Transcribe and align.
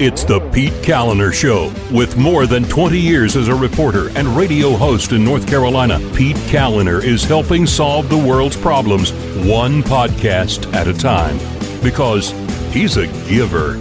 It's 0.00 0.24
the 0.24 0.40
Pete 0.50 0.72
Kaliner 0.82 1.32
Show. 1.32 1.72
With 1.96 2.16
more 2.16 2.48
than 2.48 2.64
20 2.64 2.98
years 2.98 3.36
as 3.36 3.46
a 3.46 3.54
reporter 3.54 4.08
and 4.18 4.26
radio 4.26 4.72
host 4.72 5.12
in 5.12 5.24
North 5.24 5.46
Carolina, 5.46 6.00
Pete 6.16 6.34
Kaliner 6.48 7.00
is 7.00 7.22
helping 7.22 7.64
solve 7.64 8.08
the 8.08 8.18
world's 8.18 8.56
problems 8.56 9.12
one 9.46 9.84
podcast 9.84 10.72
at 10.74 10.88
a 10.88 10.92
time. 10.92 11.38
Because 11.80 12.32
he's 12.72 12.96
a 12.96 13.06
giver. 13.28 13.76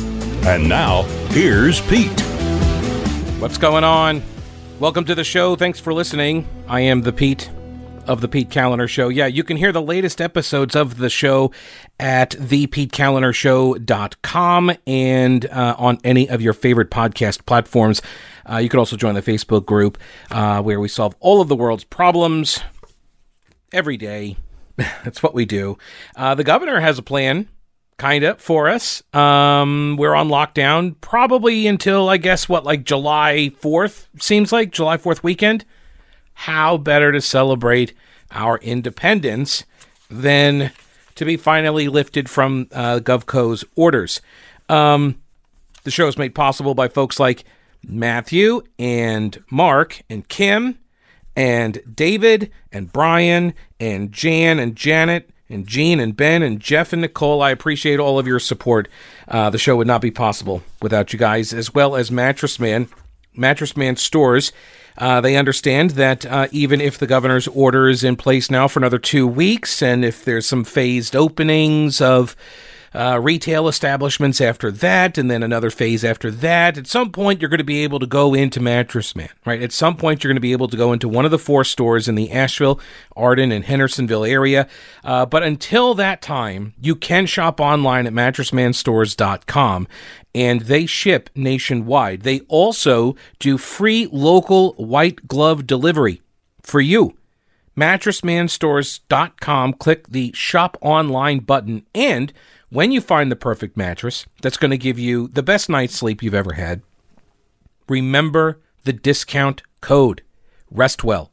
And 0.48 0.70
now, 0.70 1.02
here's 1.32 1.82
Pete. 1.82 2.22
What's 3.40 3.58
going 3.58 3.84
on? 3.84 4.22
Welcome 4.80 5.06
to 5.06 5.16
the 5.16 5.24
show. 5.24 5.56
Thanks 5.56 5.80
for 5.80 5.96
listening. 5.96 6.48
I 6.68 6.82
am 6.82 7.02
the 7.02 7.12
Pete 7.12 7.50
of 8.08 8.22
the 8.22 8.28
Pete 8.28 8.50
Kaliner 8.50 8.88
Show. 8.88 9.10
Yeah, 9.10 9.28
you 9.28 9.44
can 9.44 9.58
hear 9.58 9.72
the 9.72 9.82
latest 9.82 10.22
episodes 10.22 10.76
of 10.76 10.98
the 10.98 11.10
show 11.10 11.52
at 12.00 12.32
thepetekalinershow.com 12.32 14.72
and 14.86 15.46
uh, 15.46 15.76
on 15.78 16.00
any 16.04 16.30
of 16.30 16.42
your 16.42 16.54
favorite 16.54 16.90
podcast 16.90 17.46
platforms. 17.46 18.02
Uh, 18.50 18.58
you 18.58 18.70
can 18.70 18.80
also 18.80 18.98
join 18.98 19.16
the 19.16 19.22
Facebook 19.22 19.66
group 19.66 19.98
uh, 20.32 20.62
where 20.62 20.80
we 20.80 20.88
solve 20.88 21.16
all 21.20 21.42
of 21.42 21.48
the 21.48 21.56
world's 21.56 21.84
problems 21.84 22.62
every 23.72 23.98
day. 23.98 24.38
That's 24.76 25.24
what 25.24 25.34
we 25.34 25.46
do. 25.46 25.78
Uh, 26.16 26.36
the 26.36 26.44
governor 26.44 26.80
has 26.80 26.98
a 26.98 27.04
plan 27.04 27.48
kind 27.98 28.24
of 28.24 28.42
for 28.42 28.70
us. 28.70 29.04
Um, 29.14 29.96
we're 29.98 30.16
on 30.16 30.30
lockdown 30.30 30.96
probably 31.00 31.68
until 31.68 32.10
I 32.10 32.18
guess 32.18 32.50
what 32.50 32.64
like 32.64 32.84
July 32.84 33.52
4th 33.62 34.08
seems 34.20 34.52
like 34.52 34.72
July 34.72 34.98
4th 34.98 35.24
weekend. 35.24 35.66
How 36.34 36.78
better 36.78 37.12
to 37.12 37.22
celebrate 37.22 37.94
our 38.34 38.58
independence 38.58 39.64
than 40.10 40.72
to 41.16 41.26
be 41.26 41.38
finally 41.38 41.88
lifted 41.88 42.30
from 42.30 42.68
uh, 42.72 43.00
GovCo's 43.00 43.64
orders? 43.76 44.22
Um, 44.70 45.22
the 45.84 45.92
show 45.92 46.08
is 46.08 46.18
made 46.18 46.36
possible 46.36 46.76
by 46.76 46.88
folks 46.88 47.20
like 47.20 47.44
Matthew 47.86 48.64
and 48.80 49.44
Mark 49.50 50.02
and 50.10 50.28
Kim 50.28 50.80
and 51.36 51.80
David 51.94 52.52
and 52.72 52.92
Brian 52.92 53.54
and 53.80 54.12
Jan 54.12 54.60
and 54.60 54.76
Janet 54.76 55.30
and 55.50 55.68
Gene 55.68 56.00
and 56.00 56.16
Ben 56.16 56.42
and 56.42 56.60
Jeff 56.60 56.94
and 56.94 57.02
Nicole. 57.02 57.42
I 57.42 57.52
appreciate 57.52 58.00
all 58.00 58.18
of 58.18 58.28
your 58.28 58.40
support. 58.40 58.88
Uh, 59.28 59.50
the 59.50 59.58
show 59.58 59.76
would 59.76 59.88
not 59.88 60.02
be 60.02 60.12
possible 60.12 60.64
without 60.82 61.14
you 61.14 61.20
guys, 61.20 61.54
as 61.54 61.74
well 61.74 61.96
as 61.96 62.12
Mattress 62.12 62.60
Man. 62.60 62.88
Mattress 63.36 63.76
Man 63.76 63.96
stores. 63.96 64.52
Uh, 64.98 65.22
they 65.22 65.36
understand 65.36 65.92
that 65.92 66.26
uh, 66.26 66.48
even 66.52 66.82
if 66.82 66.98
the 66.98 67.08
governor's 67.08 67.48
order 67.50 67.90
is 67.90 68.04
in 68.04 68.16
place 68.16 68.50
now 68.52 68.68
for 68.68 68.80
another 68.80 69.00
two 69.00 69.28
weeks, 69.28 69.82
and 69.82 70.06
if 70.06 70.24
there's 70.24 70.46
some 70.46 70.64
phased 70.64 71.16
openings 71.16 72.02
of 72.02 72.36
uh, 72.96 73.20
retail 73.20 73.68
establishments 73.68 74.40
after 74.40 74.72
that, 74.72 75.18
and 75.18 75.30
then 75.30 75.42
another 75.42 75.70
phase 75.70 76.04
after 76.04 76.30
that. 76.30 76.78
At 76.78 76.88
some 76.88 77.12
point, 77.12 77.42
you're 77.42 77.50
going 77.50 77.58
to 77.58 77.64
be 77.64 77.84
able 77.84 78.00
to 78.00 78.06
go 78.06 78.34
into 78.34 78.60
Mattress 78.60 79.16
Man, 79.16 79.30
right? 79.46 79.62
At 79.62 79.72
some 79.72 79.98
point, 79.98 80.24
you're 80.24 80.30
going 80.30 80.38
to 80.38 80.42
be 80.42 80.52
able 80.52 80.68
to 80.68 80.78
go 80.78 80.94
into 80.94 81.10
one 81.10 81.26
of 81.26 81.32
the 81.32 81.40
four 81.40 81.64
stores 81.64 82.08
in 82.08 82.16
the 82.16 82.32
Asheville, 82.32 82.80
Arden, 83.16 83.52
and 83.52 83.66
Hendersonville 83.66 84.26
area. 84.26 84.68
Uh, 85.04 85.26
but 85.26 85.44
until 85.44 85.96
that 85.96 86.22
time, 86.22 86.74
you 86.80 86.96
can 86.96 87.26
shop 87.26 87.60
online 87.60 88.06
at 88.06 88.14
mattressmanstores.com 88.14 89.88
and 90.36 90.62
they 90.62 90.86
ship 90.86 91.30
nationwide. 91.36 92.22
They 92.22 92.42
also 92.42 93.16
do 93.40 93.58
free 93.58 94.08
local 94.12 94.74
white 94.74 95.28
glove 95.28 95.68
delivery 95.68 96.22
for 96.62 96.82
you. 96.82 97.18
MattressManStores.com, 97.78 99.74
click 99.74 100.08
the 100.08 100.32
shop 100.34 100.78
online 100.82 101.40
button, 101.40 101.86
and 101.96 102.32
when 102.70 102.92
you 102.92 103.02
find 103.02 103.32
the 103.32 103.36
perfect 103.36 103.78
mattress 103.78 104.26
that's 104.42 104.58
going 104.58 104.72
to 104.72 104.78
give 104.78 104.98
you 104.98 105.28
the 105.28 105.44
best 105.44 105.70
night's 105.70 105.96
sleep 105.96 106.24
you've 106.24 106.34
ever 106.34 106.54
had, 106.54 106.82
remember 107.88 108.60
the 108.84 108.94
discount 108.94 109.64
code 109.82 110.24
RESTWELL. 110.72 111.32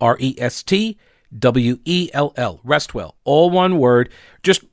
R 0.00 0.16
E 0.20 0.34
S 0.38 0.62
T 0.62 0.98
W 1.36 1.78
E 1.84 2.10
L 2.12 2.32
L. 2.36 2.60
RESTWELL. 2.64 3.16
All 3.24 3.50
one 3.50 3.78
word. 3.78 4.10
Just 4.42 4.64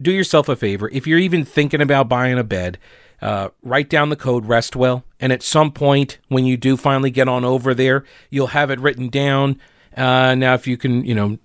do 0.00 0.12
yourself 0.12 0.48
a 0.48 0.56
favor. 0.56 0.88
If 0.92 1.06
you're 1.06 1.18
even 1.18 1.44
thinking 1.44 1.80
about 1.80 2.08
buying 2.08 2.38
a 2.38 2.44
bed, 2.44 2.78
uh, 3.20 3.48
write 3.62 3.88
down 3.88 4.10
the 4.10 4.16
code 4.16 4.46
RESTWELL. 4.46 5.04
And 5.20 5.32
at 5.32 5.42
some 5.42 5.72
point, 5.72 6.18
when 6.28 6.44
you 6.44 6.56
do 6.56 6.76
finally 6.76 7.10
get 7.10 7.28
on 7.28 7.44
over 7.44 7.74
there, 7.74 8.04
you'll 8.30 8.48
have 8.48 8.70
it 8.70 8.78
written 8.78 9.08
down. 9.08 9.60
Uh, 9.96 10.34
now, 10.34 10.54
if 10.54 10.66
you 10.66 10.76
can, 10.76 11.04
you 11.04 11.14
know, 11.14 11.38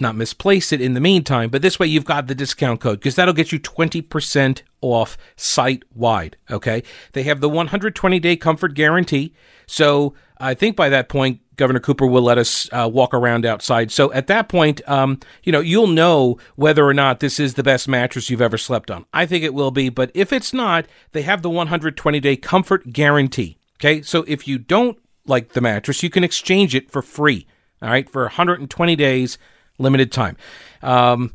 not 0.00 0.16
misplace 0.16 0.72
it 0.72 0.80
in 0.80 0.94
the 0.94 1.00
meantime, 1.00 1.50
but 1.50 1.62
this 1.62 1.78
way 1.78 1.86
you've 1.86 2.04
got 2.04 2.26
the 2.26 2.34
discount 2.34 2.80
code 2.80 3.00
because 3.00 3.16
that'll 3.16 3.34
get 3.34 3.52
you 3.52 3.58
20% 3.58 4.62
off 4.80 5.18
site 5.36 5.82
wide. 5.94 6.36
Okay. 6.50 6.82
They 7.12 7.24
have 7.24 7.40
the 7.40 7.48
120 7.48 8.20
day 8.20 8.36
comfort 8.36 8.74
guarantee. 8.74 9.34
So 9.66 10.14
I 10.38 10.54
think 10.54 10.76
by 10.76 10.88
that 10.88 11.08
point, 11.08 11.40
Governor 11.56 11.80
Cooper 11.80 12.06
will 12.06 12.22
let 12.22 12.38
us 12.38 12.68
uh, 12.72 12.88
walk 12.90 13.12
around 13.12 13.44
outside. 13.44 13.90
So 13.90 14.12
at 14.12 14.28
that 14.28 14.48
point, 14.48 14.80
um, 14.88 15.18
you 15.42 15.50
know, 15.50 15.60
you'll 15.60 15.88
know 15.88 16.38
whether 16.54 16.86
or 16.86 16.94
not 16.94 17.18
this 17.18 17.40
is 17.40 17.54
the 17.54 17.64
best 17.64 17.88
mattress 17.88 18.30
you've 18.30 18.40
ever 18.40 18.56
slept 18.56 18.90
on. 18.90 19.04
I 19.12 19.26
think 19.26 19.42
it 19.42 19.54
will 19.54 19.72
be, 19.72 19.88
but 19.88 20.12
if 20.14 20.32
it's 20.32 20.52
not, 20.52 20.86
they 21.12 21.22
have 21.22 21.42
the 21.42 21.50
120 21.50 22.20
day 22.20 22.36
comfort 22.36 22.92
guarantee. 22.92 23.58
Okay. 23.80 24.02
So 24.02 24.24
if 24.28 24.46
you 24.46 24.58
don't 24.58 24.98
like 25.26 25.50
the 25.50 25.60
mattress, 25.60 26.02
you 26.02 26.10
can 26.10 26.24
exchange 26.24 26.74
it 26.74 26.90
for 26.90 27.02
free. 27.02 27.46
All 27.82 27.90
right. 27.90 28.08
For 28.08 28.22
120 28.22 28.96
days 28.96 29.38
limited 29.78 30.12
time. 30.12 30.36
Um, 30.82 31.34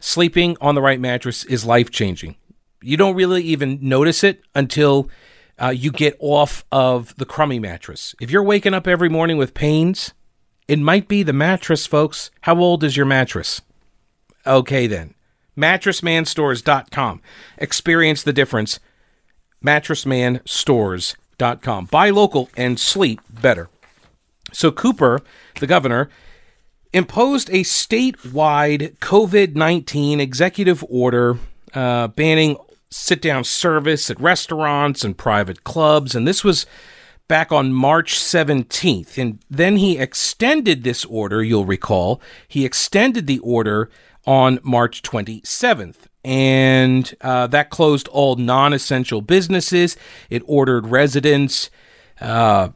sleeping 0.00 0.56
on 0.60 0.74
the 0.74 0.82
right 0.82 1.00
mattress 1.00 1.44
is 1.44 1.64
life 1.64 1.90
changing. 1.90 2.36
You 2.82 2.96
don't 2.96 3.14
really 3.14 3.42
even 3.42 3.78
notice 3.82 4.24
it 4.24 4.42
until 4.54 5.10
uh, 5.60 5.68
you 5.68 5.90
get 5.90 6.16
off 6.18 6.64
of 6.72 7.14
the 7.16 7.26
crummy 7.26 7.58
mattress. 7.58 8.14
If 8.20 8.30
you're 8.30 8.42
waking 8.42 8.74
up 8.74 8.86
every 8.86 9.08
morning 9.08 9.36
with 9.36 9.52
pains, 9.52 10.14
it 10.66 10.78
might 10.78 11.08
be 11.08 11.22
the 11.22 11.32
mattress, 11.32 11.86
folks. 11.86 12.30
How 12.42 12.58
old 12.58 12.84
is 12.84 12.96
your 12.96 13.06
mattress? 13.06 13.60
Okay, 14.46 14.86
then. 14.86 15.14
MattressManStores.com. 15.56 17.20
Experience 17.58 18.22
the 18.22 18.32
difference. 18.32 18.78
MattressManStores.com. 19.64 21.84
Buy 21.86 22.10
local 22.10 22.50
and 22.56 22.80
sleep 22.80 23.20
better. 23.28 23.68
So, 24.52 24.72
Cooper, 24.72 25.20
the 25.58 25.66
governor, 25.66 26.08
imposed 26.92 27.48
a 27.50 27.62
statewide 27.62 28.96
COVID 28.98 29.54
19 29.54 30.20
executive 30.20 30.84
order 30.88 31.38
uh, 31.74 32.08
banning 32.08 32.56
sit 32.90 33.22
down 33.22 33.44
service 33.44 34.10
at 34.10 34.20
restaurants 34.20 35.04
and 35.04 35.16
private 35.16 35.62
clubs. 35.64 36.14
And 36.14 36.26
this 36.26 36.42
was 36.42 36.66
back 37.28 37.52
on 37.52 37.72
March 37.72 38.18
17th. 38.18 39.16
And 39.16 39.38
then 39.48 39.76
he 39.76 39.98
extended 39.98 40.82
this 40.82 41.04
order, 41.04 41.42
you'll 41.42 41.64
recall. 41.64 42.20
He 42.48 42.64
extended 42.64 43.28
the 43.28 43.38
order 43.38 43.88
on 44.26 44.58
March 44.64 45.02
27th. 45.02 46.06
And 46.24 47.14
uh, 47.20 47.46
that 47.46 47.70
closed 47.70 48.08
all 48.08 48.36
non 48.36 48.72
essential 48.72 49.22
businesses. 49.22 49.96
It 50.28 50.42
ordered 50.46 50.88
residents. 50.88 51.70
Uh, 52.20 52.70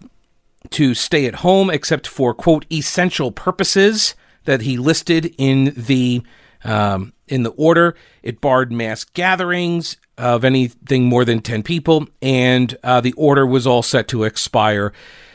to 0.71 0.95
stay 0.95 1.27
at 1.27 1.37
home 1.37 1.71
except 1.71 2.07
for 2.07 2.35
quote 2.35 2.65
essential 2.71 3.31
purposes 3.31 4.15
that 4.45 4.63
he 4.63 4.77
listed 4.77 5.35
in 5.39 5.73
the 5.77 6.23
um, 6.63 7.13
in 7.29 7.43
the 7.43 7.51
order. 7.51 7.95
It 8.23 8.41
barred 8.41 8.73
mass 8.73 9.05
gatherings 9.05 9.97
of 10.17 10.45
anything 10.45 11.05
more 11.05 11.25
than 11.25 11.41
10 11.41 11.63
people, 11.63 12.07
and 12.23 12.77
uh, 12.83 13.01
the 13.01 13.13
order 13.15 13.47
was 13.47 13.67
all 13.67 13.83
set 13.83 14.09
to 14.09 14.25
expire 14.25 14.93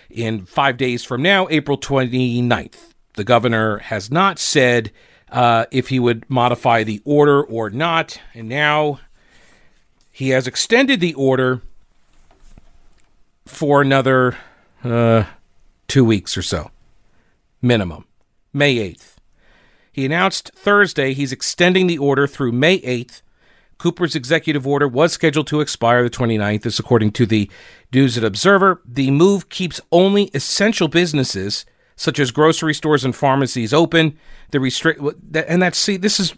in 0.09 0.45
five 0.45 0.77
days 0.77 1.03
from 1.03 1.21
now, 1.21 1.47
April 1.49 1.77
29th. 1.77 2.93
The 3.13 3.23
governor 3.23 3.79
has 3.79 4.09
not 4.09 4.39
said 4.39 4.91
uh, 5.31 5.65
if 5.71 5.89
he 5.89 5.99
would 5.99 6.27
modify 6.29 6.83
the 6.83 7.01
order 7.05 7.43
or 7.43 7.69
not, 7.69 8.19
and 8.33 8.47
now 8.47 8.99
he 10.11 10.29
has 10.29 10.47
extended 10.47 10.99
the 10.99 11.13
order 11.13 11.61
for 13.45 13.81
another 13.81 14.37
uh, 14.83 15.25
two 15.87 16.05
weeks 16.05 16.37
or 16.37 16.41
so, 16.41 16.71
minimum, 17.61 18.05
May 18.53 18.75
8th. 18.75 19.15
He 19.91 20.05
announced 20.05 20.51
Thursday 20.55 21.13
he's 21.13 21.31
extending 21.31 21.87
the 21.87 21.97
order 21.97 22.27
through 22.27 22.51
May 22.51 22.79
8th. 22.81 23.21
Cooper's 23.77 24.15
executive 24.15 24.67
order 24.67 24.87
was 24.87 25.13
scheduled 25.13 25.47
to 25.47 25.61
expire 25.61 26.03
the 26.03 26.09
29th, 26.09 26.63
this 26.63 26.79
according 26.79 27.11
to 27.11 27.25
the 27.25 27.49
News 27.93 28.17
and 28.17 28.25
Observer. 28.25 28.81
The 28.85 29.09
move 29.09 29.49
keeps 29.49 29.79
only 29.91 30.25
essential 30.33 30.89
businesses, 30.89 31.65
such 31.95 32.19
as 32.19 32.31
grocery 32.31 32.73
stores 32.73 33.05
and 33.05 33.15
pharmacies, 33.15 33.73
open. 33.73 34.17
The 34.51 34.59
restrict 34.59 35.01
and 35.33 35.61
that's 35.61 35.77
see 35.77 35.97
this 35.97 36.19
is 36.19 36.33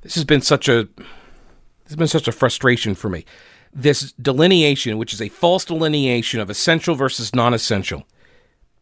this 0.00 0.14
has 0.14 0.24
been 0.24 0.40
such 0.40 0.68
a 0.68 0.88
this 0.94 1.88
has 1.88 1.96
been 1.96 2.08
such 2.08 2.28
a 2.28 2.32
frustration 2.32 2.94
for 2.94 3.08
me 3.08 3.24
this 3.72 4.12
delineation, 4.12 4.98
which 4.98 5.12
is 5.12 5.22
a 5.22 5.28
false 5.28 5.64
delineation 5.64 6.40
of 6.40 6.50
essential 6.50 6.94
versus 6.94 7.34
non 7.34 7.54
essential. 7.54 8.06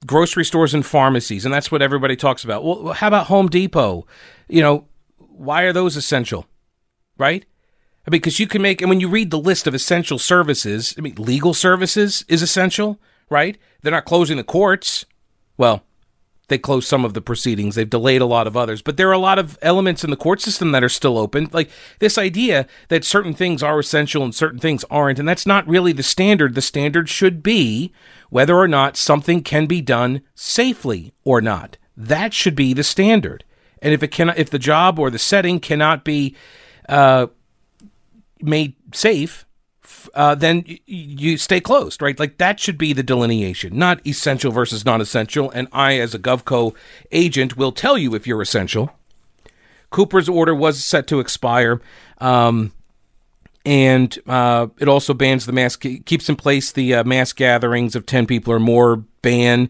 Grocery 0.07 0.45
stores 0.45 0.73
and 0.73 0.85
pharmacies, 0.85 1.45
and 1.45 1.53
that's 1.53 1.71
what 1.71 1.83
everybody 1.83 2.17
talks 2.17 2.43
about. 2.43 2.65
Well, 2.65 2.95
how 2.95 3.09
about 3.09 3.27
Home 3.27 3.49
Depot? 3.49 4.07
You 4.49 4.63
know, 4.63 4.87
why 5.19 5.63
are 5.63 5.73
those 5.73 5.97
essential? 5.97 6.47
Right? 7.19 7.45
Because 8.09 8.41
you 8.41 8.47
can 8.47 8.63
make, 8.63 8.81
and 8.81 8.89
when 8.89 9.01
you 9.01 9.09
read 9.09 9.31
the 9.31 9.39
list 9.39 9.67
of 9.67 9.75
essential 9.75 10.19
services, 10.19 10.95
I 10.97 11.03
mean, 11.03 11.17
legal 11.17 11.53
services 11.53 12.25
is 12.29 12.43
essential, 12.43 12.99
right? 13.29 13.59
They're 13.83 13.93
not 13.93 14.07
closing 14.07 14.39
the 14.39 14.45
courts. 14.45 15.05
Well, 15.59 15.85
they 16.51 16.59
closed 16.59 16.87
some 16.87 17.07
of 17.07 17.15
the 17.15 17.23
proceedings. 17.23 17.75
They've 17.75 17.89
delayed 17.89 18.21
a 18.21 18.27
lot 18.27 18.47
of 18.47 18.57
others, 18.57 18.83
but 18.83 18.99
there 18.99 19.09
are 19.09 19.13
a 19.13 19.19
lot 19.19 19.39
of 19.39 19.59
elements 19.63 20.05
in 20.05 20.11
the 20.11 20.17
court 20.17 20.43
system 20.43 20.73
that 20.73 20.85
are 20.85 20.91
still 20.91 21.17
open. 21.17 21.49
Like 21.53 21.71
this 22.01 22.19
idea 22.19 22.67
that 22.89 23.05
certain 23.05 23.33
things 23.33 23.63
are 23.63 23.79
essential 23.79 24.23
and 24.23 24.35
certain 24.35 24.59
things 24.59 24.85
aren't, 24.91 25.19
and 25.19 25.27
that's 25.27 25.47
not 25.47 25.67
really 25.67 25.93
the 25.93 26.03
standard. 26.03 26.55
The 26.55 26.61
standard 26.61 27.09
should 27.09 27.43
be 27.43 27.93
whether 28.29 28.57
or 28.57 28.69
not 28.69 28.99
something 28.99 29.43
can 29.43 29.65
be 29.65 29.81
done 29.81 30.21
safely 30.35 31.15
or 31.25 31.41
not. 31.41 31.79
That 31.97 32.35
should 32.35 32.55
be 32.55 32.75
the 32.75 32.85
standard. 32.85 33.45
And 33.81 33.95
if 33.95 34.03
it 34.03 34.09
cannot, 34.09 34.39
if 34.39 34.51
the 34.51 34.59
job 34.59 34.99
or 34.99 35.11
the 35.11 35.19
setting 35.19 35.61
cannot 35.61 36.05
be 36.05 36.37
uh, 36.89 37.29
made 38.43 38.75
safe, 38.93 39.47
uh, 40.15 40.35
then 40.35 40.65
y- 40.67 40.81
you 40.87 41.37
stay 41.37 41.61
closed, 41.61 42.01
right? 42.01 42.19
Like 42.19 42.39
that 42.39 42.61
should 42.61 42.79
be 42.79 42.93
the 42.93 43.03
delineation, 43.03 43.77
not 43.77 44.07
essential 44.07 44.53
versus 44.53 44.85
non-essential. 44.85 45.51
And 45.51 45.69
I, 45.73 45.99
as 45.99 46.15
a 46.15 46.19
GovCo 46.19 46.75
agent, 47.13 47.57
will 47.57 47.73
tell 47.73 47.99
you 47.99 48.15
if 48.15 48.27
you're 48.27 48.43
essential. 48.43 48.91
Cooper's 49.91 50.29
order 50.29 50.55
was 50.55 50.83
set 50.83 51.07
to 51.09 51.21
expire. 51.21 51.81
Um, 52.19 52.73
and 53.65 54.19
uh, 54.27 54.69
it 54.79 54.89
also 54.89 55.15
bans 55.15 55.47
the 55.47 55.53
mass 55.53 55.77
keeps 55.77 56.29
in 56.29 56.37
place 56.37 56.73
the 56.73 56.95
uh, 56.95 57.05
mass 57.05 57.33
gatherings 57.33 57.95
of 57.95 58.07
10 58.07 58.27
people 58.27 58.53
or 58.53 58.59
more 58.61 59.05
ban 59.23 59.69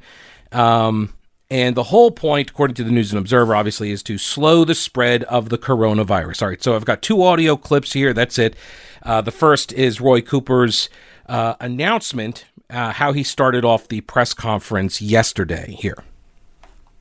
um, 0.52 1.12
and 1.50 1.76
the 1.76 1.84
whole 1.84 2.10
point 2.10 2.50
according 2.50 2.74
to 2.74 2.84
the 2.84 2.90
news 2.90 3.12
and 3.12 3.18
observer 3.18 3.54
obviously 3.54 3.90
is 3.90 4.02
to 4.04 4.16
slow 4.16 4.64
the 4.64 4.74
spread 4.74 5.24
of 5.24 5.48
the 5.48 5.58
coronavirus 5.58 6.42
all 6.42 6.48
right 6.48 6.62
so 6.62 6.76
i've 6.76 6.84
got 6.84 7.02
two 7.02 7.22
audio 7.22 7.56
clips 7.56 7.92
here 7.92 8.12
that's 8.12 8.38
it 8.38 8.54
uh, 9.02 9.20
the 9.20 9.31
first 9.31 9.73
is 9.73 10.00
roy 10.00 10.20
cooper's 10.20 10.88
uh, 11.26 11.55
announcement 11.61 12.44
uh, 12.69 12.93
how 12.93 13.12
he 13.12 13.23
started 13.23 13.64
off 13.64 13.88
the 13.88 14.00
press 14.02 14.35
conference 14.35 15.00
yesterday 15.00 15.76
here 15.79 16.02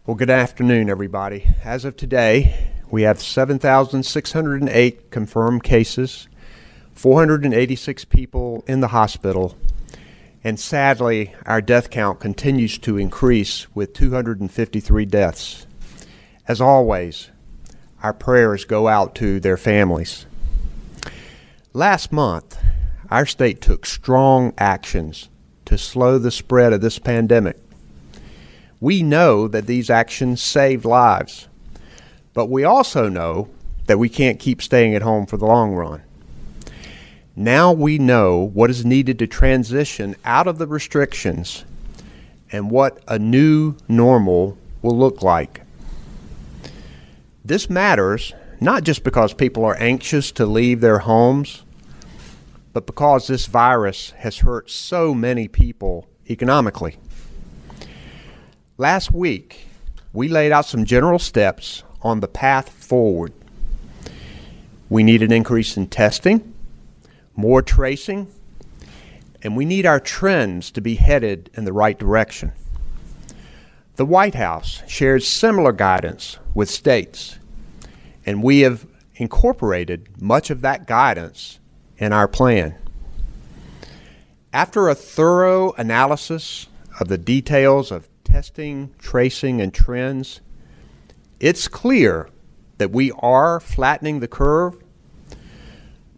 well 0.05 0.15
good 0.15 0.29
afternoon 0.29 0.89
everybody 0.89 1.47
as 1.63 1.85
of 1.85 1.95
today 1.95 2.71
we 2.89 3.03
have 3.03 3.21
7608 3.21 5.11
confirmed 5.11 5.63
cases 5.63 6.27
486 6.99 8.03
people 8.03 8.61
in 8.67 8.81
the 8.81 8.89
hospital, 8.89 9.55
and 10.43 10.59
sadly, 10.59 11.33
our 11.45 11.61
death 11.61 11.89
count 11.89 12.19
continues 12.19 12.77
to 12.79 12.97
increase 12.97 13.73
with 13.73 13.93
253 13.93 15.05
deaths. 15.05 15.65
As 16.45 16.59
always, 16.59 17.29
our 18.03 18.11
prayers 18.11 18.65
go 18.65 18.89
out 18.89 19.15
to 19.15 19.39
their 19.39 19.55
families. 19.55 20.25
Last 21.79 22.11
month, 22.11 22.57
our 23.09 23.25
state 23.25 23.61
took 23.61 23.85
strong 23.85 24.53
actions 24.57 25.29
to 25.63 25.77
slow 25.77 26.17
the 26.17 26.29
spread 26.29 26.73
of 26.73 26.81
this 26.81 26.99
pandemic. 26.99 27.55
We 28.81 29.01
know 29.01 29.47
that 29.47 29.65
these 29.65 29.89
actions 29.89 30.43
saved 30.43 30.83
lives, 30.83 31.47
but 32.33 32.47
we 32.47 32.65
also 32.65 33.07
know 33.07 33.47
that 33.87 33.97
we 33.97 34.09
can't 34.09 34.41
keep 34.41 34.61
staying 34.61 34.93
at 34.93 35.03
home 35.03 35.25
for 35.25 35.37
the 35.37 35.45
long 35.45 35.71
run. 35.71 36.01
Now 37.33 37.71
we 37.71 37.97
know 37.97 38.49
what 38.53 38.69
is 38.69 38.83
needed 38.83 39.17
to 39.19 39.27
transition 39.27 40.17
out 40.25 40.47
of 40.47 40.57
the 40.57 40.67
restrictions 40.67 41.63
and 42.51 42.69
what 42.69 43.01
a 43.07 43.17
new 43.17 43.77
normal 43.87 44.57
will 44.81 44.97
look 44.97 45.23
like. 45.23 45.61
This 47.45 47.69
matters 47.69 48.33
not 48.59 48.83
just 48.83 49.05
because 49.05 49.33
people 49.33 49.63
are 49.63 49.77
anxious 49.77 50.33
to 50.33 50.45
leave 50.45 50.81
their 50.81 50.99
homes, 50.99 51.63
but 52.73 52.85
because 52.85 53.27
this 53.27 53.45
virus 53.45 54.11
has 54.17 54.39
hurt 54.39 54.69
so 54.69 55.13
many 55.13 55.47
people 55.47 56.07
economically. 56.29 56.97
Last 58.77 59.11
week, 59.11 59.67
we 60.13 60.27
laid 60.27 60.51
out 60.51 60.65
some 60.65 60.85
general 60.85 61.19
steps 61.19 61.83
on 62.01 62.19
the 62.19 62.27
path 62.27 62.69
forward. 62.69 63.33
We 64.89 65.03
need 65.03 65.21
an 65.21 65.31
increase 65.31 65.77
in 65.77 65.87
testing 65.87 66.53
more 67.39 67.61
tracing, 67.61 68.27
and 69.41 69.55
we 69.55 69.63
need 69.63 69.85
our 69.85 69.99
trends 69.99 70.71
to 70.71 70.81
be 70.81 70.95
headed 70.95 71.49
in 71.53 71.63
the 71.63 71.71
right 71.71 71.97
direction. 71.97 72.51
The 73.95 74.05
White 74.05 74.35
House 74.35 74.83
shares 74.87 75.25
similar 75.25 75.71
guidance 75.71 76.37
with 76.53 76.69
states, 76.69 77.39
and 78.25 78.43
we 78.43 78.59
have 78.59 78.85
incorporated 79.15 80.21
much 80.21 80.49
of 80.49 80.59
that 80.61 80.85
guidance 80.85 81.59
in 81.99 82.11
our 82.13 82.27
plan. 82.27 82.75
After 84.51 84.89
a 84.89 84.95
thorough 84.95 85.73
analysis 85.73 86.67
of 86.99 87.07
the 87.07 87.17
details 87.17 87.91
of 87.91 88.09
testing, 88.23 88.93
tracing, 88.97 89.61
and 89.61 89.73
trends, 89.73 90.41
it's 91.39 91.67
clear 91.67 92.29
that 92.79 92.91
we 92.91 93.11
are 93.19 93.59
flattening 93.59 94.19
the 94.19 94.27
curve, 94.27 94.81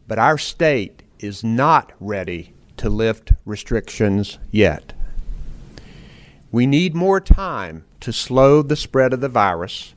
but 0.07 0.19
our 0.19 0.38
state 0.38 1.04
is 1.19 1.44
not 1.44 1.92
ready 2.00 2.54
to 2.78 2.89
lift 2.89 3.33
restrictions 3.45 4.39
yet. 4.50 4.94
We 6.51 6.66
need 6.66 6.95
more 6.95 7.19
time 7.19 7.86
to 8.01 8.12
slow 8.12 8.62
the 8.62 8.75
spread 8.75 9.13
of 9.13 9.22
the 9.22 9.30
virus 9.30 9.94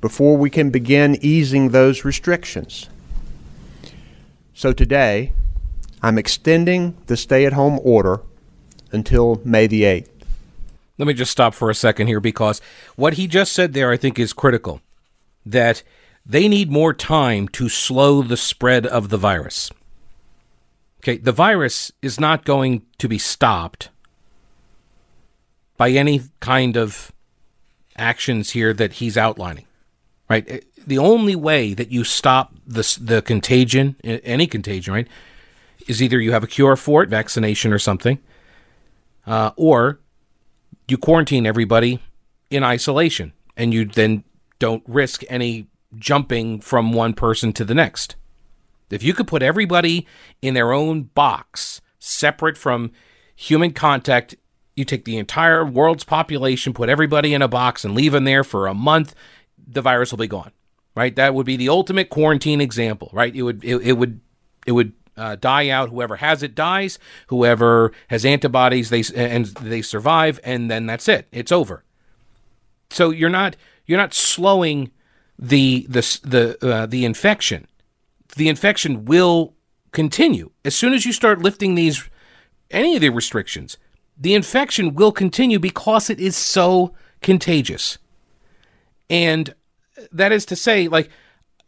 before 0.00 0.36
we 0.36 0.50
can 0.50 0.70
begin 0.70 1.16
easing 1.20 1.70
those 1.70 2.04
restrictions. 2.04 2.88
So 4.54 4.72
today, 4.72 5.32
I'm 6.02 6.18
extending 6.18 6.96
the 7.06 7.16
stay 7.16 7.46
at 7.46 7.54
home 7.54 7.80
order 7.82 8.20
until 8.90 9.40
May 9.44 9.66
the 9.66 9.82
8th. 9.82 10.08
Let 10.98 11.08
me 11.08 11.14
just 11.14 11.32
stop 11.32 11.54
for 11.54 11.70
a 11.70 11.74
second 11.74 12.06
here 12.06 12.20
because 12.20 12.60
what 12.94 13.14
he 13.14 13.26
just 13.26 13.52
said 13.52 13.72
there, 13.72 13.90
I 13.90 13.96
think, 13.96 14.18
is 14.18 14.32
critical. 14.32 14.82
That 15.44 15.82
they 16.24 16.48
need 16.48 16.70
more 16.70 16.92
time 16.92 17.48
to 17.48 17.68
slow 17.68 18.22
the 18.22 18.36
spread 18.36 18.86
of 18.86 19.08
the 19.08 19.16
virus. 19.16 19.70
Okay, 21.00 21.16
the 21.16 21.32
virus 21.32 21.90
is 22.00 22.20
not 22.20 22.44
going 22.44 22.82
to 22.98 23.08
be 23.08 23.18
stopped 23.18 23.88
by 25.76 25.90
any 25.90 26.22
kind 26.38 26.76
of 26.76 27.10
actions 27.96 28.50
here 28.50 28.72
that 28.74 28.94
he's 28.94 29.16
outlining. 29.16 29.66
Right? 30.28 30.64
The 30.86 30.98
only 30.98 31.36
way 31.36 31.74
that 31.74 31.90
you 31.90 32.04
stop 32.04 32.54
the 32.66 32.98
the 33.00 33.22
contagion, 33.22 33.96
any 34.02 34.46
contagion, 34.46 34.94
right, 34.94 35.08
is 35.86 36.02
either 36.02 36.20
you 36.20 36.32
have 36.32 36.44
a 36.44 36.48
cure 36.48 36.76
for 36.76 37.02
it, 37.02 37.08
vaccination 37.08 37.72
or 37.72 37.78
something, 37.78 38.18
uh, 39.26 39.52
or 39.56 40.00
you 40.88 40.98
quarantine 40.98 41.46
everybody 41.46 42.00
in 42.50 42.62
isolation, 42.64 43.32
and 43.56 43.72
you 43.72 43.84
then 43.84 44.24
don't 44.58 44.82
risk 44.86 45.22
any 45.28 45.66
jumping 45.96 46.60
from 46.60 46.92
one 46.92 47.14
person 47.14 47.52
to 47.52 47.64
the 47.64 47.74
next. 47.74 48.16
If 48.90 49.02
you 49.02 49.14
could 49.14 49.26
put 49.26 49.42
everybody 49.42 50.06
in 50.42 50.54
their 50.54 50.72
own 50.72 51.04
box, 51.04 51.80
separate 51.98 52.58
from 52.58 52.92
human 53.34 53.72
contact, 53.72 54.34
you 54.76 54.84
take 54.84 55.04
the 55.04 55.16
entire 55.16 55.64
world's 55.64 56.04
population, 56.04 56.72
put 56.72 56.88
everybody 56.88 57.34
in 57.34 57.42
a 57.42 57.48
box, 57.48 57.84
and 57.84 57.94
leave 57.94 58.12
them 58.12 58.24
there 58.24 58.44
for 58.44 58.66
a 58.66 58.74
month, 58.74 59.14
the 59.66 59.82
virus 59.82 60.10
will 60.10 60.18
be 60.18 60.26
gone. 60.26 60.52
Right? 60.94 61.14
That 61.16 61.34
would 61.34 61.46
be 61.46 61.56
the 61.56 61.68
ultimate 61.68 62.10
quarantine 62.10 62.60
example. 62.60 63.10
Right? 63.12 63.34
It 63.34 63.42
would 63.42 63.64
it, 63.64 63.76
it 63.76 63.92
would 63.94 64.20
it 64.66 64.72
would 64.72 64.92
uh, 65.16 65.36
die 65.36 65.68
out. 65.68 65.90
Whoever 65.90 66.16
has 66.16 66.42
it 66.42 66.54
dies. 66.54 66.98
Whoever 67.28 67.92
has 68.08 68.24
antibodies, 68.24 68.90
they 68.90 69.02
and 69.14 69.46
they 69.46 69.82
survive, 69.82 70.40
and 70.44 70.70
then 70.70 70.86
that's 70.86 71.08
it. 71.08 71.28
It's 71.32 71.52
over. 71.52 71.84
So 72.90 73.10
you're 73.10 73.30
not 73.30 73.56
you're 73.86 73.98
not 73.98 74.14
slowing 74.14 74.90
the 75.38 75.86
the 75.88 76.00
the 76.22 76.66
uh, 76.66 76.86
the 76.86 77.04
infection 77.04 77.66
the 78.36 78.48
infection 78.48 79.04
will 79.04 79.54
continue. 79.92 80.50
As 80.64 80.74
soon 80.74 80.92
as 80.92 81.04
you 81.04 81.12
start 81.12 81.42
lifting 81.42 81.74
these, 81.74 82.08
any 82.70 82.94
of 82.94 83.00
the 83.00 83.10
restrictions, 83.10 83.76
the 84.16 84.34
infection 84.34 84.94
will 84.94 85.12
continue 85.12 85.58
because 85.58 86.08
it 86.08 86.20
is 86.20 86.36
so 86.36 86.94
contagious. 87.20 87.98
And 89.10 89.54
that 90.12 90.32
is 90.32 90.44
to 90.46 90.56
say, 90.56 90.88
like, 90.88 91.10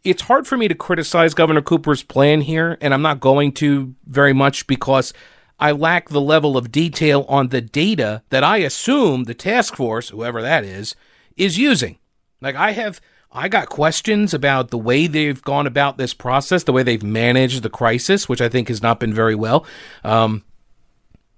it's 0.03 0.23
hard 0.23 0.47
for 0.47 0.57
me 0.57 0.67
to 0.67 0.75
criticize 0.75 1.33
Governor 1.33 1.61
Cooper's 1.61 2.03
plan 2.03 2.41
here, 2.41 2.77
and 2.81 2.93
I'm 2.93 3.01
not 3.01 3.19
going 3.19 3.51
to 3.53 3.95
very 4.05 4.33
much 4.33 4.67
because 4.67 5.13
I 5.59 5.71
lack 5.71 6.09
the 6.09 6.21
level 6.21 6.57
of 6.57 6.71
detail 6.71 7.25
on 7.27 7.49
the 7.49 7.61
data 7.61 8.21
that 8.29 8.43
I 8.43 8.57
assume 8.57 9.23
the 9.23 9.33
task 9.33 9.75
force, 9.75 10.09
whoever 10.09 10.41
that 10.41 10.63
is, 10.63 10.95
is 11.37 11.57
using. 11.57 11.97
Like, 12.41 12.55
I 12.55 12.71
have 12.73 13.01
I 13.31 13.49
got 13.49 13.67
questions 13.67 14.33
about 14.33 14.69
the 14.69 14.77
way 14.77 15.07
they've 15.07 15.41
gone 15.41 15.67
about 15.67 15.97
this 15.97 16.13
process, 16.13 16.63
the 16.63 16.71
way 16.71 16.83
they've 16.83 17.03
managed 17.03 17.63
the 17.63 17.69
crisis, 17.69 18.29
which 18.29 18.39
I 18.39 18.47
think 18.47 18.69
has 18.69 18.81
not 18.81 18.99
been 18.99 19.13
very 19.13 19.35
well. 19.35 19.65
Um, 20.05 20.43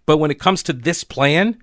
but 0.06 0.18
when 0.18 0.30
it 0.30 0.40
comes 0.40 0.62
to 0.64 0.74
this 0.74 1.04
plan, 1.04 1.58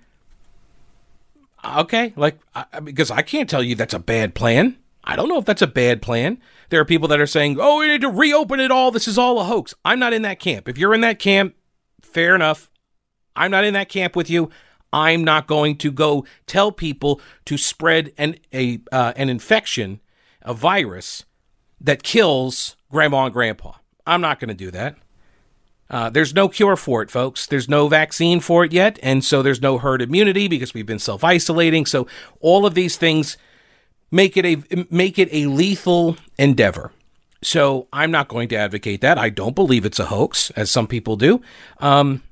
okay, 1.64 2.12
like 2.16 2.38
I, 2.52 2.80
because 2.80 3.12
I 3.12 3.22
can't 3.22 3.48
tell 3.48 3.62
you 3.62 3.76
that's 3.76 3.94
a 3.94 4.00
bad 4.00 4.34
plan. 4.34 4.76
I 5.04 5.16
don't 5.16 5.28
know 5.28 5.38
if 5.38 5.44
that's 5.44 5.62
a 5.62 5.66
bad 5.66 6.00
plan. 6.00 6.40
There 6.70 6.80
are 6.80 6.84
people 6.84 7.08
that 7.08 7.20
are 7.20 7.26
saying, 7.26 7.58
oh, 7.60 7.78
we 7.78 7.88
need 7.88 8.00
to 8.00 8.10
reopen 8.10 8.58
it 8.58 8.70
all. 8.70 8.90
This 8.90 9.06
is 9.06 9.18
all 9.18 9.38
a 9.38 9.44
hoax. 9.44 9.74
I'm 9.84 9.98
not 9.98 10.14
in 10.14 10.22
that 10.22 10.40
camp. 10.40 10.68
If 10.68 10.78
you're 10.78 10.94
in 10.94 11.02
that 11.02 11.18
camp, 11.18 11.54
fair 12.00 12.34
enough. 12.34 12.70
I'm 13.36 13.50
not 13.50 13.64
in 13.64 13.74
that 13.74 13.88
camp 13.88 14.16
with 14.16 14.30
you. 14.30 14.50
I'm 14.92 15.24
not 15.24 15.46
going 15.46 15.76
to 15.78 15.90
go 15.90 16.24
tell 16.46 16.72
people 16.72 17.20
to 17.46 17.58
spread 17.58 18.12
an 18.16 18.36
a 18.52 18.80
uh, 18.92 19.12
an 19.16 19.28
infection, 19.28 20.00
a 20.42 20.54
virus 20.54 21.24
that 21.80 22.04
kills 22.04 22.76
grandma 22.90 23.24
and 23.24 23.34
grandpa. 23.34 23.72
I'm 24.06 24.20
not 24.20 24.38
going 24.38 24.48
to 24.48 24.54
do 24.54 24.70
that. 24.70 24.96
Uh, 25.90 26.10
there's 26.10 26.32
no 26.32 26.48
cure 26.48 26.76
for 26.76 27.02
it, 27.02 27.10
folks. 27.10 27.46
There's 27.46 27.68
no 27.68 27.88
vaccine 27.88 28.40
for 28.40 28.64
it 28.64 28.72
yet, 28.72 28.98
and 29.02 29.24
so 29.24 29.42
there's 29.42 29.60
no 29.60 29.78
herd 29.78 30.00
immunity 30.00 30.48
because 30.48 30.72
we've 30.72 30.86
been 30.86 30.98
self 30.98 31.24
isolating. 31.24 31.86
So 31.86 32.06
all 32.40 32.64
of 32.64 32.74
these 32.74 32.96
things 32.96 33.36
make 34.14 34.36
it 34.36 34.46
a 34.46 34.86
make 34.90 35.18
it 35.18 35.28
a 35.32 35.46
lethal 35.46 36.16
endeavor. 36.38 36.92
So 37.42 37.88
I'm 37.92 38.10
not 38.10 38.28
going 38.28 38.48
to 38.48 38.56
advocate 38.56 39.02
that. 39.02 39.18
I 39.18 39.28
don't 39.28 39.54
believe 39.54 39.84
it's 39.84 39.98
a 39.98 40.06
hoax, 40.06 40.50
as 40.52 40.70
some 40.70 40.86
people 40.86 41.16
do. 41.16 41.42
Um, 41.78 42.22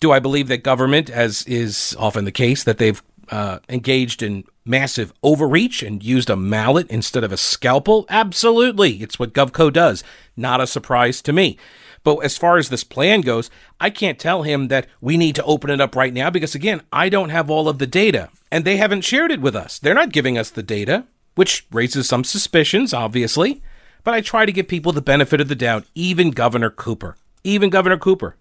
do 0.00 0.12
I 0.12 0.18
believe 0.18 0.48
that 0.48 0.62
government, 0.62 1.08
as 1.08 1.42
is 1.44 1.96
often 1.98 2.26
the 2.26 2.32
case, 2.32 2.64
that 2.64 2.76
they've 2.76 3.02
uh, 3.30 3.60
engaged 3.68 4.22
in 4.22 4.44
massive 4.66 5.14
overreach 5.22 5.82
and 5.82 6.02
used 6.02 6.28
a 6.28 6.36
mallet 6.36 6.86
instead 6.90 7.24
of 7.24 7.32
a 7.32 7.38
scalpel? 7.38 8.04
Absolutely. 8.10 8.96
It's 8.96 9.18
what 9.18 9.32
GovCo 9.32 9.72
does. 9.72 10.04
Not 10.36 10.60
a 10.60 10.66
surprise 10.66 11.22
to 11.22 11.32
me. 11.32 11.56
But 12.04 12.18
as 12.18 12.36
far 12.36 12.58
as 12.58 12.68
this 12.68 12.84
plan 12.84 13.22
goes, 13.22 13.50
I 13.80 13.90
can't 13.90 14.18
tell 14.18 14.42
him 14.42 14.68
that 14.68 14.86
we 15.00 15.16
need 15.16 15.34
to 15.36 15.44
open 15.44 15.70
it 15.70 15.80
up 15.80 15.96
right 15.96 16.12
now 16.12 16.30
because, 16.30 16.54
again, 16.54 16.82
I 16.92 17.08
don't 17.08 17.30
have 17.30 17.48
all 17.48 17.68
of 17.68 17.78
the 17.78 17.86
data 17.86 18.28
and 18.52 18.64
they 18.64 18.76
haven't 18.76 19.02
shared 19.02 19.30
it 19.30 19.40
with 19.40 19.56
us. 19.56 19.78
They're 19.78 19.94
not 19.94 20.12
giving 20.12 20.36
us 20.36 20.50
the 20.50 20.62
data, 20.62 21.06
which 21.38 21.64
raises 21.70 22.08
some 22.08 22.24
suspicions, 22.24 22.92
obviously. 22.92 23.62
But 24.02 24.12
I 24.12 24.20
try 24.20 24.44
to 24.44 24.50
give 24.50 24.66
people 24.66 24.90
the 24.90 25.00
benefit 25.00 25.40
of 25.40 25.46
the 25.46 25.54
doubt, 25.54 25.84
even 25.94 26.32
Governor 26.32 26.68
Cooper. 26.68 27.16
Even 27.44 27.70
Governor 27.70 27.96
Cooper. 27.96 28.34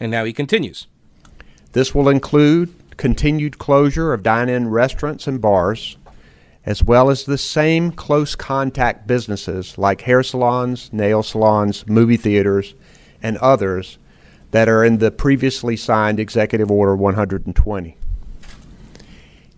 And 0.00 0.10
now 0.10 0.24
he 0.24 0.32
continues. 0.32 0.88
This 1.70 1.94
will 1.94 2.08
include 2.08 2.74
continued 2.96 3.58
closure 3.58 4.12
of 4.12 4.24
dine 4.24 4.48
in 4.48 4.70
restaurants 4.70 5.28
and 5.28 5.40
bars, 5.40 5.96
as 6.64 6.82
well 6.82 7.10
as 7.10 7.22
the 7.22 7.38
same 7.38 7.92
close 7.92 8.34
contact 8.34 9.06
businesses 9.06 9.78
like 9.78 10.00
hair 10.00 10.24
salons, 10.24 10.92
nail 10.92 11.22
salons, 11.22 11.86
movie 11.86 12.16
theaters, 12.16 12.74
and 13.22 13.36
others 13.36 13.98
that 14.50 14.68
are 14.68 14.84
in 14.84 14.98
the 14.98 15.12
previously 15.12 15.76
signed 15.76 16.18
Executive 16.18 16.72
Order 16.72 16.96
120. 16.96 17.96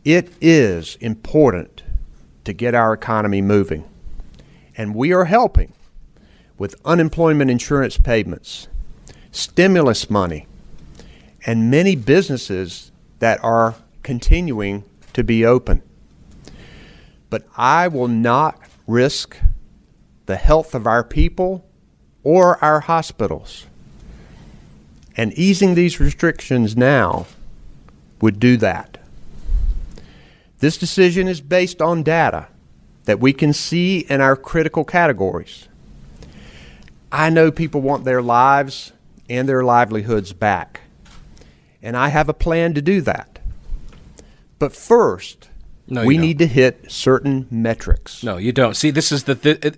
It 0.04 0.32
is 0.42 0.96
important 1.00 1.77
to 2.48 2.54
get 2.54 2.74
our 2.74 2.94
economy 2.94 3.42
moving, 3.42 3.84
and 4.74 4.94
we 4.94 5.12
are 5.12 5.26
helping 5.26 5.74
with 6.56 6.74
unemployment 6.82 7.50
insurance 7.50 7.98
payments 7.98 8.68
stimulus 9.30 10.08
money, 10.08 10.46
and 11.44 11.70
many 11.70 11.94
businesses 11.94 12.90
that 13.18 13.38
are 13.44 13.74
continuing 14.02 14.82
to 15.12 15.22
be 15.22 15.44
open. 15.44 15.82
But 17.28 17.46
I 17.54 17.86
will 17.86 18.08
not 18.08 18.58
risk 18.86 19.36
the 20.24 20.36
health 20.36 20.74
of 20.74 20.86
our 20.86 21.04
people 21.04 21.66
or 22.24 22.56
our 22.64 22.80
hospitals. 22.80 23.66
And 25.18 25.34
easing 25.34 25.74
these 25.74 26.00
restrictions 26.00 26.78
now 26.78 27.26
would 28.22 28.40
do 28.40 28.56
that. 28.56 28.97
This 30.58 30.76
decision 30.76 31.28
is 31.28 31.40
based 31.40 31.80
on 31.80 32.02
data 32.02 32.48
that 33.04 33.20
we 33.20 33.32
can 33.32 33.52
see 33.52 34.00
in 34.00 34.20
our 34.20 34.36
critical 34.36 34.84
categories. 34.84 35.68
I 37.10 37.30
know 37.30 37.50
people 37.50 37.80
want 37.80 38.04
their 38.04 38.20
lives 38.20 38.92
and 39.30 39.48
their 39.48 39.62
livelihoods 39.62 40.32
back. 40.32 40.82
And 41.82 41.96
I 41.96 42.08
have 42.08 42.28
a 42.28 42.34
plan 42.34 42.74
to 42.74 42.82
do 42.82 43.00
that. 43.02 43.38
But 44.58 44.74
first, 44.74 45.48
no, 45.86 46.04
we 46.04 46.16
don't. 46.16 46.22
need 46.22 46.38
to 46.40 46.46
hit 46.46 46.90
certain 46.90 47.46
metrics. 47.50 48.22
No, 48.22 48.36
you 48.36 48.52
don't. 48.52 48.74
See, 48.74 48.90
this 48.90 49.12
is 49.12 49.24
the 49.24 49.36
th- 49.36 49.74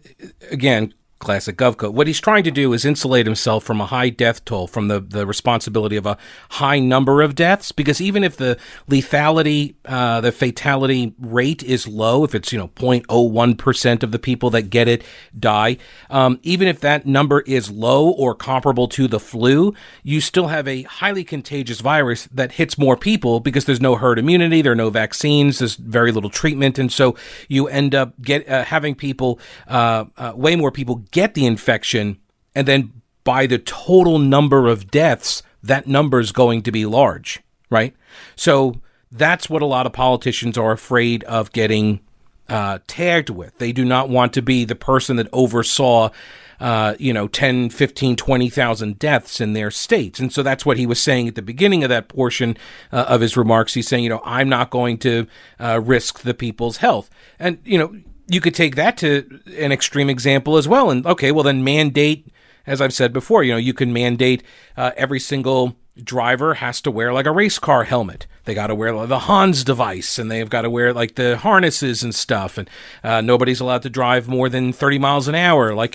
again 0.50 0.94
classic 1.20 1.58
GovCo. 1.58 1.92
What 1.92 2.06
he's 2.06 2.18
trying 2.18 2.44
to 2.44 2.50
do 2.50 2.72
is 2.72 2.86
insulate 2.86 3.26
himself 3.26 3.62
from 3.62 3.78
a 3.80 3.86
high 3.86 4.08
death 4.08 4.42
toll, 4.46 4.66
from 4.66 4.88
the, 4.88 5.00
the 5.00 5.26
responsibility 5.26 5.96
of 5.96 6.06
a 6.06 6.16
high 6.52 6.78
number 6.78 7.20
of 7.20 7.34
deaths, 7.34 7.72
because 7.72 8.00
even 8.00 8.24
if 8.24 8.38
the 8.38 8.58
lethality, 8.88 9.74
uh, 9.84 10.22
the 10.22 10.32
fatality 10.32 11.14
rate 11.20 11.62
is 11.62 11.86
low, 11.86 12.24
if 12.24 12.34
it's, 12.34 12.52
you 12.52 12.58
know, 12.58 12.68
0.01% 12.68 14.02
of 14.02 14.12
the 14.12 14.18
people 14.18 14.48
that 14.48 14.70
get 14.70 14.88
it 14.88 15.04
die, 15.38 15.76
um, 16.08 16.40
even 16.42 16.66
if 16.66 16.80
that 16.80 17.04
number 17.04 17.40
is 17.42 17.70
low 17.70 18.08
or 18.08 18.34
comparable 18.34 18.88
to 18.88 19.06
the 19.06 19.20
flu, 19.20 19.74
you 20.02 20.22
still 20.22 20.48
have 20.48 20.66
a 20.66 20.82
highly 20.84 21.22
contagious 21.22 21.80
virus 21.80 22.28
that 22.32 22.52
hits 22.52 22.78
more 22.78 22.96
people 22.96 23.40
because 23.40 23.66
there's 23.66 23.80
no 23.80 23.94
herd 23.94 24.18
immunity, 24.18 24.62
there 24.62 24.72
are 24.72 24.76
no 24.76 24.88
vaccines, 24.88 25.58
there's 25.58 25.74
very 25.74 26.12
little 26.12 26.30
treatment, 26.30 26.78
and 26.78 26.90
so 26.90 27.14
you 27.46 27.68
end 27.68 27.94
up 27.94 28.18
get 28.22 28.48
uh, 28.48 28.64
having 28.64 28.94
people, 28.94 29.38
uh, 29.68 30.06
uh 30.16 30.32
way 30.34 30.56
more 30.56 30.70
people 30.70 31.04
get 31.10 31.34
the 31.34 31.46
infection, 31.46 32.18
and 32.54 32.66
then 32.66 33.02
by 33.24 33.46
the 33.46 33.58
total 33.58 34.18
number 34.18 34.68
of 34.68 34.90
deaths, 34.90 35.42
that 35.62 35.86
number 35.86 36.20
is 36.20 36.32
going 36.32 36.62
to 36.62 36.72
be 36.72 36.86
large, 36.86 37.40
right? 37.68 37.94
So 38.36 38.80
that's 39.12 39.50
what 39.50 39.62
a 39.62 39.66
lot 39.66 39.86
of 39.86 39.92
politicians 39.92 40.56
are 40.56 40.72
afraid 40.72 41.24
of 41.24 41.52
getting 41.52 42.00
uh, 42.48 42.80
tagged 42.86 43.30
with. 43.30 43.58
They 43.58 43.72
do 43.72 43.84
not 43.84 44.08
want 44.08 44.32
to 44.34 44.42
be 44.42 44.64
the 44.64 44.74
person 44.74 45.16
that 45.16 45.28
oversaw, 45.32 46.10
uh, 46.58 46.94
you 46.98 47.12
know, 47.12 47.28
10, 47.28 47.70
15, 47.70 48.16
20,000 48.16 48.98
deaths 48.98 49.40
in 49.40 49.52
their 49.52 49.70
states. 49.70 50.18
And 50.18 50.32
so 50.32 50.42
that's 50.42 50.66
what 50.66 50.76
he 50.76 50.86
was 50.86 51.00
saying 51.00 51.28
at 51.28 51.34
the 51.34 51.42
beginning 51.42 51.84
of 51.84 51.90
that 51.90 52.08
portion 52.08 52.56
uh, 52.92 53.04
of 53.08 53.20
his 53.20 53.36
remarks. 53.36 53.74
He's 53.74 53.88
saying, 53.88 54.04
you 54.04 54.10
know, 54.10 54.22
I'm 54.24 54.48
not 54.48 54.70
going 54.70 54.98
to 54.98 55.26
uh, 55.58 55.80
risk 55.80 56.20
the 56.20 56.34
people's 56.34 56.78
health. 56.78 57.08
And, 57.38 57.58
you 57.64 57.78
know, 57.78 57.96
you 58.30 58.40
could 58.40 58.54
take 58.54 58.76
that 58.76 58.96
to 58.98 59.40
an 59.58 59.72
extreme 59.72 60.08
example 60.08 60.56
as 60.56 60.68
well. 60.68 60.90
And 60.90 61.04
okay, 61.06 61.32
well 61.32 61.44
then 61.44 61.64
mandate, 61.64 62.28
as 62.66 62.80
I've 62.80 62.94
said 62.94 63.12
before, 63.12 63.42
you 63.42 63.52
know, 63.52 63.58
you 63.58 63.74
can 63.74 63.92
mandate 63.92 64.42
uh, 64.76 64.92
every 64.96 65.20
single 65.20 65.76
driver 66.02 66.54
has 66.54 66.80
to 66.80 66.90
wear 66.90 67.12
like 67.12 67.26
a 67.26 67.32
race 67.32 67.58
car 67.58 67.84
helmet. 67.84 68.26
They 68.44 68.54
got 68.54 68.68
to 68.68 68.74
wear 68.74 69.06
the 69.06 69.18
Hans 69.20 69.64
device, 69.64 70.18
and 70.18 70.30
they've 70.30 70.48
got 70.48 70.62
to 70.62 70.70
wear 70.70 70.92
like 70.92 71.14
the 71.14 71.36
harnesses 71.36 72.02
and 72.02 72.14
stuff. 72.14 72.56
And 72.56 72.70
uh, 73.04 73.20
nobody's 73.20 73.60
allowed 73.60 73.82
to 73.82 73.90
drive 73.90 74.28
more 74.28 74.48
than 74.48 74.72
thirty 74.72 74.98
miles 74.98 75.28
an 75.28 75.34
hour. 75.34 75.74
Like 75.74 75.94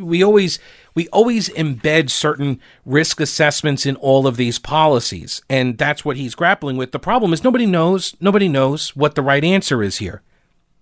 we 0.00 0.22
always 0.22 0.58
we 0.94 1.08
always 1.08 1.48
embed 1.50 2.10
certain 2.10 2.60
risk 2.84 3.20
assessments 3.20 3.86
in 3.86 3.96
all 3.96 4.26
of 4.26 4.36
these 4.36 4.58
policies, 4.58 5.42
and 5.48 5.78
that's 5.78 6.04
what 6.04 6.16
he's 6.16 6.34
grappling 6.34 6.76
with. 6.76 6.92
The 6.92 6.98
problem 6.98 7.32
is 7.32 7.44
nobody 7.44 7.66
knows 7.66 8.14
nobody 8.20 8.48
knows 8.48 8.96
what 8.96 9.14
the 9.14 9.22
right 9.22 9.44
answer 9.44 9.82
is 9.82 9.98
here. 9.98 10.22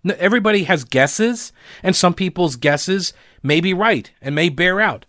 Everybody 0.04 0.64
has 0.64 0.84
guesses, 0.84 1.52
and 1.82 1.94
some 1.94 2.14
people's 2.14 2.56
guesses 2.56 3.12
may 3.42 3.60
be 3.60 3.72
right 3.72 4.10
and 4.20 4.34
may 4.34 4.48
bear 4.48 4.80
out. 4.80 5.06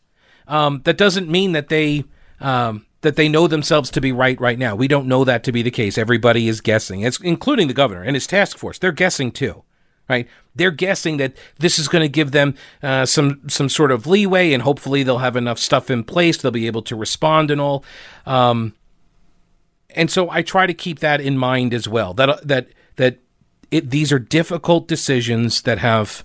Um, 0.48 0.82
that 0.84 0.98
doesn't 0.98 1.30
mean 1.30 1.54
that 1.54 1.70
they 1.70 2.04
um, 2.40 2.86
that 3.02 3.16
they 3.16 3.28
know 3.28 3.48
themselves 3.48 3.90
to 3.92 4.02
be 4.02 4.12
right 4.12 4.40
right 4.40 4.60
now. 4.60 4.76
We 4.76 4.88
don't 4.88 5.08
know 5.08 5.24
that 5.24 5.44
to 5.46 5.52
be 5.52 5.62
the 5.62 5.72
case. 5.72 5.98
Everybody 5.98 6.48
is 6.48 6.62
guessing, 6.62 7.02
it's, 7.02 7.20
including 7.20 7.68
the 7.68 7.74
governor 7.74 8.04
and 8.04 8.16
his 8.16 8.28
task 8.28 8.58
force. 8.58 8.78
They're 8.78 8.92
guessing 8.92 9.32
too, 9.32 9.64
right? 10.08 10.28
They're 10.56 10.72
guessing 10.72 11.18
that 11.18 11.34
this 11.58 11.80
is 11.80 11.88
going 11.88 12.04
to 12.04 12.10
give 12.10 12.32
them 12.32 12.56
uh, 12.84 13.06
some 13.06 13.42
some 13.48 13.70
sort 13.70 13.92
of 13.92 14.06
leeway, 14.06 14.54
and 14.54 14.64
hopefully 14.64 15.02
they'll 15.02 15.18
have 15.20 15.36
enough 15.36 15.60
stuff 15.60 15.90
in 15.90 16.04
place. 16.04 16.38
They'll 16.38 16.52
be 16.52 16.68
able 16.68 16.84
to 16.84 16.96
respond 16.96 17.50
and 17.50 17.60
all. 17.60 17.84
Um, 18.26 18.74
and 19.96 20.12
so 20.12 20.30
I 20.30 20.42
try 20.42 20.66
to 20.66 20.74
keep 20.74 21.00
that 21.00 21.22
in 21.22 21.38
mind 21.38 21.74
as 21.74 21.88
well. 21.88 22.14
That 22.14 22.48
that 22.48 22.68
that 22.98 23.20
it, 23.74 23.90
these 23.90 24.12
are 24.12 24.20
difficult 24.20 24.88
decisions 24.88 25.64
that 25.64 25.80
have 25.80 26.24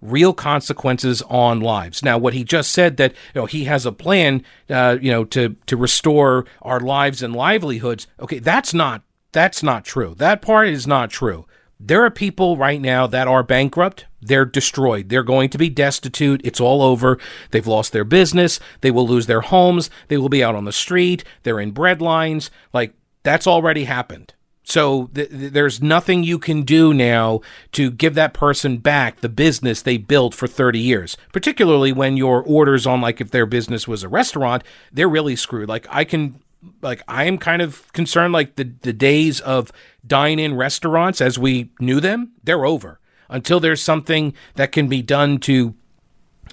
real 0.00 0.32
consequences 0.32 1.20
on 1.22 1.60
lives. 1.60 2.02
Now, 2.02 2.16
what 2.16 2.32
he 2.32 2.42
just 2.42 2.72
said 2.72 2.96
that 2.96 3.12
you 3.34 3.42
know 3.42 3.46
he 3.46 3.64
has 3.64 3.84
a 3.84 3.92
plan, 3.92 4.42
uh, 4.70 4.96
you 5.00 5.10
know, 5.10 5.24
to 5.26 5.56
to 5.66 5.76
restore 5.76 6.46
our 6.62 6.80
lives 6.80 7.22
and 7.22 7.36
livelihoods. 7.36 8.06
Okay, 8.18 8.38
that's 8.38 8.72
not 8.72 9.02
that's 9.32 9.62
not 9.62 9.84
true. 9.84 10.14
That 10.16 10.40
part 10.40 10.68
is 10.68 10.86
not 10.86 11.10
true. 11.10 11.46
There 11.78 12.02
are 12.02 12.10
people 12.10 12.56
right 12.56 12.80
now 12.80 13.06
that 13.06 13.28
are 13.28 13.42
bankrupt. 13.42 14.06
They're 14.22 14.46
destroyed. 14.46 15.10
They're 15.10 15.22
going 15.22 15.50
to 15.50 15.58
be 15.58 15.68
destitute. 15.68 16.40
It's 16.42 16.60
all 16.60 16.80
over. 16.80 17.18
They've 17.50 17.66
lost 17.66 17.92
their 17.92 18.04
business. 18.04 18.58
They 18.80 18.90
will 18.90 19.06
lose 19.06 19.26
their 19.26 19.42
homes. 19.42 19.90
They 20.08 20.16
will 20.16 20.30
be 20.30 20.42
out 20.42 20.54
on 20.54 20.64
the 20.64 20.72
street. 20.72 21.22
They're 21.42 21.60
in 21.60 21.74
breadlines. 21.74 22.48
Like 22.72 22.94
that's 23.22 23.46
already 23.46 23.84
happened. 23.84 24.32
So 24.68 25.10
th- 25.14 25.28
there's 25.30 25.80
nothing 25.80 26.24
you 26.24 26.40
can 26.40 26.62
do 26.62 26.92
now 26.92 27.40
to 27.72 27.88
give 27.92 28.14
that 28.16 28.34
person 28.34 28.78
back 28.78 29.20
the 29.20 29.28
business 29.28 29.80
they 29.80 29.96
built 29.96 30.34
for 30.34 30.48
30 30.48 30.80
years. 30.80 31.16
Particularly 31.32 31.92
when 31.92 32.16
your 32.16 32.42
orders 32.42 32.84
on 32.84 33.00
like 33.00 33.20
if 33.20 33.30
their 33.30 33.46
business 33.46 33.86
was 33.86 34.02
a 34.02 34.08
restaurant, 34.08 34.64
they're 34.92 35.08
really 35.08 35.36
screwed. 35.36 35.68
Like 35.68 35.86
I 35.88 36.02
can 36.02 36.40
like 36.82 37.00
I 37.06 37.24
am 37.24 37.38
kind 37.38 37.62
of 37.62 37.92
concerned 37.92 38.32
like 38.32 38.56
the 38.56 38.64
the 38.82 38.92
days 38.92 39.40
of 39.40 39.70
dine-in 40.04 40.56
restaurants 40.56 41.20
as 41.20 41.38
we 41.38 41.70
knew 41.78 42.00
them, 42.00 42.32
they're 42.42 42.66
over. 42.66 42.98
until 43.28 43.60
there's 43.60 43.82
something 43.82 44.34
that 44.54 44.72
can 44.72 44.88
be 44.88 45.02
done 45.02 45.38
to 45.38 45.74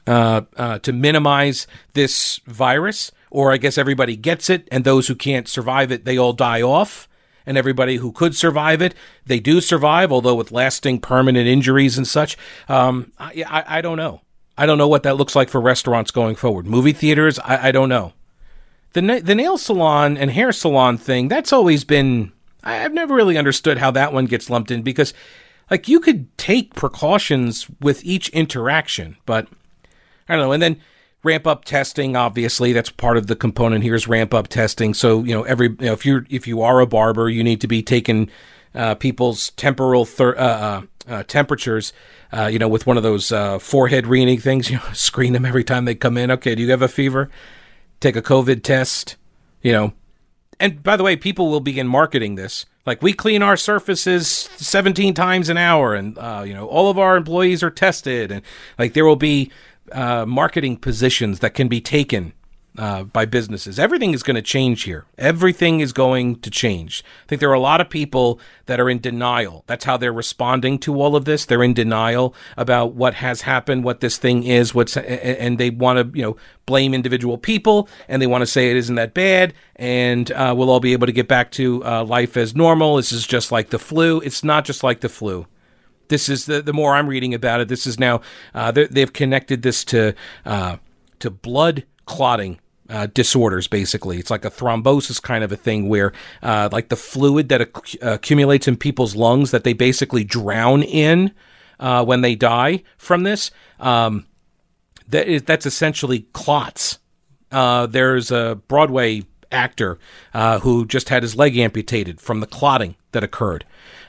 uh, 0.08 0.42
uh, 0.58 0.80
to 0.80 0.92
minimize 0.92 1.66
this 1.94 2.40
virus, 2.48 3.12
or 3.30 3.52
I 3.52 3.58
guess 3.58 3.78
everybody 3.78 4.16
gets 4.16 4.50
it, 4.50 4.68
and 4.72 4.84
those 4.84 5.08
who 5.08 5.16
can't 5.16 5.48
survive 5.48 5.92
it, 5.92 6.04
they 6.06 6.18
all 6.18 6.34
die 6.34 6.62
off. 6.62 7.08
And 7.46 7.58
everybody 7.58 7.98
who 7.98 8.12
could 8.12 8.36
survive 8.36 8.82
it, 8.82 8.96
they 9.26 9.40
do 9.40 9.62
survive, 9.62 10.12
although 10.12 10.36
with 10.36 10.52
lasting 10.52 11.00
permanent 11.00 11.48
injuries 11.48 11.98
and 11.98 12.08
such. 12.08 12.38
Um, 12.68 13.12
I, 13.20 13.44
I, 13.48 13.78
I, 13.78 13.82
don't 13.82 13.98
know. 13.98 14.22
I 14.58 14.66
don't 14.66 14.78
know 14.78 14.88
what 14.88 15.04
that 15.04 15.18
looks 15.18 15.36
like 15.36 15.50
for 15.50 15.60
restaurants 15.60 16.12
going 16.12 16.36
forward. 16.36 16.66
Movie 16.68 16.94
theaters, 16.94 17.40
I, 17.40 17.70
I 17.70 17.72
don't 17.72 17.90
know. 17.90 18.14
The, 18.94 19.22
the 19.24 19.36
nail 19.36 19.58
salon 19.58 20.18
and 20.18 20.32
hair 20.32 20.52
salon 20.52 20.98
thing, 20.98 21.28
that's 21.28 21.52
always 21.52 21.84
been. 21.84 22.32
I've 22.64 22.94
never 22.94 23.14
really 23.14 23.38
understood 23.38 23.80
how 23.80 23.92
that 23.92 24.14
one 24.14 24.26
gets 24.26 24.50
lumped 24.50 24.72
in 24.72 24.84
because, 24.84 25.14
like, 25.70 25.90
you 25.90 26.00
could 26.00 26.36
take 26.38 26.76
precautions 26.76 27.68
with 27.82 28.06
each 28.06 28.30
interaction, 28.30 29.18
but 29.26 29.48
I 30.30 30.36
don't 30.36 30.46
know. 30.46 30.52
And 30.54 30.64
then 30.64 30.80
ramp 31.24 31.48
up 31.48 31.64
testing 31.66 32.16
obviously 32.16 32.74
that's 32.74 32.90
part 32.90 33.18
of 33.18 33.28
the 33.28 33.36
component 33.36 33.84
here 33.84 33.96
is 33.96 34.08
ramp 34.08 34.34
up 34.34 34.50
testing. 34.50 34.94
So 34.94 35.24
you 35.24 35.34
know 35.34 35.44
every 35.44 35.70
you 35.70 35.88
know 35.88 35.94
if 35.94 36.06
you're 36.06 36.26
if 36.30 36.48
you 36.48 36.62
are 36.62 36.80
a 36.80 36.86
barber 36.86 37.30
you 37.30 37.44
need 37.44 37.62
to 37.62 37.68
be 37.68 37.82
taking 37.82 38.30
uh, 38.76 38.96
people's 38.96 39.52
temporal 39.52 40.06
thir- 40.06 40.38
uh, 40.38 40.42
uh, 40.42 40.82
uh 41.06 41.24
temperatures 41.24 41.94
uh, 42.32 42.48
you 42.48 42.60
know 42.60 42.68
with 42.68 42.86
one 42.88 42.98
of 42.98 43.04
those 43.04 43.32
uh, 43.32 43.60
forehead 43.60 44.06
reading 44.06 44.40
things 44.40 44.70
you 44.70 44.78
know 44.78 44.94
screen 44.94 45.34
them 45.34 45.46
every 45.46 45.64
time 45.64 45.86
they 45.86 45.96
come 45.96 46.18
in. 46.18 46.30
Okay 46.30 46.56
do 46.56 46.62
you 46.62 46.72
have 46.72 46.82
a 46.82 46.88
fever? 46.88 47.30
Take 48.00 48.16
a 48.16 48.22
covid 48.22 48.64
test 48.64 49.16
you 49.62 49.72
know. 49.72 49.94
And 50.60 50.84
by 50.84 50.96
the 50.98 51.04
way 51.04 51.16
people 51.16 51.50
will 51.50 51.62
begin 51.62 51.88
marketing 51.88 52.36
this. 52.36 52.66
Like 52.86 53.02
we 53.02 53.14
clean 53.14 53.42
our 53.42 53.56
surfaces 53.56 54.28
17 54.28 55.14
times 55.14 55.48
an 55.48 55.58
hour 55.58 55.94
and 55.96 56.18
uh 56.18 56.44
you 56.46 56.54
know 56.54 56.68
all 56.68 56.90
of 56.90 57.00
our 57.00 57.16
employees 57.16 57.64
are 57.64 57.72
tested 57.72 58.30
and 58.30 58.42
like 58.78 58.92
there 58.92 59.06
will 59.06 59.16
be 59.16 59.52
uh, 59.92 60.26
marketing 60.26 60.78
positions 60.78 61.40
that 61.40 61.54
can 61.54 61.68
be 61.68 61.82
taken 61.82 62.34
uh, 62.78 63.04
by 63.04 63.26
businesses. 63.26 63.78
Everything 63.78 64.14
is 64.14 64.24
going 64.24 64.36
to 64.36 64.42
change 64.42 64.84
here. 64.84 65.06
Everything 65.18 65.80
is 65.80 65.94
going 65.94 66.38
to 66.38 66.50
change. 66.50 67.04
I 67.24 67.28
think 67.28 67.40
there 67.40 67.50
are 67.50 67.54
a 67.54 67.60
lot 67.60 67.82
of 67.82 67.90
people 67.90 68.40
that 68.66 68.80
are 68.80 68.90
in 68.90 69.00
denial. 69.00 69.64
That's 69.68 69.86
how 69.86 69.98
they're 69.98 70.14
responding 70.14 70.80
to 70.80 71.00
all 71.00 71.16
of 71.16 71.26
this. 71.26 71.46
They're 71.46 71.64
in 71.64 71.74
denial 71.74 72.34
about 72.58 72.94
what 72.94 73.16
has 73.16 73.42
happened, 73.42 73.84
what 73.84 74.00
this 74.00 74.18
thing 74.18 74.44
is, 74.44 74.74
what's, 74.74 74.98
and 74.98 75.60
they 75.60 75.70
want 75.70 76.14
to, 76.14 76.18
you 76.18 76.24
know, 76.24 76.38
blame 76.66 76.94
individual 76.94 77.38
people, 77.38 77.90
and 78.08 78.22
they 78.22 78.28
want 78.28 78.42
to 78.42 78.48
say 78.48 78.72
it 78.72 78.78
isn't 78.78 78.96
that 78.96 79.14
bad, 79.14 79.54
and 79.76 80.32
uh, 80.32 80.54
we'll 80.58 80.70
all 80.70 80.80
be 80.80 80.94
able 80.94 81.06
to 81.06 81.14
get 81.14 81.28
back 81.28 81.52
to 81.52 81.86
uh, 81.86 82.04
life 82.04 82.38
as 82.38 82.56
normal. 82.56 82.96
This 82.96 83.12
is 83.12 83.28
just 83.28 83.52
like 83.52 83.70
the 83.70 83.80
flu. 83.80 84.20
It's 84.22 84.44
not 84.44 84.66
just 84.66 84.84
like 84.84 85.02
the 85.02 85.10
flu. 85.10 85.46
This 86.14 86.30
is 86.30 86.46
the 86.46 86.62
the 86.62 86.74
more 86.74 86.94
I'm 86.94 87.08
reading 87.08 87.34
about 87.34 87.60
it. 87.60 87.70
This 87.70 87.88
is 87.88 88.00
now 88.00 88.22
uh, 88.54 88.72
they've 88.72 89.12
connected 89.12 89.64
this 89.64 89.84
to 89.86 90.14
uh, 90.46 90.78
to 91.18 91.32
blood 91.32 91.86
clotting 92.06 92.60
uh, 92.88 93.08
disorders. 93.08 93.68
Basically, 93.68 94.20
it's 94.20 94.30
like 94.30 94.46
a 94.46 94.52
thrombosis 94.52 95.20
kind 95.20 95.44
of 95.44 95.52
a 95.52 95.56
thing 95.56 95.90
where 95.90 96.14
uh, 96.44 96.70
like 96.72 96.90
the 96.90 96.96
fluid 96.96 97.50
that 97.50 97.62
acc- 97.62 97.96
accumulates 98.04 98.68
in 98.68 98.78
people's 98.78 99.16
lungs 99.16 99.50
that 99.50 99.64
they 99.64 99.74
basically 99.74 100.24
drown 100.24 100.84
in 100.84 101.32
uh, 101.80 102.06
when 102.06 102.22
they 102.22 102.36
die 102.36 102.84
from 102.96 103.24
this. 103.24 103.50
Um, 103.80 104.28
that 105.08 105.28
is, 105.28 105.42
that's 105.42 105.66
essentially 105.66 106.28
clots. 106.34 107.00
Uh, 107.52 107.88
there's 107.88 108.30
a 108.30 108.62
Broadway 108.68 109.24
actor 109.54 110.00
who 110.62 110.86
just 110.86 111.10
had 111.10 111.24
his 111.24 111.36
leg 111.36 111.58
amputated 111.58 112.20
from 112.20 112.40
the 112.40 112.48
clotting 112.48 112.96
that 113.14 113.24
occurred 113.24 113.66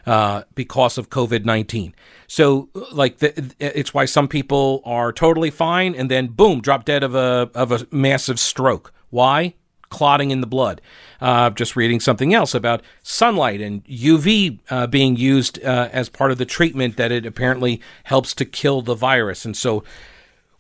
uh, 0.07 0.43
because 0.55 0.99
of 0.99 1.11
COVID 1.11 1.45
19. 1.45 1.95
So, 2.27 2.69
like, 2.93 3.19
the, 3.19 3.55
it's 3.59 3.95
why 3.95 4.07
some 4.07 4.29
people 4.29 4.83
are 4.85 5.13
totally 5.13 5.51
fine 5.51 5.95
and 5.95 6.11
then, 6.11 6.29
boom, 6.29 6.61
drop 6.61 6.85
dead 6.85 7.03
of 7.03 7.15
a, 7.15 7.51
of 7.55 7.71
a 7.73 7.87
massive 7.91 8.41
stroke. 8.41 8.93
Why? 9.11 9.55
Clotting 9.91 10.31
in 10.31 10.41
the 10.41 10.47
blood. 10.47 10.81
Uh, 11.21 11.51
just 11.51 11.77
reading 11.77 12.01
something 12.01 12.35
else 12.35 12.55
about 12.55 12.83
sunlight 13.03 13.61
and 13.61 13.85
UV 13.85 14.59
uh, 14.69 14.87
being 14.87 15.17
used 15.17 15.63
uh, 15.63 15.89
as 15.93 16.09
part 16.09 16.31
of 16.33 16.39
the 16.39 16.47
treatment 16.47 16.97
that 16.97 17.13
it 17.13 17.25
apparently 17.25 17.81
helps 18.05 18.35
to 18.35 18.45
kill 18.45 18.83
the 18.83 18.95
virus. 18.95 19.45
And 19.45 19.57
so, 19.57 19.85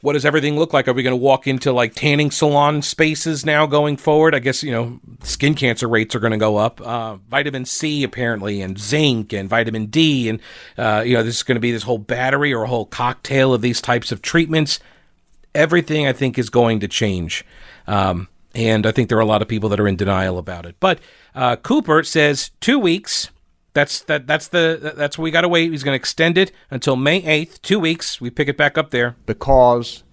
what 0.04 0.12
does 0.12 0.26
everything 0.26 0.58
look 0.58 0.74
like? 0.74 0.86
Are 0.86 0.92
we 0.92 1.02
going 1.02 1.14
to 1.14 1.16
walk 1.16 1.46
into 1.46 1.72
like 1.72 1.94
tanning 1.94 2.30
salon 2.30 2.82
spaces 2.82 3.46
now 3.46 3.64
going 3.64 3.96
forward? 3.96 4.34
I 4.34 4.38
guess, 4.38 4.62
you 4.62 4.70
know, 4.70 5.00
skin 5.22 5.54
cancer 5.54 5.88
rates 5.88 6.14
are 6.14 6.20
going 6.20 6.32
to 6.32 6.36
go 6.36 6.58
up. 6.58 6.78
Uh, 6.82 7.16
vitamin 7.26 7.64
C, 7.64 8.04
apparently, 8.04 8.60
and 8.60 8.78
zinc 8.78 9.32
and 9.32 9.48
vitamin 9.48 9.86
D. 9.86 10.28
And, 10.28 10.40
uh, 10.76 11.02
you 11.06 11.14
know, 11.14 11.22
this 11.22 11.36
is 11.36 11.42
going 11.42 11.56
to 11.56 11.60
be 11.60 11.72
this 11.72 11.84
whole 11.84 11.96
battery 11.96 12.52
or 12.52 12.64
a 12.64 12.68
whole 12.68 12.84
cocktail 12.84 13.54
of 13.54 13.62
these 13.62 13.80
types 13.80 14.12
of 14.12 14.20
treatments. 14.20 14.78
Everything, 15.54 16.06
I 16.06 16.12
think, 16.12 16.38
is 16.38 16.50
going 16.50 16.80
to 16.80 16.88
change. 16.88 17.42
Um, 17.86 18.28
and 18.54 18.84
I 18.84 18.92
think 18.92 19.08
there 19.08 19.16
are 19.16 19.22
a 19.22 19.26
lot 19.26 19.40
of 19.40 19.48
people 19.48 19.70
that 19.70 19.80
are 19.80 19.88
in 19.88 19.96
denial 19.96 20.36
about 20.36 20.66
it. 20.66 20.76
But 20.80 20.98
uh, 21.34 21.56
Cooper 21.56 22.02
says 22.02 22.50
two 22.60 22.78
weeks 22.78 23.30
that's 23.74 24.02
that. 24.02 24.26
That's 24.26 24.48
the. 24.48 24.94
That's 24.96 25.18
what 25.18 25.24
we 25.24 25.30
got 25.30 25.42
to 25.42 25.48
wait. 25.48 25.70
He's 25.70 25.82
going 25.82 25.94
to 25.94 26.00
extend 26.00 26.38
it 26.38 26.52
until 26.70 26.96
May 26.96 27.22
eighth. 27.24 27.60
Two 27.60 27.80
weeks. 27.80 28.20
We 28.20 28.30
pick 28.30 28.48
it 28.48 28.56
back 28.56 28.78
up 28.78 28.90
there 28.90 29.16
because 29.26 30.04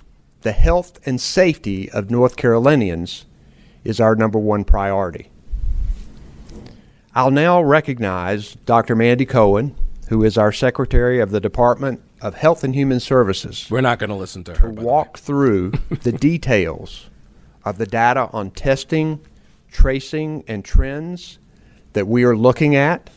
the 0.42 0.52
health 0.52 1.00
and 1.06 1.22
safety 1.22 1.90
of 1.92 2.10
North 2.10 2.36
Carolinians 2.36 3.26
is 3.84 4.00
our 4.00 4.16
number 4.16 4.40
one 4.40 4.64
priority. 4.64 5.30
I'll 7.14 7.32
now 7.32 7.62
recognize 7.62 8.56
Dr. 8.66 8.96
Mandy 8.96 9.26
Cohen, 9.26 9.76
who 10.10 10.24
is 10.24 10.38
our 10.38 10.52
Secretary 10.52 11.20
of 11.20 11.30
the 11.32 11.40
Department 11.40 12.02
of 12.22 12.36
Health 12.36 12.64
and 12.64 12.74
Human 12.74 13.00
Services. 13.00 13.68
We're 13.70 13.82
not 13.82 14.00
going 14.00 14.10
to 14.10 14.16
listen 14.16 14.44
to 14.46 14.56
her. 14.56 14.74
To 14.74 14.82
walk 14.82 15.20
through 15.20 15.72
the 15.90 16.12
details 16.12 17.10
of 17.64 17.78
the 17.78 17.86
data 17.86 18.30
on 18.32 18.52
testing, 18.52 19.20
tracing, 19.72 20.44
and 20.48 20.66
trends 20.66 21.38
that 21.94 22.08
we 22.08 22.24
are 22.24 22.36
looking 22.36 22.76
at 22.76 23.10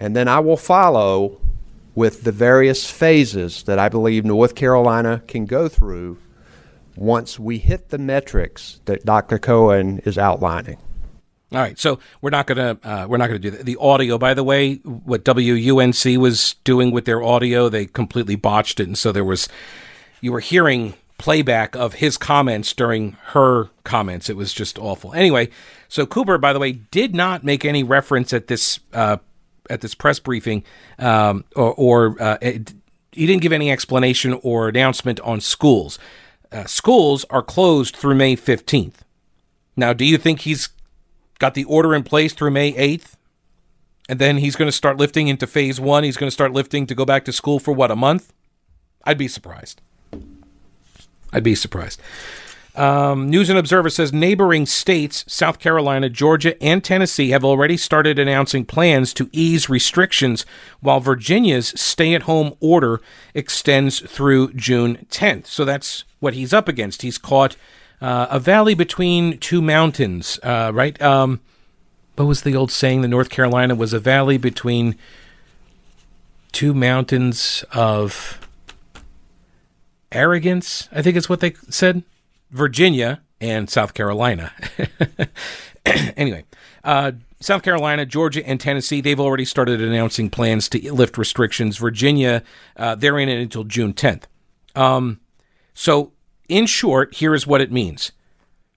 and 0.00 0.14
then 0.14 0.28
I 0.28 0.40
will 0.40 0.56
follow 0.56 1.40
with 1.94 2.24
the 2.24 2.32
various 2.32 2.90
phases 2.90 3.62
that 3.64 3.78
I 3.78 3.88
believe 3.88 4.24
North 4.24 4.54
Carolina 4.54 5.22
can 5.26 5.46
go 5.46 5.68
through 5.68 6.18
once 6.94 7.38
we 7.38 7.58
hit 7.58 7.88
the 7.88 7.98
metrics 7.98 8.80
that 8.84 9.04
Dr. 9.04 9.38
Cohen 9.38 10.00
is 10.04 10.18
outlining. 10.18 10.78
All 11.52 11.60
right, 11.60 11.78
so 11.78 12.00
we're 12.20 12.30
not 12.30 12.46
gonna 12.48 12.76
uh, 12.82 13.06
we're 13.08 13.18
not 13.18 13.28
gonna 13.28 13.38
do 13.38 13.52
that. 13.52 13.64
The 13.64 13.76
audio, 13.76 14.18
by 14.18 14.34
the 14.34 14.42
way, 14.42 14.76
what 14.76 15.24
WUNC 15.24 16.18
was 16.18 16.56
doing 16.64 16.90
with 16.90 17.04
their 17.04 17.22
audio, 17.22 17.68
they 17.68 17.86
completely 17.86 18.34
botched 18.34 18.80
it, 18.80 18.88
and 18.88 18.98
so 18.98 19.12
there 19.12 19.24
was 19.24 19.48
you 20.20 20.32
were 20.32 20.40
hearing 20.40 20.94
playback 21.18 21.76
of 21.76 21.94
his 21.94 22.18
comments 22.18 22.72
during 22.72 23.12
her 23.28 23.70
comments. 23.84 24.28
It 24.28 24.36
was 24.36 24.52
just 24.52 24.78
awful. 24.78 25.14
Anyway, 25.14 25.48
so 25.88 26.04
Cooper, 26.04 26.36
by 26.36 26.52
the 26.52 26.58
way, 26.58 26.72
did 26.72 27.14
not 27.14 27.44
make 27.44 27.64
any 27.64 27.82
reference 27.82 28.32
at 28.32 28.48
this 28.48 28.80
uh, 28.92 29.18
at 29.70 29.80
this 29.80 29.94
press 29.94 30.18
briefing, 30.18 30.64
um, 30.98 31.44
or, 31.54 31.74
or 31.74 32.22
uh, 32.22 32.38
it, 32.40 32.74
he 33.12 33.26
didn't 33.26 33.42
give 33.42 33.52
any 33.52 33.70
explanation 33.70 34.38
or 34.42 34.68
announcement 34.68 35.20
on 35.20 35.40
schools. 35.40 35.98
Uh, 36.52 36.64
schools 36.64 37.24
are 37.30 37.42
closed 37.42 37.96
through 37.96 38.14
May 38.14 38.36
15th. 38.36 39.00
Now, 39.76 39.92
do 39.92 40.04
you 40.04 40.18
think 40.18 40.40
he's 40.40 40.68
got 41.38 41.54
the 41.54 41.64
order 41.64 41.94
in 41.94 42.02
place 42.02 42.32
through 42.32 42.50
May 42.52 42.72
8th? 42.72 43.14
And 44.08 44.18
then 44.18 44.38
he's 44.38 44.54
going 44.54 44.68
to 44.68 44.72
start 44.72 44.98
lifting 44.98 45.28
into 45.28 45.46
phase 45.46 45.80
one. 45.80 46.04
He's 46.04 46.16
going 46.16 46.28
to 46.28 46.34
start 46.34 46.52
lifting 46.52 46.86
to 46.86 46.94
go 46.94 47.04
back 47.04 47.24
to 47.24 47.32
school 47.32 47.58
for 47.58 47.72
what, 47.72 47.90
a 47.90 47.96
month? 47.96 48.32
I'd 49.04 49.18
be 49.18 49.28
surprised. 49.28 49.80
I'd 51.32 51.42
be 51.42 51.54
surprised. 51.54 52.00
Um, 52.76 53.30
News 53.30 53.48
and 53.48 53.58
Observer 53.58 53.88
says 53.88 54.12
neighboring 54.12 54.66
states, 54.66 55.24
South 55.26 55.58
Carolina, 55.58 56.10
Georgia, 56.10 56.62
and 56.62 56.84
Tennessee, 56.84 57.30
have 57.30 57.44
already 57.44 57.76
started 57.76 58.18
announcing 58.18 58.66
plans 58.66 59.14
to 59.14 59.30
ease 59.32 59.70
restrictions, 59.70 60.44
while 60.80 61.00
Virginia's 61.00 61.68
stay 61.80 62.14
at 62.14 62.22
home 62.22 62.54
order 62.60 63.00
extends 63.34 64.00
through 64.00 64.52
June 64.52 65.06
10th. 65.10 65.46
So 65.46 65.64
that's 65.64 66.04
what 66.20 66.34
he's 66.34 66.52
up 66.52 66.68
against. 66.68 67.02
He's 67.02 67.18
caught 67.18 67.56
uh, 68.00 68.26
a 68.30 68.38
valley 68.38 68.74
between 68.74 69.38
two 69.38 69.62
mountains, 69.62 70.38
uh, 70.42 70.70
right? 70.74 71.00
Um, 71.00 71.40
what 72.16 72.26
was 72.26 72.42
the 72.42 72.54
old 72.54 72.70
saying? 72.70 73.00
The 73.00 73.08
North 73.08 73.30
Carolina 73.30 73.74
was 73.74 73.94
a 73.94 74.00
valley 74.00 74.36
between 74.36 74.96
two 76.52 76.74
mountains 76.74 77.64
of 77.72 78.40
arrogance, 80.12 80.88
I 80.92 81.02
think 81.02 81.16
is 81.16 81.28
what 81.28 81.40
they 81.40 81.54
said. 81.68 82.02
Virginia, 82.50 83.22
and 83.40 83.68
South 83.68 83.94
Carolina. 83.94 84.52
anyway, 86.16 86.44
uh, 86.84 87.12
South 87.40 87.62
Carolina, 87.62 88.06
Georgia, 88.06 88.46
and 88.46 88.60
Tennessee, 88.60 89.00
they've 89.00 89.20
already 89.20 89.44
started 89.44 89.80
announcing 89.80 90.30
plans 90.30 90.68
to 90.70 90.92
lift 90.92 91.18
restrictions. 91.18 91.76
Virginia, 91.76 92.42
uh, 92.76 92.94
they're 92.94 93.18
in 93.18 93.28
it 93.28 93.40
until 93.40 93.64
June 93.64 93.92
10th. 93.92 94.24
Um, 94.74 95.20
so, 95.74 96.12
in 96.48 96.66
short, 96.66 97.14
here 97.14 97.34
is 97.34 97.46
what 97.46 97.60
it 97.60 97.72
means. 97.72 98.12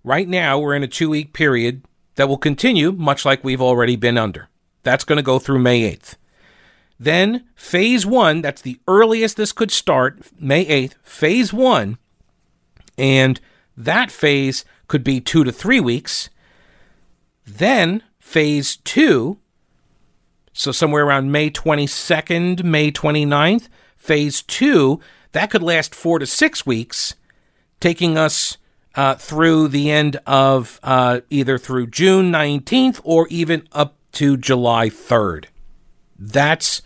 Right 0.03 0.27
now, 0.27 0.59
we're 0.59 0.75
in 0.75 0.83
a 0.83 0.87
two 0.87 1.09
week 1.09 1.33
period 1.33 1.83
that 2.15 2.27
will 2.27 2.37
continue, 2.37 2.91
much 2.91 3.25
like 3.25 3.43
we've 3.43 3.61
already 3.61 3.95
been 3.95 4.17
under. 4.17 4.49
That's 4.83 5.03
going 5.03 5.17
to 5.17 5.23
go 5.23 5.39
through 5.39 5.59
May 5.59 5.95
8th. 5.95 6.15
Then 6.99 7.45
phase 7.55 8.05
one, 8.05 8.41
that's 8.41 8.61
the 8.61 8.79
earliest 8.87 9.37
this 9.37 9.53
could 9.53 9.71
start, 9.71 10.19
May 10.37 10.65
8th, 10.65 10.95
phase 11.01 11.53
one. 11.53 11.97
And 12.97 13.39
that 13.79 14.11
phase 14.11 14.65
could 14.89 15.05
be 15.05 15.21
two 15.21 15.45
to 15.45 15.51
three 15.53 15.79
weeks. 15.79 16.29
Then 17.47 18.03
phase 18.19 18.75
two, 18.75 19.39
so 20.51 20.73
somewhere 20.73 21.05
around 21.05 21.31
May 21.31 21.49
22nd, 21.49 22.63
May 22.63 22.91
29th, 22.91 23.69
phase 23.95 24.41
two, 24.41 24.99
that 25.31 25.49
could 25.49 25.63
last 25.63 25.95
four 25.95 26.19
to 26.19 26.25
six 26.25 26.65
weeks, 26.65 27.15
taking 27.79 28.17
us 28.17 28.57
uh, 28.95 29.15
through 29.15 29.69
the 29.69 29.89
end 29.89 30.19
of 30.27 30.79
uh, 30.83 31.21
either 31.29 31.57
through 31.57 31.87
June 31.87 32.31
19th 32.33 32.99
or 33.05 33.27
even 33.29 33.65
up 33.71 33.95
to 34.11 34.35
July 34.35 34.89
3rd. 34.89 35.45
That's 36.17 36.81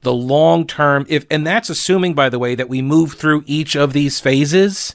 the 0.00 0.14
long 0.14 0.66
term 0.66 1.04
if 1.08 1.26
and 1.30 1.46
that's 1.46 1.68
assuming 1.68 2.14
by 2.14 2.28
the 2.28 2.38
way 2.38 2.54
that 2.54 2.68
we 2.68 2.80
move 2.80 3.14
through 3.14 3.42
each 3.46 3.74
of 3.74 3.92
these 3.92 4.20
phases 4.20 4.94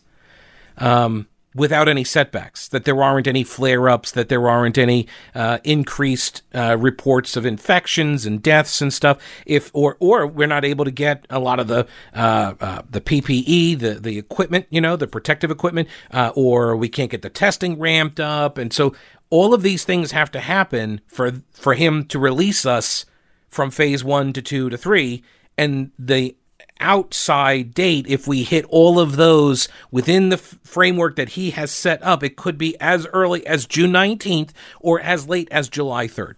um, 0.78 1.28
without 1.56 1.88
any 1.88 2.04
setbacks 2.04 2.68
that 2.68 2.86
there 2.86 3.02
aren't 3.02 3.28
any 3.28 3.44
flare-ups 3.44 4.12
that 4.12 4.30
there 4.30 4.48
aren't 4.48 4.78
any 4.78 5.08
uh, 5.36 5.60
increased 5.64 6.42
uh, 6.54 6.78
reports 6.80 7.36
of 7.36 7.46
infections 7.46 8.26
and 8.26 8.42
deaths 8.42 8.82
and 8.82 8.94
stuff 8.94 9.18
if 9.46 9.72
or 9.74 9.98
or 10.00 10.26
we're 10.28 10.48
not 10.48 10.66
able 10.66 10.86
to 10.86 10.92
get 10.92 11.26
a 11.30 11.40
lot 11.40 11.60
of 11.60 11.68
the 11.68 11.88
uh, 12.14 12.54
uh 12.60 12.82
the 12.90 13.02
PPE 13.02 13.80
the 13.80 13.94
the 13.96 14.18
equipment 14.18 14.66
you 14.70 14.82
know 14.82 14.96
the 14.96 15.08
protective 15.08 15.52
equipment 15.52 15.88
uh, 16.12 16.32
or 16.36 16.76
we 16.76 16.90
can't 16.90 17.12
get 17.12 17.22
the 17.22 17.30
testing 17.30 17.80
ramped 17.80 18.20
up 18.20 18.58
and 18.58 18.74
so 18.74 18.94
all 19.30 19.54
of 19.54 19.64
these 19.64 19.84
things 19.84 20.12
have 20.12 20.30
to 20.30 20.40
happen 20.40 21.02
for 21.08 21.32
for 21.52 21.74
him 21.74 22.06
to 22.06 22.20
release 22.20 22.68
us 22.68 23.06
from 23.54 23.72
phase 23.72 24.04
one 24.04 24.34
to 24.34 24.42
two 24.42 24.70
to 24.70 24.78
three. 24.78 25.24
And 25.58 25.92
the 25.98 26.36
outside 26.80 27.74
date, 27.74 28.06
if 28.08 28.28
we 28.28 28.44
hit 28.44 28.66
all 28.66 29.00
of 29.00 29.16
those 29.16 29.68
within 29.92 30.30
the 30.30 30.38
f- 30.38 30.60
framework 30.64 31.16
that 31.16 31.30
he 31.30 31.52
has 31.52 31.72
set 31.72 32.02
up, 32.04 32.24
it 32.24 32.36
could 32.36 32.58
be 32.58 32.80
as 32.80 33.08
early 33.08 33.46
as 33.48 33.66
June 33.66 33.92
19th 33.92 34.52
or 34.80 35.00
as 35.00 35.28
late 35.28 35.48
as 35.52 35.70
July 35.70 36.08
3rd. 36.08 36.36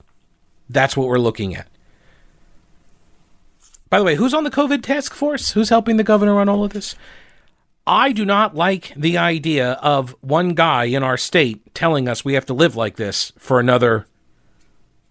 That's 0.70 0.98
what 0.98 1.08
we're 1.08 1.18
looking 1.18 1.56
at. 1.56 1.68
By 3.90 4.00
the 4.00 4.06
way, 4.06 4.16
who's 4.16 4.34
on 4.34 4.44
the 4.44 4.52
COVID 4.52 4.82
task 4.82 5.14
force? 5.14 5.52
Who's 5.52 5.70
helping 5.70 5.98
the 5.98 6.04
governor 6.04 6.40
on 6.40 6.50
all 6.50 6.64
of 6.64 6.74
this? 6.74 6.96
I 7.88 8.12
do 8.12 8.26
not 8.26 8.56
like 8.56 8.94
the 8.96 9.18
idea 9.18 9.74
of 9.74 10.16
one 10.22 10.54
guy 10.56 10.86
in 10.86 11.04
our 11.04 11.18
state 11.18 11.74
telling 11.76 12.08
us 12.08 12.26
we 12.26 12.34
have 12.34 12.46
to 12.48 12.54
live 12.54 12.76
like 12.76 12.96
this 12.96 13.32
for 13.38 13.60
another 13.60 14.08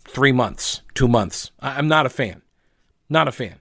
three 0.00 0.32
months, 0.32 0.82
two 0.92 1.06
months. 1.06 1.52
I'm 1.60 1.86
not 1.86 2.04
a 2.04 2.10
fan. 2.10 2.42
Not 3.08 3.28
a 3.28 3.32
fan. 3.32 3.60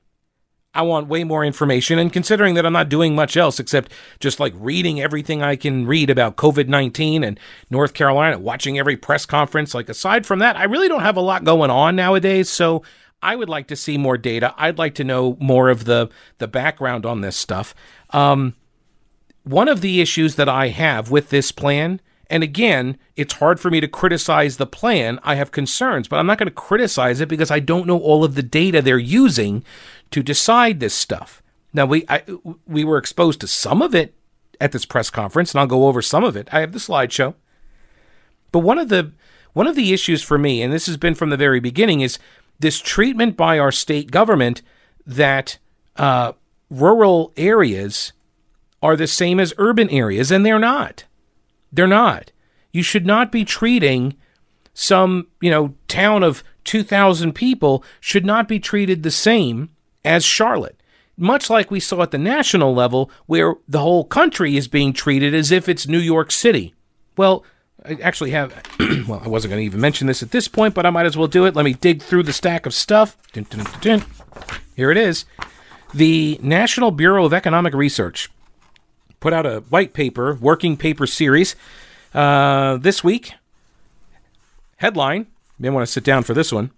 I 0.74 0.82
want 0.82 1.08
way 1.08 1.24
more 1.24 1.46
information. 1.46 2.00
And 2.00 2.12
considering 2.12 2.56
that 2.56 2.66
I'm 2.66 2.74
not 2.74 2.90
doing 2.90 3.16
much 3.16 3.38
else 3.38 3.60
except 3.60 3.92
just 4.20 4.40
like 4.40 4.54
reading 4.56 5.00
everything 5.00 5.42
I 5.42 5.56
can 5.56 5.86
read 5.86 6.10
about 6.10 6.36
COVID 6.36 6.68
19 6.68 7.24
and 7.24 7.40
North 7.70 7.94
Carolina, 7.94 8.40
watching 8.40 8.80
every 8.80 8.98
press 8.98 9.26
conference, 9.26 9.74
like 9.74 9.90
aside 9.90 10.26
from 10.26 10.40
that, 10.40 10.58
I 10.58 10.64
really 10.64 10.88
don't 10.88 11.02
have 11.02 11.18
a 11.18 11.22
lot 11.22 11.44
going 11.44 11.70
on 11.70 11.96
nowadays. 11.96 12.50
So 12.50 12.84
I 13.22 13.36
would 13.36 13.50
like 13.50 13.68
to 13.68 13.76
see 13.76 13.98
more 13.98 14.18
data. 14.18 14.54
I'd 14.58 14.80
like 14.80 14.96
to 14.96 15.04
know 15.04 15.38
more 15.40 15.70
of 15.70 15.86
the, 15.86 16.10
the 16.40 16.48
background 16.48 17.06
on 17.06 17.22
this 17.22 17.38
stuff. 17.38 17.76
Um, 18.10 18.56
one 19.44 19.68
of 19.68 19.82
the 19.82 20.02
issues 20.02 20.36
that 20.36 20.50
I 20.50 20.70
have 20.70 21.12
with 21.12 21.30
this 21.30 21.52
plan 21.52 22.02
and 22.34 22.42
again, 22.42 22.98
it's 23.16 23.36
hard 23.36 23.60
for 23.60 23.70
me 23.70 23.80
to 23.80 23.88
criticize 23.88 24.58
the 24.58 24.66
plan. 24.66 25.20
I 25.24 25.36
have 25.36 25.52
concerns, 25.52 26.08
but 26.08 26.18
I'm 26.18 26.26
not 26.26 26.40
going 26.40 26.48
to 26.48 26.52
criticize 26.52 27.22
it 27.22 27.30
because 27.30 27.52
I 27.52 27.60
don't 27.60 27.86
know 27.86 28.00
all 28.00 28.24
of 28.24 28.34
the 28.34 28.42
data 28.42 28.82
they're 28.82 28.98
using 28.98 29.64
to 30.14 30.24
decide 30.24 30.80
this 30.80 30.94
stuff. 30.94 31.42
Now 31.74 31.86
we 31.86 32.06
I, 32.08 32.24
we 32.68 32.84
were 32.84 32.98
exposed 32.98 33.42
to 33.42 33.48
some 33.48 33.82
of 33.82 33.96
it 33.96 34.14
at 34.62 34.72
this 34.72 34.86
press 34.86 35.10
conference, 35.10 35.52
and 35.52 35.60
I'll 35.60 35.68
go 35.68 35.88
over 35.88 36.02
some 36.02 36.24
of 36.24 36.38
it. 36.38 36.48
I 36.52 36.60
have 36.62 36.72
the 36.72 36.80
slideshow. 36.80 37.34
But 38.52 38.60
one 38.60 38.78
of 38.78 38.90
the 38.90 39.12
one 39.54 39.68
of 39.68 39.76
the 39.76 39.92
issues 39.92 40.22
for 40.22 40.38
me, 40.38 40.62
and 40.62 40.72
this 40.72 40.86
has 40.86 40.98
been 40.98 41.16
from 41.16 41.32
the 41.32 41.38
very 41.38 41.60
beginning, 41.60 42.02
is 42.02 42.20
this 42.60 42.80
treatment 42.80 43.36
by 43.36 43.58
our 43.58 43.72
state 43.72 44.12
government 44.12 44.62
that 45.06 45.58
uh, 45.96 46.34
rural 46.70 47.34
areas 47.36 48.14
are 48.84 48.96
the 48.96 49.08
same 49.08 49.40
as 49.40 49.54
urban 49.58 49.90
areas, 49.90 50.32
and 50.32 50.46
they're 50.46 50.60
not. 50.60 51.06
They're 51.72 51.88
not. 51.88 52.32
You 52.72 52.84
should 52.84 53.06
not 53.06 53.32
be 53.32 53.46
treating 53.46 54.16
some, 54.76 55.28
you 55.42 55.50
know, 55.50 55.76
town 55.88 56.24
of 56.24 56.44
2,000 56.66 57.34
people 57.34 57.84
should 58.00 58.26
not 58.26 58.48
be 58.48 58.60
treated 58.60 59.04
the 59.04 59.12
same 59.12 59.70
as 60.04 60.24
Charlotte. 60.24 60.80
Much 61.16 61.50
like 61.50 61.70
we 61.70 61.80
saw 61.80 62.02
at 62.02 62.12
the 62.12 62.18
national 62.18 62.74
level, 62.74 63.12
where 63.28 63.56
the 63.68 63.80
whole 63.80 64.04
country 64.04 64.58
is 64.58 64.68
being 64.68 64.94
treated 64.94 65.36
as 65.36 65.52
if 65.52 65.70
it's 65.70 65.88
New 65.88 66.00
York 66.00 66.32
City. 66.32 66.74
Well, 67.16 67.46
I 67.86 67.98
actually 68.02 68.32
have, 68.32 68.54
well, 69.08 69.22
I 69.24 69.28
wasn't 69.28 69.52
going 69.52 69.62
to 69.62 69.66
even 69.66 69.82
mention 69.82 70.08
this 70.08 70.24
at 70.24 70.32
this 70.32 70.48
point, 70.48 70.74
but 70.74 70.86
I 70.86 70.90
might 70.90 71.06
as 71.06 71.16
well 71.16 71.28
do 71.28 71.46
it. 71.46 71.56
Let 71.56 71.66
me 71.66 71.74
dig 71.74 72.02
through 72.02 72.24
the 72.24 72.34
stack 72.34 72.66
of 72.66 72.74
stuff. 72.74 73.18
Dun, 73.32 73.46
dun, 73.50 73.66
dun, 73.82 74.06
Here 74.76 74.90
it 74.90 74.98
is. 74.98 75.26
The 75.94 76.40
National 76.42 76.90
Bureau 76.90 77.26
of 77.26 77.34
Economic 77.34 77.74
Research 77.74 78.32
put 79.20 79.34
out 79.34 79.46
a 79.46 79.60
white 79.70 79.94
paper, 79.94 80.34
working 80.36 80.76
paper 80.78 81.06
series 81.06 81.56
uh, 82.14 82.78
this 82.78 83.04
week. 83.04 83.34
Headline, 84.78 85.20
you 85.20 85.64
may 85.64 85.70
want 85.70 85.86
to 85.86 85.92
sit 85.92 86.04
down 86.04 86.24
for 86.24 86.34
this 86.34 86.52
one. 86.52 86.72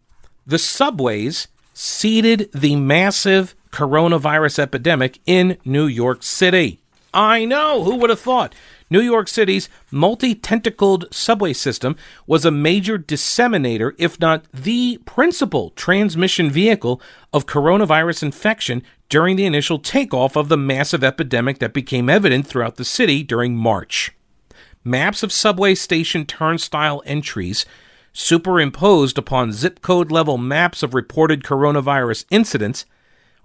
The 0.46 0.60
subways 0.60 1.48
seeded 1.76 2.50
the 2.54 2.76
massive 2.76 3.54
coronavirus 3.72 4.58
epidemic 4.60 5.20
in 5.28 5.58
New 5.66 5.86
York 5.86 6.24
City. 6.24 6.80
I 7.14 7.46
know, 7.46 7.84
who 7.84 7.96
would 7.98 8.10
have 8.10 8.20
thought? 8.20 8.56
New 8.90 9.02
York 9.02 9.28
City's 9.28 9.68
multi 9.92 10.36
tentacled 10.36 11.06
subway 11.12 11.54
system 11.54 11.96
was 12.28 12.46
a 12.46 12.52
major 12.52 12.98
disseminator, 12.98 13.94
if 13.98 14.20
not 14.20 14.46
the 14.52 15.00
principal 15.06 15.72
transmission 15.72 16.50
vehicle 16.50 17.02
of 17.34 17.46
coronavirus 17.46 18.24
infection 18.24 18.84
during 19.10 19.36
the 19.36 19.46
initial 19.46 19.80
takeoff 19.80 20.36
of 20.36 20.50
the 20.50 20.58
massive 20.58 21.04
epidemic 21.04 21.60
that 21.60 21.74
became 21.74 22.10
evident 22.10 22.48
throughout 22.48 22.76
the 22.76 22.86
city 22.86 23.24
during 23.24 23.56
March. 23.56 24.12
Maps 24.84 25.24
of 25.24 25.32
subway 25.32 25.74
station 25.74 26.26
turnstile 26.26 27.02
entries 27.06 27.66
superimposed 28.18 29.18
upon 29.18 29.52
zip 29.52 29.82
code 29.82 30.10
level 30.10 30.38
maps 30.38 30.82
of 30.82 30.94
reported 30.94 31.44
coronavirus 31.44 32.24
incidents 32.32 32.86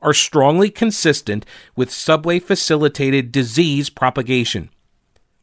are 0.00 0.14
strongly 0.14 0.70
consistent 0.70 1.44
with 1.74 1.90
subway 1.90 2.38
facilitated 2.38 3.32
disease 3.32 3.90
propagation. 3.90 4.70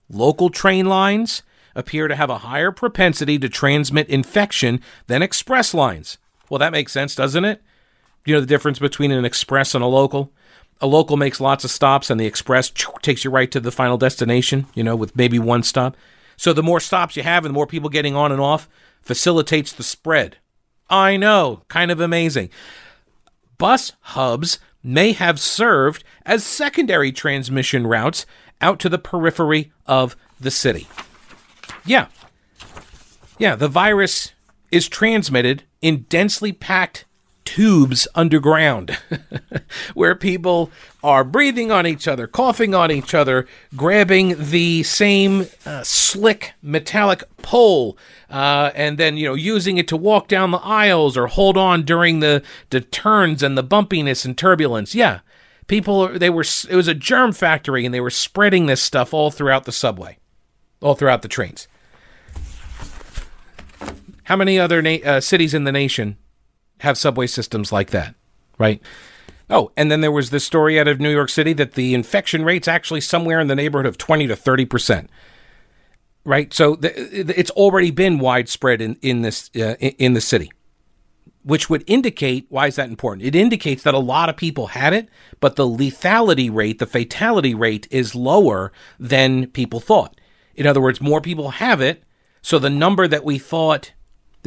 Local 0.10 0.50
train 0.50 0.86
lines 0.86 1.44
appear 1.76 2.08
to 2.08 2.16
have 2.16 2.30
a 2.30 2.40
higher 2.40 2.72
propensity 2.72 3.38
to 3.38 3.50
transmit 3.50 4.08
infection 4.08 4.80
than 5.08 5.22
express 5.22 5.74
lines. 5.74 6.18
Well, 6.50 6.60
that 6.60 6.72
makes 6.72 6.94
sense, 6.94 7.14
doesn't 7.14 7.46
it? 7.46 7.62
You 8.26 8.34
know 8.34 8.40
the 8.40 8.48
difference 8.48 8.80
between 8.80 9.12
an 9.12 9.26
express 9.26 9.76
and 9.76 9.84
a 9.84 9.88
local? 9.88 10.32
A 10.80 10.88
local 10.88 11.18
makes 11.18 11.42
lots 11.42 11.66
of 11.66 11.70
stops, 11.72 12.10
and 12.10 12.18
the 12.18 12.26
express 12.26 12.72
takes 13.02 13.26
you 13.26 13.30
right 13.30 13.52
to 13.52 13.60
the 13.60 13.72
final 13.72 13.98
destination, 13.98 14.68
you 14.74 14.86
know, 14.86 14.96
with 14.96 15.18
maybe 15.18 15.38
one 15.38 15.64
stop. 15.64 15.98
So 16.38 16.54
the 16.54 16.64
more 16.64 16.80
stops 16.80 17.18
you 17.18 17.24
have 17.24 17.44
and 17.44 17.54
the 17.54 17.58
more 17.58 17.68
people 17.68 17.90
getting 17.90 18.16
on 18.16 18.32
and 18.32 18.40
off 18.40 18.70
facilitates 19.08 19.72
the 19.72 19.84
spread. 19.84 20.38
I 20.90 21.16
know, 21.16 21.64
kind 21.70 21.92
of 21.92 22.02
amazing. 22.02 22.50
Bus 23.58 23.94
hubs 24.02 24.60
may 24.84 25.14
have 25.14 25.40
served 25.40 26.04
as 26.26 26.44
secondary 26.44 27.14
transmission 27.14 27.88
routes 27.88 28.26
out 28.60 28.80
to 28.80 28.90
the 28.90 29.00
periphery 29.00 29.72
of 29.86 30.18
the 30.40 30.52
city. 30.52 30.88
Yeah. 31.86 32.08
Yeah, 33.40 33.56
the 33.56 33.70
virus 33.70 34.34
is 34.72 34.90
transmitted 34.90 35.64
in 35.82 36.06
densely 36.10 36.52
packed 36.52 37.06
tubes 37.48 38.10
underground 38.14 38.98
where 39.94 40.16
people 40.16 40.70
are 41.02 41.24
breathing 41.24 41.72
on 41.72 41.88
each 41.88 42.06
other, 42.06 42.28
coughing 42.28 42.76
on 42.76 42.92
each 42.92 43.14
other, 43.14 43.48
grabbing 43.74 44.36
the 44.38 44.84
same 44.84 45.48
uh, 45.66 45.82
slick 45.82 46.52
metallic 46.62 47.24
pole, 47.38 47.98
uh, 48.30 48.72
and 48.76 48.98
then, 48.98 49.16
you 49.16 49.26
know, 49.26 49.34
using 49.34 49.78
it 49.78 49.88
to 49.88 49.96
walk 49.96 50.28
down 50.28 50.52
the 50.52 50.58
aisles 50.58 51.16
or 51.16 51.28
hold 51.28 51.56
on 51.56 51.84
during 51.84 52.20
the, 52.20 52.44
the 52.70 52.82
turns 52.82 53.42
and 53.42 53.58
the 53.58 53.64
bumpiness 53.64 54.26
and 54.26 54.38
turbulence. 54.38 54.94
Yeah 54.94 55.22
people 55.68 56.08
they 56.18 56.30
were 56.30 56.46
it 56.70 56.76
was 56.78 56.88
a 56.88 56.94
germ 56.94 57.34
factory 57.34 57.84
and 57.86 57.94
they 57.94 58.00
were 58.00 58.10
spreading 58.10 58.68
this 58.68 58.82
stuff 58.82 59.14
all 59.14 59.30
throughout 59.30 59.66
the 59.66 59.72
subway 59.74 60.18
all 60.82 60.96
throughout 60.96 61.24
the 61.24 61.28
trains 61.28 61.68
how 64.24 64.38
many 64.38 64.58
other 64.58 64.82
na- 64.82 65.04
uh, 65.04 65.20
cities 65.20 65.54
in 65.54 65.66
the 65.66 65.72
nation 65.74 66.16
have 66.80 66.98
subway 66.98 67.28
systems 67.28 67.72
like 67.72 67.90
that 67.92 68.16
right 68.58 68.82
oh 69.50 69.72
and 69.78 69.92
then 69.92 70.02
there 70.02 70.12
was 70.12 70.30
this 70.30 70.44
story 70.44 70.80
out 70.80 70.88
of 70.88 71.00
new 71.00 71.12
york 71.12 71.30
city 71.30 71.54
that 71.54 71.74
the 71.74 71.94
infection 71.94 72.44
rate's 72.44 72.68
actually 72.68 73.02
somewhere 73.02 73.40
in 73.40 73.48
the 73.48 73.56
neighborhood 73.56 73.86
of 73.86 73.98
20 73.98 74.28
to 74.28 74.36
30 74.36 74.66
percent 74.66 75.10
right 76.24 76.54
so 76.54 76.78
it's 76.82 77.52
already 77.52 77.92
been 77.92 78.20
widespread 78.20 78.82
in, 78.82 78.98
in 79.02 79.22
this 79.22 79.50
uh, 79.56 79.76
in 79.80 80.14
the 80.14 80.22
city 80.22 80.52
which 81.48 81.70
would 81.70 81.86
indicate 81.88 82.46
why 82.50 82.68
is 82.68 82.76
that 82.76 82.90
important? 82.90 83.26
It 83.26 83.34
indicates 83.34 83.82
that 83.84 83.94
a 83.94 84.00
lot 84.00 84.28
of 84.28 84.36
people 84.36 84.68
had 84.68 84.92
it, 84.92 85.08
but 85.40 85.56
the 85.56 85.64
lethality 85.64 86.54
rate, 86.54 86.80
the 86.80 86.86
fatality 86.86 87.56
rate 87.56 87.88
is 87.90 88.14
lower 88.14 88.74
than 89.00 89.48
people 89.48 89.80
thought. 89.80 90.20
In 90.56 90.68
other 90.68 90.82
words, 90.82 91.00
more 91.00 91.22
people 91.22 91.52
have 91.52 91.80
it, 91.80 92.04
so 92.42 92.60
the 92.60 92.70
number 92.70 93.08
that 93.08 93.24
we 93.24 93.40
thought 93.40 93.94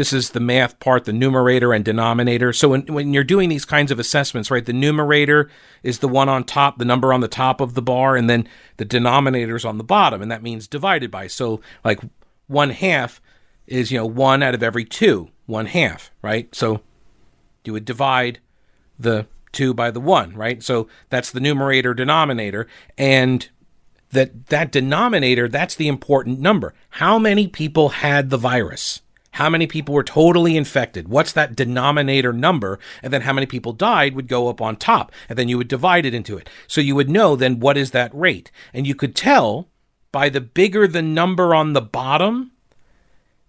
this 0.01 0.15
is 0.15 0.31
the 0.31 0.41
math 0.41 0.81
part, 0.81 1.05
the 1.05 1.13
numerator 1.13 1.75
and 1.75 1.85
denominator. 1.85 2.55
So 2.55 2.71
when, 2.71 2.87
when 2.87 3.13
you're 3.13 3.23
doing 3.23 3.51
these 3.51 3.67
kinds 3.67 3.91
of 3.91 3.99
assessments, 3.99 4.51
right, 4.51 4.65
the 4.65 4.73
numerator 4.73 5.51
is 5.83 5.99
the 5.99 6.09
one 6.09 6.31
on 6.31 6.45
top, 6.45 6.79
the 6.79 6.87
number 6.87 7.13
on 7.13 7.21
the 7.21 7.29
top 7.29 7.61
of 7.61 7.75
the 7.75 7.83
bar, 7.83 8.17
and 8.17 8.29
then 8.31 8.49
the 8.79 8.87
denominator 8.87 9.57
is 9.57 9.67
on 9.67 9.77
the 9.77 9.85
bottom, 9.85 10.23
and 10.23 10.33
that 10.33 10.43
means 10.43 10.67
divided 10.67 11.11
by. 11.11 11.27
So 11.27 11.61
like 11.85 12.01
one 12.47 12.71
half 12.71 13.21
is, 13.67 13.93
you 13.93 13.99
know, 13.99 14.07
one 14.07 14.43
out 14.43 14.55
of 14.55 14.63
every 14.63 14.87
two, 14.87 15.33
one 15.45 15.67
half, 15.67 16.11
right? 16.23 16.49
So 16.55 16.81
you 17.67 17.75
would 17.75 17.85
divide 17.85 18.39
the 18.99 19.27
2 19.53 19.75
by 19.75 19.91
the 19.91 20.01
1, 20.01 20.35
right? 20.35 20.63
So 20.63 20.89
that's 21.11 21.31
the 21.31 21.41
numerator 21.41 21.93
denominator 21.93 22.67
and 22.97 23.47
that 24.13 24.47
that 24.47 24.73
denominator 24.73 25.47
that's 25.47 25.75
the 25.75 25.89
important 25.89 26.41
number. 26.41 26.73
How 26.89 27.19
many 27.19 27.47
people 27.49 27.91
had 27.91 28.31
the 28.31 28.39
virus? 28.39 29.03
How 29.33 29.49
many 29.49 29.67
people 29.67 29.95
were 29.95 30.03
totally 30.03 30.57
infected? 30.57 31.09
What's 31.09 31.33
that 31.33 31.55
denominator 31.55 32.33
number? 32.33 32.79
And 33.03 33.13
then 33.13 33.23
how 33.23 33.33
many 33.33 33.47
people 33.47 33.73
died 33.73 34.15
would 34.15 34.29
go 34.29 34.49
up 34.49 34.61
on 34.61 34.77
top. 34.77 35.13
And 35.29 35.39
then 35.39 35.49
you 35.49 35.57
would 35.57 35.69
divide 35.69 36.05
it 36.05 36.15
into 36.15 36.37
it. 36.37 36.49
So 36.67 36.81
you 36.81 36.95
would 36.95 37.09
know 37.09 37.37
then 37.37 37.61
what 37.61 37.77
is 37.77 37.93
that 37.93 38.15
rate? 38.15 38.51
And 38.75 38.87
you 38.87 38.95
could 38.95 39.15
tell 39.15 39.69
by 40.13 40.29
the 40.29 40.41
bigger 40.41 40.89
the 40.89 41.03
number 41.03 41.55
on 41.55 41.73
the 41.73 41.81
bottom 41.81 42.53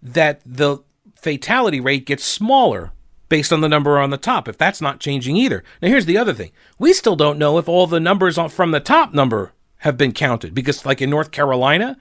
that 0.02 0.42
the 0.46 0.80
fatality 1.16 1.80
rate 1.80 2.06
gets 2.06 2.24
smaller 2.24 2.92
based 3.30 3.54
on 3.54 3.62
the 3.62 3.70
number 3.70 3.98
on 3.98 4.10
the 4.10 4.18
top, 4.18 4.48
if 4.48 4.58
that's 4.58 4.82
not 4.82 5.00
changing 5.00 5.38
either. 5.38 5.64
Now, 5.82 5.88
here's 5.88 6.06
the 6.06 6.18
other 6.18 6.34
thing 6.34 6.52
we 6.78 6.94
still 6.94 7.16
don't 7.16 7.40
know 7.40 7.58
if 7.58 7.70
all 7.70 7.88
the 7.88 8.00
numbers 8.00 8.38
from 8.50 8.72
the 8.72 8.80
top 8.80 9.14
number 9.14 9.54
have 9.78 9.98
been 9.98 10.12
counted 10.12 10.54
because, 10.54 10.86
like 10.86 11.02
in 11.02 11.10
North 11.10 11.32
Carolina, 11.32 11.98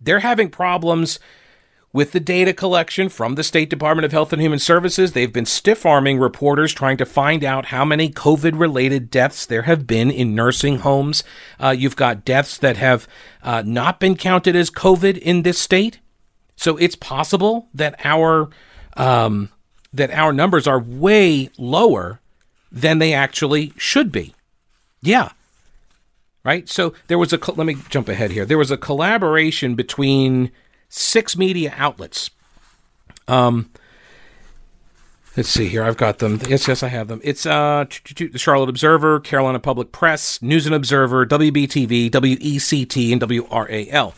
they're 0.00 0.20
having 0.20 0.48
problems 0.48 1.18
with 1.96 2.12
the 2.12 2.20
data 2.20 2.52
collection 2.52 3.08
from 3.08 3.36
the 3.36 3.42
State 3.42 3.70
Department 3.70 4.04
of 4.04 4.12
Health 4.12 4.30
and 4.30 4.42
Human 4.42 4.58
Services. 4.58 5.14
They've 5.14 5.32
been 5.32 5.46
stiff 5.46 5.86
arming 5.86 6.18
reporters 6.18 6.74
trying 6.74 6.98
to 6.98 7.06
find 7.06 7.42
out 7.42 7.64
how 7.64 7.86
many 7.86 8.10
COVID 8.10 8.60
related 8.60 9.08
deaths 9.10 9.46
there 9.46 9.62
have 9.62 9.86
been 9.86 10.10
in 10.10 10.34
nursing 10.34 10.80
homes. 10.80 11.24
Uh, 11.58 11.70
you've 11.70 11.96
got 11.96 12.22
deaths 12.22 12.58
that 12.58 12.76
have 12.76 13.08
uh, 13.42 13.62
not 13.64 13.98
been 13.98 14.14
counted 14.14 14.54
as 14.54 14.68
COVID 14.68 15.16
in 15.16 15.40
this 15.40 15.58
state. 15.58 16.00
So 16.54 16.76
it's 16.76 16.96
possible 16.96 17.70
that 17.72 17.98
our 18.04 18.50
um, 18.98 19.48
that 19.90 20.10
our 20.10 20.34
numbers 20.34 20.66
are 20.66 20.78
way 20.78 21.48
lower 21.56 22.20
than 22.70 22.98
they 22.98 23.14
actually 23.14 23.72
should 23.78 24.12
be. 24.12 24.34
Yeah. 25.00 25.30
Right? 26.44 26.68
So 26.68 26.92
there 27.06 27.16
was 27.16 27.32
a 27.32 27.38
let 27.52 27.66
me 27.66 27.78
jump 27.88 28.10
ahead 28.10 28.32
here. 28.32 28.44
There 28.44 28.58
was 28.58 28.70
a 28.70 28.76
collaboration 28.76 29.74
between 29.76 30.52
six 30.88 31.36
media 31.36 31.74
outlets. 31.76 32.30
Um 33.28 33.70
Let's 35.36 35.50
see 35.50 35.68
here. 35.68 35.82
I've 35.82 35.98
got 35.98 36.16
them. 36.16 36.40
Yes, 36.48 36.66
yes, 36.66 36.82
I 36.82 36.88
have 36.88 37.08
them. 37.08 37.20
It's 37.22 37.44
uh, 37.44 37.84
the 38.14 38.38
Charlotte 38.38 38.70
Observer, 38.70 39.20
Carolina 39.20 39.60
Public 39.60 39.92
Press, 39.92 40.40
News 40.40 40.64
and 40.64 40.74
Observer, 40.74 41.26
WBTV, 41.26 42.10
WECT, 42.10 43.12
and 43.12 43.20
WRAL. 43.20 44.14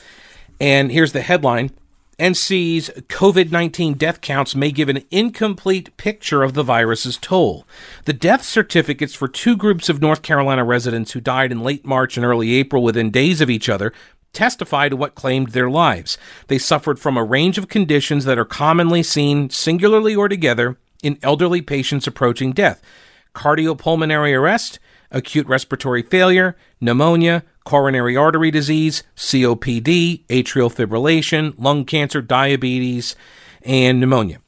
And 0.60 0.92
here's 0.92 1.12
the 1.12 1.22
headline 1.22 1.72
NC's 2.20 2.90
COVID 3.08 3.50
19 3.50 3.94
death 3.94 4.20
counts 4.20 4.54
may 4.54 4.70
give 4.70 4.88
an 4.88 5.04
incomplete 5.10 5.96
picture 5.96 6.44
of 6.44 6.54
the 6.54 6.64
virus's 6.64 7.16
toll. 7.16 7.64
The 8.04 8.12
death 8.12 8.44
certificates 8.44 9.14
for 9.14 9.26
two 9.26 9.56
groups 9.56 9.88
of 9.88 10.00
North 10.00 10.22
Carolina 10.22 10.64
residents 10.64 11.12
who 11.12 11.20
died 11.20 11.50
in 11.50 11.64
late 11.64 11.84
March 11.84 12.16
and 12.16 12.24
early 12.24 12.54
April 12.54 12.82
within 12.82 13.10
days 13.10 13.40
of 13.40 13.50
each 13.50 13.68
other 13.68 13.92
testify 14.32 14.88
to 14.88 14.96
what 14.96 15.14
claimed 15.14 15.48
their 15.48 15.70
lives. 15.70 16.18
They 16.48 16.58
suffered 16.58 16.98
from 16.98 17.16
a 17.16 17.24
range 17.24 17.58
of 17.58 17.68
conditions 17.68 18.24
that 18.24 18.38
are 18.38 18.44
commonly 18.44 19.02
seen 19.02 19.50
singularly 19.50 20.14
or 20.14 20.28
together 20.28 20.78
in 21.02 21.18
elderly 21.22 21.62
patients 21.62 22.06
approaching 22.06 22.52
death 22.52 22.82
cardiopulmonary 23.34 24.36
arrest, 24.36 24.80
acute 25.12 25.46
respiratory 25.46 26.02
failure, 26.02 26.56
pneumonia, 26.80 27.44
coronary 27.64 28.16
artery 28.16 28.50
disease, 28.50 29.04
COPD, 29.16 30.24
atrial 30.26 30.74
fibrillation, 30.74 31.54
lung 31.56 31.84
cancer, 31.84 32.20
diabetes, 32.20 33.14
and 33.62 34.00
pneumonia. 34.00 34.40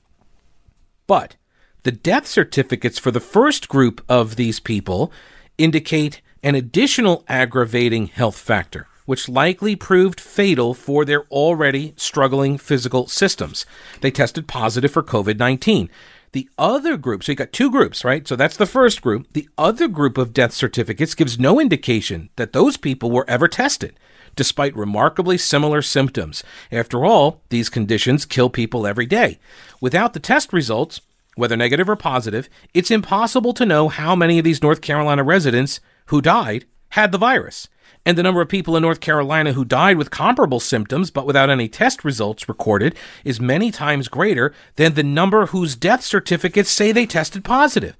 But 1.06 1.36
the 1.82 1.92
death 1.92 2.26
certificates 2.26 2.98
for 2.98 3.10
the 3.10 3.20
first 3.20 3.68
group 3.68 4.04
of 4.08 4.36
these 4.36 4.58
people 4.58 5.12
indicate 5.56 6.20
an 6.42 6.54
additional 6.54 7.24
aggravating 7.28 8.06
health 8.06 8.38
factor, 8.38 8.86
which 9.10 9.28
likely 9.28 9.74
proved 9.74 10.20
fatal 10.20 10.72
for 10.72 11.04
their 11.04 11.24
already 11.32 11.92
struggling 11.96 12.56
physical 12.56 13.08
systems. 13.08 13.66
They 14.02 14.12
tested 14.12 14.46
positive 14.46 14.92
for 14.92 15.02
COVID 15.02 15.36
19. 15.36 15.90
The 16.30 16.48
other 16.56 16.96
group, 16.96 17.24
so 17.24 17.32
you 17.32 17.36
got 17.36 17.52
two 17.52 17.72
groups, 17.72 18.04
right? 18.04 18.28
So 18.28 18.36
that's 18.36 18.56
the 18.56 18.66
first 18.66 19.02
group. 19.02 19.26
The 19.32 19.48
other 19.58 19.88
group 19.88 20.16
of 20.16 20.32
death 20.32 20.52
certificates 20.52 21.16
gives 21.16 21.40
no 21.40 21.58
indication 21.58 22.30
that 22.36 22.52
those 22.52 22.76
people 22.76 23.10
were 23.10 23.28
ever 23.28 23.48
tested, 23.48 23.98
despite 24.36 24.76
remarkably 24.76 25.36
similar 25.36 25.82
symptoms. 25.82 26.44
After 26.70 27.04
all, 27.04 27.42
these 27.48 27.68
conditions 27.68 28.24
kill 28.24 28.48
people 28.48 28.86
every 28.86 29.06
day. 29.06 29.40
Without 29.80 30.12
the 30.12 30.20
test 30.20 30.52
results, 30.52 31.00
whether 31.34 31.56
negative 31.56 31.88
or 31.88 31.96
positive, 31.96 32.48
it's 32.74 32.92
impossible 32.92 33.54
to 33.54 33.66
know 33.66 33.88
how 33.88 34.14
many 34.14 34.38
of 34.38 34.44
these 34.44 34.62
North 34.62 34.80
Carolina 34.80 35.24
residents 35.24 35.80
who 36.06 36.22
died 36.22 36.64
had 36.90 37.10
the 37.10 37.18
virus 37.18 37.68
and 38.06 38.16
the 38.16 38.22
number 38.22 38.40
of 38.40 38.48
people 38.48 38.76
in 38.76 38.82
North 38.82 39.00
Carolina 39.00 39.52
who 39.52 39.64
died 39.64 39.96
with 39.96 40.10
comparable 40.10 40.60
symptoms 40.60 41.10
but 41.10 41.26
without 41.26 41.50
any 41.50 41.68
test 41.68 42.04
results 42.04 42.48
recorded 42.48 42.94
is 43.24 43.40
many 43.40 43.70
times 43.70 44.08
greater 44.08 44.54
than 44.76 44.94
the 44.94 45.02
number 45.02 45.46
whose 45.46 45.76
death 45.76 46.02
certificates 46.02 46.70
say 46.70 46.92
they 46.92 47.06
tested 47.06 47.44
positive. 47.44 47.96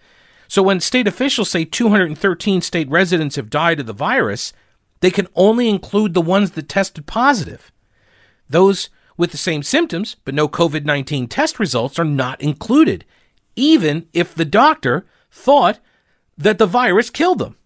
So 0.49 0.63
when 0.63 0.81
state 0.81 1.07
officials 1.07 1.51
say 1.51 1.65
213 1.65 2.61
state 2.61 2.89
residents 2.89 3.37
have 3.37 3.51
died 3.51 3.81
of 3.81 3.87
the 3.87 3.93
virus, 3.93 4.53
they 5.01 5.11
can 5.11 5.29
only 5.35 5.69
include 5.69 6.15
the 6.15 6.21
ones 6.21 6.53
that 6.53 6.69
tested 6.69 7.07
positive. 7.07 7.71
Those 8.49 8.91
with 9.17 9.31
the 9.31 9.37
same 9.37 9.63
symptoms 9.63 10.17
but 10.25 10.35
no 10.35 10.49
COVID 10.49 10.85
19 10.85 11.29
test 11.29 11.59
results 11.59 11.99
are 11.99 12.05
not 12.05 12.41
included, 12.41 13.05
even 13.55 14.09
if 14.13 14.35
the 14.35 14.45
doctor 14.45 15.07
thought 15.31 15.79
that 16.37 16.59
the 16.59 16.67
virus 16.67 17.11
killed 17.11 17.39
them. 17.39 17.57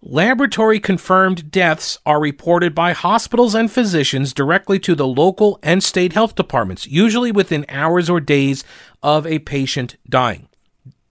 Laboratory 0.00 0.78
confirmed 0.78 1.50
deaths 1.50 1.98
are 2.06 2.20
reported 2.20 2.72
by 2.72 2.92
hospitals 2.92 3.56
and 3.56 3.70
physicians 3.70 4.32
directly 4.32 4.78
to 4.78 4.94
the 4.94 5.06
local 5.06 5.58
and 5.60 5.82
state 5.82 6.12
health 6.12 6.36
departments, 6.36 6.86
usually 6.86 7.32
within 7.32 7.66
hours 7.68 8.08
or 8.08 8.20
days 8.20 8.62
of 9.02 9.26
a 9.26 9.40
patient 9.40 9.96
dying. 10.08 10.47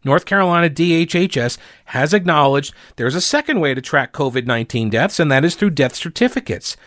North 0.04 0.26
Carolina 0.26 0.70
DHHS 0.70 1.58
has 1.86 2.14
acknowledged 2.14 2.74
there's 2.96 3.16
a 3.16 3.22
second 3.22 3.60
way 3.60 3.74
to 3.74 3.82
track 3.82 4.14
COVID 4.14 4.46
19 4.46 4.90
deaths, 4.90 5.20
and 5.20 5.32
that 5.32 5.44
is 5.44 5.56
through 5.56 5.72
death 5.72 5.96
certificates 5.96 6.78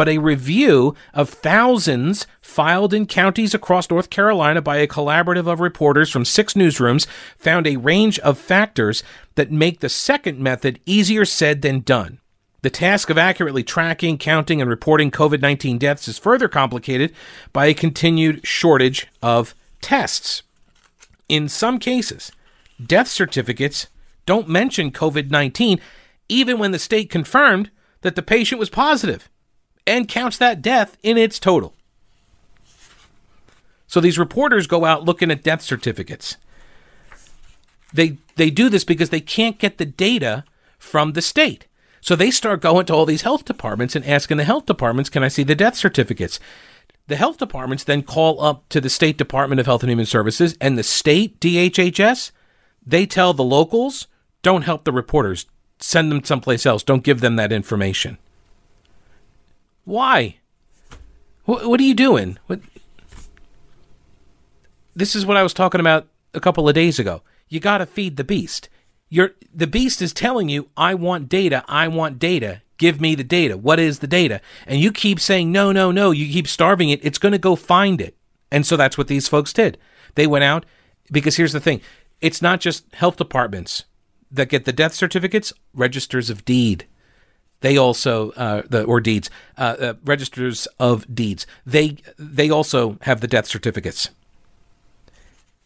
but 0.00 0.08
a 0.08 0.16
review 0.16 0.94
of 1.12 1.28
thousands 1.28 2.26
filed 2.40 2.94
in 2.94 3.04
counties 3.04 3.52
across 3.52 3.90
North 3.90 4.08
Carolina 4.08 4.62
by 4.62 4.78
a 4.78 4.86
collaborative 4.86 5.46
of 5.46 5.60
reporters 5.60 6.10
from 6.10 6.24
six 6.24 6.54
newsrooms 6.54 7.06
found 7.36 7.66
a 7.66 7.76
range 7.76 8.18
of 8.20 8.38
factors 8.38 9.02
that 9.34 9.52
make 9.52 9.80
the 9.80 9.90
second 9.90 10.38
method 10.38 10.80
easier 10.86 11.26
said 11.26 11.60
than 11.60 11.80
done. 11.80 12.18
The 12.62 12.70
task 12.70 13.10
of 13.10 13.18
accurately 13.18 13.62
tracking, 13.62 14.16
counting, 14.16 14.62
and 14.62 14.70
reporting 14.70 15.10
COVID 15.10 15.42
19 15.42 15.76
deaths 15.76 16.08
is 16.08 16.18
further 16.18 16.48
complicated 16.48 17.12
by 17.52 17.66
a 17.66 17.74
continued 17.74 18.46
shortage 18.46 19.06
of 19.22 19.54
tests. 19.82 20.42
In 21.28 21.46
some 21.46 21.78
cases, 21.78 22.32
death 22.86 23.08
certificates 23.08 23.88
don't 24.26 24.48
mention 24.48 24.90
COVID 24.90 25.30
19 25.30 25.80
even 26.28 26.58
when 26.58 26.70
the 26.70 26.78
state 26.78 27.10
confirmed 27.10 27.70
that 28.02 28.14
the 28.14 28.22
patient 28.22 28.58
was 28.58 28.70
positive 28.70 29.28
and 29.86 30.08
counts 30.08 30.38
that 30.38 30.62
death 30.62 30.96
in 31.02 31.18
its 31.18 31.38
total. 31.38 31.74
So 33.86 34.00
these 34.00 34.18
reporters 34.18 34.68
go 34.68 34.84
out 34.84 35.04
looking 35.04 35.30
at 35.30 35.42
death 35.42 35.62
certificates. 35.62 36.36
They 37.92 38.18
they 38.36 38.50
do 38.50 38.68
this 38.68 38.84
because 38.84 39.10
they 39.10 39.20
can't 39.20 39.58
get 39.58 39.78
the 39.78 39.84
data 39.84 40.44
from 40.78 41.12
the 41.12 41.22
state. 41.22 41.66
So 42.00 42.14
they 42.14 42.30
start 42.30 42.62
going 42.62 42.86
to 42.86 42.94
all 42.94 43.04
these 43.04 43.22
health 43.22 43.44
departments 43.44 43.96
and 43.96 44.06
asking 44.06 44.36
the 44.36 44.44
health 44.44 44.66
departments, 44.66 45.10
"Can 45.10 45.24
I 45.24 45.28
see 45.28 45.42
the 45.42 45.56
death 45.56 45.76
certificates?" 45.76 46.38
The 47.08 47.16
health 47.16 47.38
departments 47.38 47.82
then 47.82 48.02
call 48.02 48.40
up 48.40 48.68
to 48.68 48.80
the 48.80 48.88
State 48.88 49.18
Department 49.18 49.58
of 49.58 49.66
Health 49.66 49.82
and 49.82 49.90
Human 49.90 50.06
Services 50.06 50.56
and 50.60 50.78
the 50.78 50.84
state 50.84 51.40
DHHS. 51.40 52.30
They 52.84 53.06
tell 53.06 53.32
the 53.32 53.44
locals, 53.44 54.06
"Don't 54.42 54.62
help 54.62 54.84
the 54.84 54.92
reporters. 54.92 55.46
Send 55.78 56.10
them 56.10 56.24
someplace 56.24 56.66
else. 56.66 56.82
Don't 56.82 57.04
give 57.04 57.20
them 57.20 57.36
that 57.36 57.52
information." 57.52 58.18
Why? 59.84 60.36
What, 61.44 61.80
are 61.80 61.84
you 61.84 61.94
doing? 61.94 62.38
What? 62.46 62.60
This 64.94 65.16
is 65.16 65.26
what 65.26 65.36
I 65.36 65.42
was 65.42 65.54
talking 65.54 65.80
about 65.80 66.06
a 66.32 66.40
couple 66.40 66.68
of 66.68 66.74
days 66.74 66.98
ago. 66.98 67.22
You 67.48 67.58
got 67.58 67.78
to 67.78 67.86
feed 67.86 68.16
the 68.16 68.24
beast. 68.24 68.68
You're, 69.08 69.32
the 69.52 69.66
beast 69.66 70.00
is 70.00 70.12
telling 70.12 70.48
you, 70.48 70.68
I 70.76 70.94
want 70.94 71.28
data, 71.28 71.64
I 71.66 71.88
want 71.88 72.20
data. 72.20 72.62
Give 72.78 73.00
me 73.00 73.14
the 73.14 73.24
data. 73.24 73.56
What 73.56 73.80
is 73.80 73.98
the 73.98 74.06
data? 74.06 74.40
And 74.66 74.80
you 74.80 74.92
keep 74.92 75.18
saying, 75.18 75.50
no, 75.50 75.72
no, 75.72 75.90
no. 75.90 76.12
You 76.12 76.32
keep 76.32 76.46
starving 76.46 76.90
it. 76.90 77.00
It's 77.02 77.18
going 77.18 77.32
to 77.32 77.38
go 77.38 77.56
find 77.56 78.00
it. 78.00 78.16
And 78.52 78.64
so 78.64 78.76
that's 78.76 78.96
what 78.96 79.08
these 79.08 79.28
folks 79.28 79.52
did. 79.52 79.76
They 80.14 80.26
went 80.26 80.44
out 80.44 80.64
because 81.10 81.36
here's 81.36 81.52
the 81.52 81.60
thing 81.60 81.80
it's 82.20 82.42
not 82.42 82.60
just 82.60 82.84
health 82.94 83.16
departments 83.16 83.84
that 84.30 84.48
get 84.48 84.64
the 84.64 84.72
death 84.72 84.94
certificates, 84.94 85.52
registers 85.74 86.30
of 86.30 86.44
deed. 86.44 86.86
They 87.60 87.76
also 87.76 88.30
uh, 88.32 88.62
the 88.68 88.84
or 88.84 89.00
deeds 89.00 89.28
uh, 89.58 89.76
uh, 89.78 89.94
registers 90.04 90.66
of 90.78 91.14
deeds. 91.14 91.46
They 91.66 91.96
they 92.18 92.48
also 92.48 92.98
have 93.02 93.20
the 93.20 93.28
death 93.28 93.46
certificates. 93.46 94.10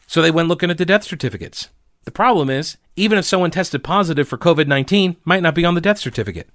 So 0.07 0.21
they 0.21 0.31
went 0.31 0.49
looking 0.49 0.69
at 0.69 0.77
the 0.77 0.85
death 0.85 1.03
certificates. 1.03 1.69
The 2.03 2.11
problem 2.11 2.49
is, 2.49 2.77
even 2.95 3.17
if 3.17 3.25
someone 3.25 3.51
tested 3.51 3.83
positive 3.83 4.27
for 4.27 4.37
COVID 4.37 4.67
nineteen, 4.67 5.15
might 5.23 5.41
not 5.41 5.55
be 5.55 5.65
on 5.65 5.75
the 5.75 5.81
death 5.81 5.99
certificate. 5.99 6.49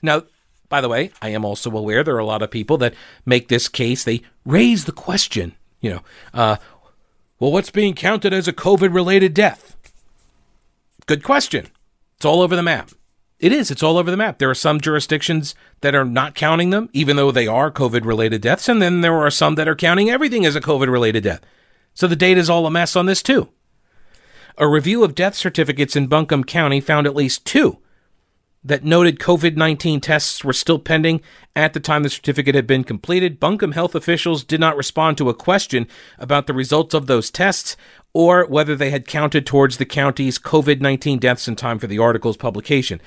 Now, 0.00 0.22
by 0.68 0.80
the 0.80 0.88
way, 0.88 1.12
I 1.20 1.28
am 1.28 1.44
also 1.44 1.70
aware 1.70 2.02
there 2.02 2.16
are 2.16 2.18
a 2.18 2.24
lot 2.24 2.42
of 2.42 2.50
people 2.50 2.78
that 2.78 2.94
make 3.26 3.48
this 3.48 3.68
case. 3.68 4.04
They 4.04 4.22
raise 4.46 4.86
the 4.86 4.92
question, 4.92 5.54
you 5.80 5.90
know, 5.90 6.02
uh, 6.32 6.56
well, 7.42 7.50
what's 7.50 7.70
being 7.70 7.94
counted 7.94 8.32
as 8.32 8.46
a 8.46 8.52
COVID 8.52 8.94
related 8.94 9.34
death? 9.34 9.74
Good 11.06 11.24
question. 11.24 11.66
It's 12.14 12.24
all 12.24 12.40
over 12.40 12.54
the 12.54 12.62
map. 12.62 12.92
It 13.40 13.50
is. 13.50 13.68
It's 13.68 13.82
all 13.82 13.98
over 13.98 14.12
the 14.12 14.16
map. 14.16 14.38
There 14.38 14.48
are 14.48 14.54
some 14.54 14.80
jurisdictions 14.80 15.56
that 15.80 15.92
are 15.92 16.04
not 16.04 16.36
counting 16.36 16.70
them, 16.70 16.88
even 16.92 17.16
though 17.16 17.32
they 17.32 17.48
are 17.48 17.72
COVID 17.72 18.04
related 18.04 18.42
deaths. 18.42 18.68
And 18.68 18.80
then 18.80 19.00
there 19.00 19.18
are 19.18 19.28
some 19.28 19.56
that 19.56 19.66
are 19.66 19.74
counting 19.74 20.08
everything 20.08 20.46
as 20.46 20.54
a 20.54 20.60
COVID 20.60 20.88
related 20.88 21.24
death. 21.24 21.40
So 21.94 22.06
the 22.06 22.14
data 22.14 22.38
is 22.38 22.48
all 22.48 22.64
a 22.64 22.70
mess 22.70 22.94
on 22.94 23.06
this, 23.06 23.24
too. 23.24 23.48
A 24.56 24.68
review 24.68 25.02
of 25.02 25.16
death 25.16 25.34
certificates 25.34 25.96
in 25.96 26.06
Buncombe 26.06 26.44
County 26.44 26.80
found 26.80 27.08
at 27.08 27.16
least 27.16 27.44
two 27.44 27.78
that 28.64 28.84
noted 28.84 29.18
COVID 29.18 29.56
19 29.56 30.00
tests 30.00 30.44
were 30.44 30.52
still 30.52 30.78
pending 30.78 31.20
at 31.54 31.72
the 31.72 31.80
time 31.80 32.02
the 32.02 32.10
certificate 32.10 32.54
had 32.54 32.66
been 32.66 32.84
completed. 32.84 33.40
Buncombe 33.40 33.72
health 33.72 33.94
officials 33.94 34.44
did 34.44 34.60
not 34.60 34.76
respond 34.76 35.18
to 35.18 35.28
a 35.28 35.34
question 35.34 35.86
about 36.18 36.46
the 36.46 36.54
results 36.54 36.94
of 36.94 37.06
those 37.06 37.30
tests 37.30 37.76
or 38.12 38.46
whether 38.46 38.76
they 38.76 38.90
had 38.90 39.06
counted 39.06 39.46
towards 39.46 39.76
the 39.78 39.84
county's 39.84 40.38
COVID 40.38 40.80
19 40.80 41.18
deaths 41.18 41.48
in 41.48 41.56
time 41.56 41.78
for 41.78 41.86
the 41.86 41.98
article's 41.98 42.36
publication. 42.36 43.00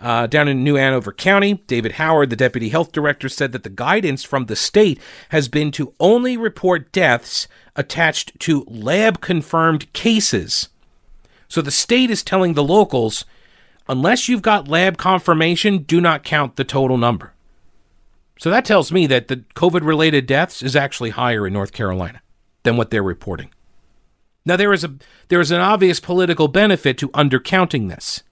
Uh, 0.00 0.26
down 0.26 0.48
in 0.48 0.64
New 0.64 0.74
Hanover 0.74 1.12
County, 1.12 1.62
David 1.68 1.92
Howard, 1.92 2.28
the 2.28 2.34
deputy 2.34 2.70
health 2.70 2.90
director, 2.90 3.28
said 3.28 3.52
that 3.52 3.62
the 3.62 3.70
guidance 3.70 4.24
from 4.24 4.46
the 4.46 4.56
state 4.56 5.00
has 5.28 5.46
been 5.46 5.70
to 5.72 5.94
only 6.00 6.36
report 6.36 6.90
deaths 6.90 7.46
attached 7.76 8.38
to 8.40 8.64
lab 8.66 9.20
confirmed 9.20 9.92
cases. 9.92 10.68
So 11.46 11.62
the 11.62 11.70
state 11.70 12.10
is 12.10 12.24
telling 12.24 12.54
the 12.54 12.64
locals, 12.64 13.24
unless 13.88 14.28
you've 14.28 14.42
got 14.42 14.68
lab 14.68 14.96
confirmation, 14.96 15.78
do 15.78 16.00
not 16.00 16.24
count 16.24 16.56
the 16.56 16.64
total 16.64 16.98
number. 16.98 17.32
So 18.38 18.50
that 18.50 18.64
tells 18.64 18.90
me 18.90 19.06
that 19.06 19.28
the 19.28 19.36
COVID 19.54 19.82
related 19.86 20.26
deaths 20.26 20.62
is 20.62 20.74
actually 20.74 21.10
higher 21.10 21.46
in 21.46 21.52
North 21.52 21.72
Carolina 21.72 22.22
than 22.64 22.76
what 22.76 22.90
they're 22.90 23.02
reporting. 23.02 23.50
Now 24.44 24.56
there 24.56 24.72
is 24.72 24.82
a 24.82 24.94
there 25.28 25.40
is 25.40 25.50
an 25.50 25.60
obvious 25.60 26.00
political 26.00 26.48
benefit 26.48 26.98
to 26.98 27.08
undercounting 27.10 27.88
this. 27.88 28.22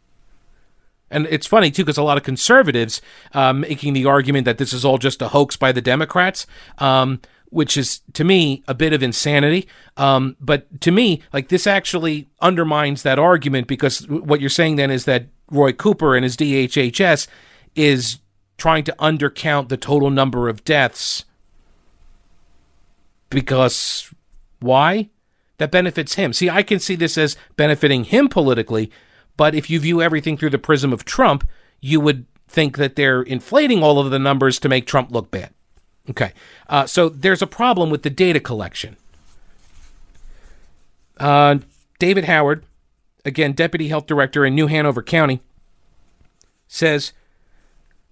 And 1.13 1.27
it's 1.27 1.47
funny 1.47 1.71
too 1.71 1.85
because 1.85 1.99
a 1.99 2.03
lot 2.03 2.17
of 2.17 2.23
conservatives 2.23 3.01
um, 3.35 3.61
making 3.61 3.93
the 3.93 4.07
argument 4.07 4.45
that 4.45 4.59
this 4.59 4.73
is 4.73 4.85
all 4.85 4.99
just 4.99 5.23
a 5.23 5.29
hoax 5.29 5.57
by 5.57 5.73
the 5.73 5.81
Democrats, 5.81 6.47
um, 6.79 7.21
which 7.51 7.77
is 7.77 8.01
to 8.13 8.25
me 8.25 8.63
a 8.69 8.75
bit 8.75 8.93
of 8.93 9.03
insanity. 9.03 9.69
Um, 9.97 10.37
but 10.41 10.81
to 10.83 10.91
me, 10.91 11.23
like 11.33 11.49
this 11.49 11.67
actually 11.67 12.29
undermines 12.41 13.03
that 13.03 13.19
argument 13.19 13.67
because 13.67 14.09
what 14.09 14.41
you're 14.41 14.51
saying 14.51 14.77
then 14.77 14.91
is 14.91 15.05
that 15.05 15.27
Roy 15.51 15.73
Cooper 15.73 16.15
and 16.15 16.25
his 16.25 16.37
DHHS 16.37 17.27
is 17.75 18.19
trying 18.57 18.85
to 18.85 18.95
undercount 18.99 19.69
the 19.69 19.77
total 19.77 20.11
number 20.11 20.49
of 20.49 20.65
deaths 20.65 21.25
because 23.31 24.13
why? 24.59 25.09
That 25.59 25.71
benefits 25.71 26.15
him. 26.15 26.33
See, 26.33 26.51
I 26.51 26.63
can 26.63 26.79
see 26.79 26.97
this 26.97 27.17
as 27.17 27.37
benefiting 27.57 28.05
him 28.05 28.29
politically, 28.29 28.91
but 29.37 29.55
if 29.55 29.71
you 29.71 29.79
view 29.81 30.03
everything 30.03 30.37
through 30.37 30.51
the 30.51 30.59
prism 30.59 30.93
of 30.93 31.05
Trump, 31.05 31.49
you 31.81 32.01
would 32.01 32.27
think 32.49 32.77
that 32.79 32.97
they're 32.97 33.23
inflating 33.23 33.83
all 33.83 33.99
of 33.99 34.11
the 34.11 34.19
numbers 34.19 34.59
to 34.61 34.69
make 34.69 34.87
Trump 34.87 35.11
look 35.13 35.31
bad. 35.31 35.53
Okay. 36.09 36.33
Uh, 36.69 36.87
so 36.87 37.09
there's 37.09 37.43
a 37.43 37.47
problem 37.47 37.91
with 37.91 38.03
the 38.03 38.11
data 38.11 38.41
collection. 38.41 38.97
Uh, 41.19 41.59
David 41.99 42.25
Howard, 42.25 42.65
again, 43.25 43.53
Deputy 43.53 43.89
Health 43.89 44.07
Director 44.07 44.45
in 44.45 44.55
New 44.55 44.67
Hanover 44.67 45.03
County, 45.03 45.41
says 46.69 47.13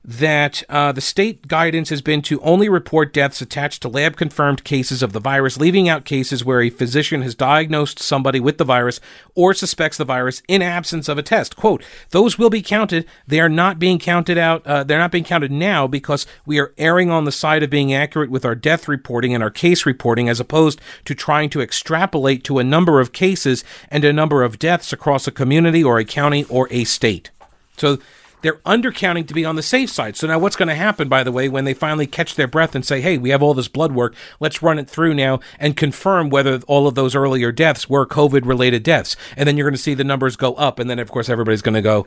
that 0.09 0.63
uh, 0.71 0.91
the 0.91 1.03
state 1.03 1.49
guidance 1.49 1.91
has 1.91 2.01
been 2.01 2.23
to 2.23 2.41
only 2.41 2.67
report 2.67 3.13
deaths 3.13 3.43
attached 3.43 3.83
to 3.83 3.91
lab 3.91 4.17
confirmed 4.17 4.65
cases 4.65 5.03
of 5.03 5.13
the 5.13 5.21
virus, 5.21 5.59
leaving 5.59 5.87
out 5.87 6.07
cases 6.07 6.43
where 6.43 6.63
a 6.63 6.71
physician 6.71 7.21
has 7.21 7.35
diagnosed 7.35 7.99
somebody 7.99 8.41
with 8.41 8.57
the 8.57 8.65
virus 8.65 9.01
or 9.35 9.53
suspects 9.53 9.99
the 9.99 10.07
virus 10.07 10.41
in 10.49 10.63
absence 10.63 11.11
of 11.11 11.19
a 11.19 11.23
test. 11.23 11.57
Quote, 11.57 11.85
those 12.09 12.39
will 12.39 12.49
be 12.49 12.63
counted. 12.63 13.05
They 13.27 13.39
are 13.39 13.51
not 13.51 13.79
being 13.79 13.99
counted 13.99 14.39
out. 14.39 14.67
Uh, 14.67 14.83
they're 14.83 14.99
not 14.99 15.13
being 15.13 15.25
counted 15.25 15.53
now 15.53 15.87
because 15.87 16.27
we 16.47 16.59
are 16.59 16.73
erring 16.79 17.11
on 17.11 17.27
the 17.27 17.31
side 17.31 17.63
of 17.63 17.69
being 17.69 17.93
accurate 17.93 18.31
with 18.31 18.47
our 18.47 18.55
death 18.55 18.89
reporting 18.89 19.35
and 19.35 19.43
our 19.43 19.51
case 19.51 19.85
reporting 19.85 20.27
as 20.27 20.41
opposed 20.41 20.81
to 21.05 21.15
trying 21.15 21.51
to 21.51 21.61
extrapolate 21.61 22.45
to 22.45 22.59
a 22.59 22.65
number 22.65 22.99
of 22.99 23.13
cases 23.13 23.63
and 23.91 24.07
a 24.07 24.13
number 24.15 24.43
of 24.43 24.59
deaths 24.59 24.91
across 24.91 25.27
a 25.27 25.31
community 25.31 25.85
or 25.85 25.99
a 25.99 26.05
county 26.07 26.45
or 26.45 26.67
a 26.71 26.85
state. 26.85 27.31
So, 27.77 27.99
they're 28.43 28.59
undercounting 28.59 29.27
to 29.29 29.35
be 29.35 29.45
on 29.45 29.57
the 29.57 29.63
safe 29.63 29.91
side. 29.91 30.17
So 30.17 30.27
now 30.27 30.39
what's 30.39 30.57
going 30.57 30.69
to 30.69 30.75
happen, 30.75 31.09
by 31.09 31.23
the 31.23 31.33
way, 31.33 31.49
when 31.49 31.65
they 31.65 31.75
finally 31.75 32.07
catch 32.07 32.35
their 32.35 32.47
breath 32.47 32.75
and 32.75 32.85
say, 32.85 33.01
hey, 33.01 33.19
we 33.19 33.31
have 33.31 33.43
all 33.43 33.55
this 33.55 33.69
blood 33.69 33.93
work, 33.93 34.15
let's 34.41 34.63
run 34.63 34.79
it 34.79 34.89
through 34.89 35.15
now 35.15 35.41
and 35.59 35.77
confirm 35.77 36.31
whether 36.31 36.61
all 36.67 36.87
of 36.87 36.95
those 36.95 37.15
earlier 37.15 37.53
deaths 37.53 37.89
were 37.89 38.07
COVID 38.07 38.47
related 38.47 38.83
deaths. 38.83 39.17
And 39.37 39.49
then 39.49 39.57
you're 39.57 39.69
going 39.69 39.77
to 39.77 39.83
see 39.83 39.95
the 39.95 40.05
numbers 40.05 40.37
go 40.37 40.55
up. 40.55 40.79
And 40.79 40.89
then, 40.89 40.99
of 40.99 41.11
course, 41.11 41.29
everybody's 41.29 41.63
going 41.63 41.75
to 41.75 41.83
go, 41.83 42.07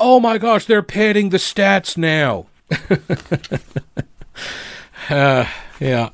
oh 0.00 0.20
my 0.20 0.38
gosh, 0.38 0.66
they're 0.66 0.82
padding 0.82 1.30
the 1.30 1.38
stats 1.38 1.96
now. 1.96 2.46
uh, 5.10 5.46
yeah. 5.78 6.10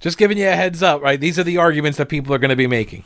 Just 0.00 0.18
giving 0.18 0.38
you 0.38 0.48
a 0.48 0.54
heads 0.54 0.82
up, 0.82 1.02
right? 1.02 1.20
These 1.20 1.38
are 1.38 1.44
the 1.44 1.56
arguments 1.56 1.98
that 1.98 2.08
people 2.08 2.32
are 2.32 2.38
going 2.38 2.50
to 2.50 2.56
be 2.56 2.68
making. 2.68 3.04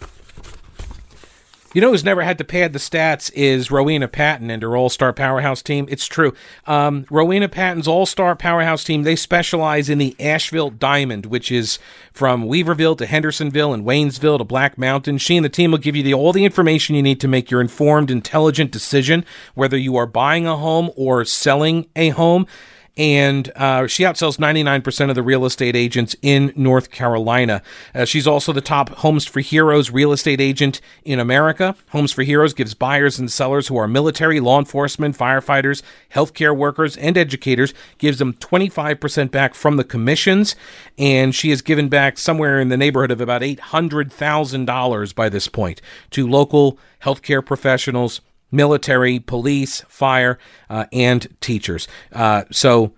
You 1.74 1.80
know 1.80 1.90
who's 1.90 2.04
never 2.04 2.22
had 2.22 2.36
to 2.36 2.44
pad 2.44 2.74
the 2.74 2.78
stats 2.78 3.32
is 3.34 3.70
Rowena 3.70 4.06
Patton 4.06 4.50
and 4.50 4.62
her 4.62 4.76
All 4.76 4.90
Star 4.90 5.14
Powerhouse 5.14 5.62
team. 5.62 5.86
It's 5.88 6.06
true. 6.06 6.34
Um, 6.66 7.06
Rowena 7.08 7.48
Patton's 7.48 7.88
All 7.88 8.04
Star 8.04 8.36
Powerhouse 8.36 8.84
team, 8.84 9.04
they 9.04 9.16
specialize 9.16 9.88
in 9.88 9.96
the 9.96 10.14
Asheville 10.20 10.68
Diamond, 10.68 11.24
which 11.24 11.50
is 11.50 11.78
from 12.12 12.44
Weaverville 12.44 12.98
to 12.98 13.06
Hendersonville 13.06 13.72
and 13.72 13.86
Waynesville 13.86 14.36
to 14.36 14.44
Black 14.44 14.76
Mountain. 14.76 15.16
She 15.16 15.36
and 15.38 15.44
the 15.44 15.48
team 15.48 15.70
will 15.70 15.78
give 15.78 15.96
you 15.96 16.02
the, 16.02 16.12
all 16.12 16.34
the 16.34 16.44
information 16.44 16.94
you 16.94 17.02
need 17.02 17.20
to 17.20 17.28
make 17.28 17.50
your 17.50 17.62
informed, 17.62 18.10
intelligent 18.10 18.70
decision, 18.70 19.24
whether 19.54 19.78
you 19.78 19.96
are 19.96 20.06
buying 20.06 20.46
a 20.46 20.58
home 20.58 20.90
or 20.94 21.24
selling 21.24 21.86
a 21.96 22.10
home 22.10 22.46
and 22.96 23.50
uh, 23.56 23.86
she 23.86 24.02
outsells 24.02 24.36
99% 24.36 25.08
of 25.08 25.14
the 25.14 25.22
real 25.22 25.46
estate 25.46 25.74
agents 25.74 26.14
in 26.20 26.52
North 26.54 26.90
Carolina. 26.90 27.62
Uh, 27.94 28.04
she's 28.04 28.26
also 28.26 28.52
the 28.52 28.60
top 28.60 28.90
Homes 28.90 29.24
for 29.26 29.40
Heroes 29.40 29.90
real 29.90 30.12
estate 30.12 30.40
agent 30.40 30.80
in 31.04 31.18
America. 31.18 31.74
Homes 31.90 32.12
for 32.12 32.22
Heroes 32.22 32.52
gives 32.52 32.74
buyers 32.74 33.18
and 33.18 33.32
sellers 33.32 33.68
who 33.68 33.76
are 33.76 33.88
military, 33.88 34.40
law 34.40 34.58
enforcement, 34.58 35.16
firefighters, 35.16 35.82
healthcare 36.14 36.56
workers, 36.56 36.96
and 36.98 37.16
educators, 37.16 37.72
gives 37.96 38.18
them 38.18 38.34
25% 38.34 39.30
back 39.30 39.54
from 39.54 39.76
the 39.76 39.84
commissions, 39.84 40.54
and 40.98 41.34
she 41.34 41.48
has 41.50 41.62
given 41.62 41.88
back 41.88 42.18
somewhere 42.18 42.60
in 42.60 42.68
the 42.68 42.76
neighborhood 42.76 43.10
of 43.10 43.20
about 43.20 43.42
$800,000 43.42 45.14
by 45.14 45.28
this 45.30 45.48
point 45.48 45.80
to 46.10 46.28
local 46.28 46.78
healthcare 47.02 47.44
professionals 47.44 48.20
military, 48.52 49.18
police, 49.18 49.80
fire, 49.88 50.38
uh, 50.70 50.86
and 50.92 51.34
teachers. 51.40 51.88
Uh, 52.12 52.44
so 52.52 52.92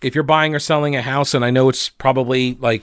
if 0.00 0.14
you're 0.14 0.24
buying 0.24 0.54
or 0.54 0.58
selling 0.58 0.96
a 0.96 1.02
house, 1.02 1.34
and 1.34 1.44
I 1.44 1.50
know 1.50 1.68
it's 1.68 1.90
probably 1.90 2.54
like 2.54 2.82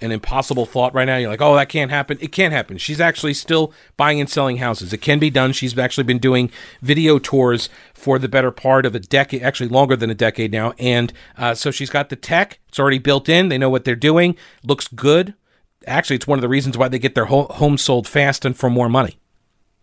an 0.00 0.12
impossible 0.12 0.66
thought 0.66 0.94
right 0.94 1.04
now. 1.04 1.16
You're 1.16 1.30
like, 1.30 1.40
oh, 1.40 1.56
that 1.56 1.68
can't 1.68 1.90
happen. 1.90 2.18
It 2.20 2.32
can't 2.32 2.52
happen. 2.52 2.78
She's 2.78 3.00
actually 3.00 3.34
still 3.34 3.72
buying 3.96 4.20
and 4.20 4.28
selling 4.28 4.58
houses. 4.58 4.92
It 4.92 4.98
can 4.98 5.18
be 5.18 5.30
done. 5.30 5.52
She's 5.52 5.76
actually 5.76 6.04
been 6.04 6.18
doing 6.18 6.50
video 6.82 7.18
tours 7.18 7.68
for 7.94 8.18
the 8.18 8.28
better 8.28 8.50
part 8.50 8.86
of 8.86 8.94
a 8.94 9.00
decade, 9.00 9.42
actually 9.42 9.68
longer 9.68 9.96
than 9.96 10.10
a 10.10 10.14
decade 10.14 10.52
now. 10.52 10.72
And 10.78 11.12
uh, 11.36 11.54
so 11.54 11.70
she's 11.70 11.90
got 11.90 12.10
the 12.10 12.16
tech. 12.16 12.60
It's 12.68 12.78
already 12.78 12.98
built 12.98 13.28
in. 13.28 13.48
They 13.48 13.58
know 13.58 13.70
what 13.70 13.84
they're 13.84 13.96
doing. 13.96 14.36
Looks 14.62 14.88
good. 14.88 15.34
Actually, 15.86 16.16
it's 16.16 16.26
one 16.26 16.38
of 16.38 16.42
the 16.42 16.48
reasons 16.48 16.76
why 16.76 16.88
they 16.88 16.98
get 16.98 17.14
their 17.14 17.26
home 17.26 17.78
sold 17.78 18.06
fast 18.06 18.44
and 18.44 18.56
for 18.56 18.68
more 18.68 18.88
money 18.88 19.18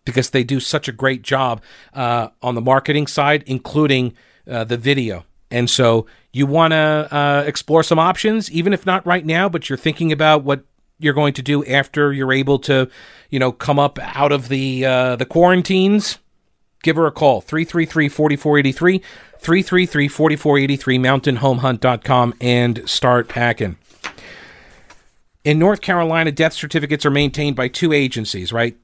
because 0.06 0.30
they 0.30 0.44
do 0.44 0.60
such 0.60 0.88
a 0.88 0.92
great 0.92 1.22
job 1.22 1.62
uh, 1.94 2.30
on 2.42 2.56
the 2.56 2.62
marketing 2.62 3.08
side, 3.08 3.44
including 3.46 4.14
uh, 4.50 4.64
the 4.64 4.78
video. 4.78 5.26
And 5.52 5.70
so 5.70 6.06
you 6.32 6.46
want 6.46 6.72
to 6.72 7.08
uh, 7.12 7.44
explore 7.46 7.84
some 7.84 8.00
options, 8.00 8.52
even 8.52 8.74
if 8.74 8.86
not 8.86 9.06
right 9.06 9.26
now, 9.26 9.50
but 9.50 9.70
you're 9.70 9.78
thinking 9.78 10.12
about 10.12 10.44
what 10.44 10.64
you're 11.00 11.14
going 11.14 11.34
to 11.34 11.42
do 11.42 11.66
after 11.66 12.14
you're 12.14 12.34
able 12.34 12.60
to, 12.60 12.90
you 13.30 13.40
know, 13.40 13.52
come 13.52 13.80
up 13.80 14.00
out 14.02 14.32
of 14.32 14.48
the 14.48 14.86
uh, 14.86 15.16
the 15.16 15.26
quarantines, 15.26 16.20
give 16.84 16.96
her 16.96 17.06
a 17.06 17.12
call 17.12 17.42
333-4483, 17.42 19.04
333-4483 19.42 21.38
mountainhomehunt.com 21.38 22.34
and 22.40 22.88
start 22.90 23.28
packing. 23.28 23.78
In 25.44 25.60
North 25.60 25.82
Carolina, 25.82 26.32
death 26.32 26.54
certificates 26.54 27.06
are 27.06 27.12
maintained 27.12 27.56
by 27.56 27.68
two 27.68 27.94
agencies, 27.94 28.52
right? 28.52 28.76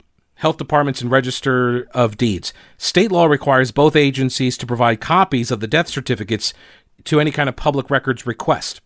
Health 0.41 0.57
departments 0.57 1.03
and 1.03 1.11
register 1.11 1.87
of 1.91 2.17
deeds. 2.17 2.51
State 2.75 3.11
law 3.11 3.25
requires 3.25 3.71
both 3.71 3.95
agencies 3.95 4.57
to 4.57 4.65
provide 4.65 4.99
copies 4.99 5.51
of 5.51 5.59
the 5.59 5.67
death 5.67 5.87
certificates 5.87 6.51
to 7.03 7.19
any 7.19 7.29
kind 7.29 7.47
of 7.47 7.55
public 7.55 7.91
records 7.91 8.25
request. 8.25 8.81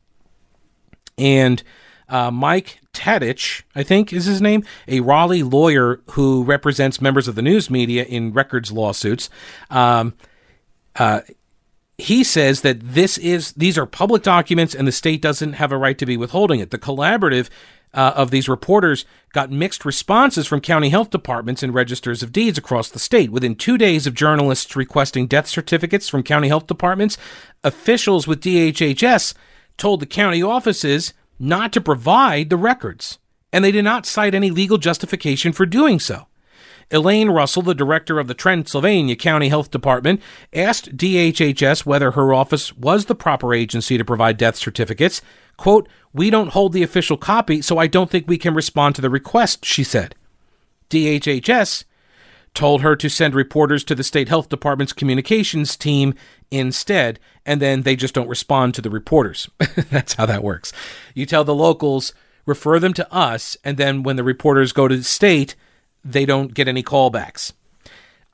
And 1.18 1.64
uh, 2.10 2.30
Mike 2.30 2.82
Tadych, 2.94 3.64
I 3.74 3.84
think 3.84 4.12
is 4.12 4.26
his 4.26 4.42
name, 4.42 4.66
a 4.86 5.00
Raleigh 5.00 5.44
lawyer 5.44 6.02
who 6.12 6.44
represents 6.44 7.00
members 7.00 7.26
of 7.26 7.36
the 7.36 7.42
news 7.42 7.70
media 7.70 8.04
in 8.04 8.34
records 8.34 8.74
lawsuits. 8.74 9.30
Um, 9.70 10.14
uh, 10.98 11.22
he 11.98 12.26
says 12.26 12.62
that 12.62 12.82
this 12.82 13.18
is 13.18 13.54
these 13.54 13.78
are 13.78 13.86
public 13.86 14.24
documents 14.24 14.76
and 14.76 14.86
the 14.86 14.92
state 14.92 15.22
doesn't 15.22 15.54
have 15.54 15.72
a 15.72 15.78
right 15.78 15.98
to 15.98 16.06
be 16.06 16.18
withholding 16.18 16.60
it. 16.60 16.72
The 16.72 16.78
collaborative 16.78 17.50
uh, 17.96 18.14
of 18.16 18.30
these 18.30 18.50
reporters 18.50 19.06
got 19.34 19.50
mixed 19.50 19.86
responses 19.86 20.46
from 20.46 20.62
county 20.62 20.90
health 20.90 21.10
departments 21.10 21.64
and 21.64 21.74
registers 21.74 22.22
of 22.22 22.32
deeds 22.32 22.58
across 22.58 22.90
the 22.90 23.00
state. 23.00 23.32
Within 23.32 23.56
two 23.56 23.78
days 23.78 24.06
of 24.06 24.14
journalists 24.14 24.76
requesting 24.76 25.26
death 25.26 25.48
certificates 25.48 26.10
from 26.10 26.22
county 26.22 26.50
health 26.50 26.68
departments, 26.68 27.18
officials 27.64 28.28
with 28.28 28.42
DHHS 28.42 29.34
told 29.78 30.00
the 30.00 30.06
county 30.06 30.44
offices 30.44 31.14
not 31.40 31.74
to 31.74 31.82
provide 31.82 32.50
the 32.50 32.58
records, 32.58 33.18
and 33.52 33.64
they 33.64 33.72
did 33.72 33.84
not 33.84 34.06
cite 34.06 34.36
any 34.36 34.52
legal 34.52 34.78
justification 34.78 35.52
for 35.52 35.66
doing 35.66 36.00
so. 36.00 36.28
Elaine 36.92 37.30
Russell, 37.30 37.64
the 37.64 37.74
director 37.74 38.20
of 38.20 38.28
the 38.28 38.34
Transylvania 38.34 39.16
County 39.16 39.50
Health 39.50 39.72
Department, 39.72 40.22
asked 40.54 40.96
DHHS 40.96 41.86
whether 41.86 42.12
her 42.12 42.34
office 42.34 42.76
was 42.78 43.06
the 43.06 43.16
proper 43.16 43.54
agency 43.54 43.98
to 43.98 44.06
provide 44.06 44.38
death 44.38 44.56
certificates. 44.56 45.22
Quote, 45.58 45.90
We 46.14 46.30
don't 46.30 46.50
hold 46.50 46.74
the 46.74 46.84
official 46.84 47.18
copy, 47.18 47.62
so 47.62 47.78
I 47.78 47.88
don't 47.88 48.10
think 48.10 48.28
we 48.28 48.38
can 48.38 48.54
respond 48.54 48.96
to 48.96 49.02
the 49.02 49.10
request, 49.10 49.66
she 49.66 49.84
said. 49.84 50.16
DHHS 50.90 51.86
told 52.54 52.82
her 52.82 52.96
to 52.96 53.10
send 53.10 53.36
reporters 53.36 53.84
to 53.84 53.96
the 53.96 54.04
state 54.04 54.30
health 54.30 54.50
department's 54.50 54.94
communications 54.94 55.76
team 55.76 56.16
instead, 56.50 57.20
and 57.46 57.62
then 57.62 57.82
they 57.82 57.96
just 57.96 58.14
don't 58.14 58.30
respond 58.30 58.74
to 58.74 58.82
the 58.82 58.90
reporters. 58.90 59.50
That's 59.90 60.14
how 60.14 60.26
that 60.26 60.44
works. 60.44 60.72
You 61.14 61.26
tell 61.26 61.44
the 61.44 61.54
locals, 61.54 62.14
refer 62.46 62.80
them 62.80 62.94
to 62.94 63.14
us, 63.14 63.58
and 63.64 63.78
then 63.78 64.04
when 64.04 64.16
the 64.16 64.24
reporters 64.24 64.72
go 64.72 64.88
to 64.88 64.96
the 64.96 65.04
state, 65.04 65.56
they 66.06 66.26
don't 66.26 66.54
get 66.54 66.68
any 66.68 66.84
callbacks. 66.84 67.52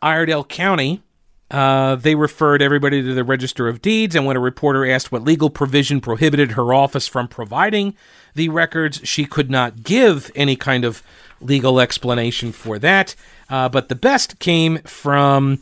Iredell 0.01 0.43
County, 0.43 1.01
uh, 1.49 1.95
they 1.95 2.15
referred 2.15 2.61
everybody 2.61 3.01
to 3.01 3.13
the 3.13 3.23
Register 3.23 3.67
of 3.67 3.81
Deeds, 3.81 4.15
and 4.15 4.25
when 4.25 4.35
a 4.35 4.41
reporter 4.41 4.85
asked 4.89 5.11
what 5.11 5.23
legal 5.23 5.49
provision 5.49 6.01
prohibited 6.01 6.51
her 6.51 6.73
office 6.73 7.07
from 7.07 7.27
providing 7.27 7.95
the 8.35 8.49
records, 8.49 9.01
she 9.03 9.25
could 9.25 9.49
not 9.49 9.83
give 9.83 10.29
any 10.35 10.55
kind 10.55 10.83
of 10.85 11.01
legal 11.39 11.79
explanation 11.79 12.51
for 12.51 12.77
that. 12.79 13.15
Uh, 13.49 13.67
but 13.69 13.89
the 13.89 13.95
best 13.95 14.39
came 14.39 14.77
from 14.79 15.59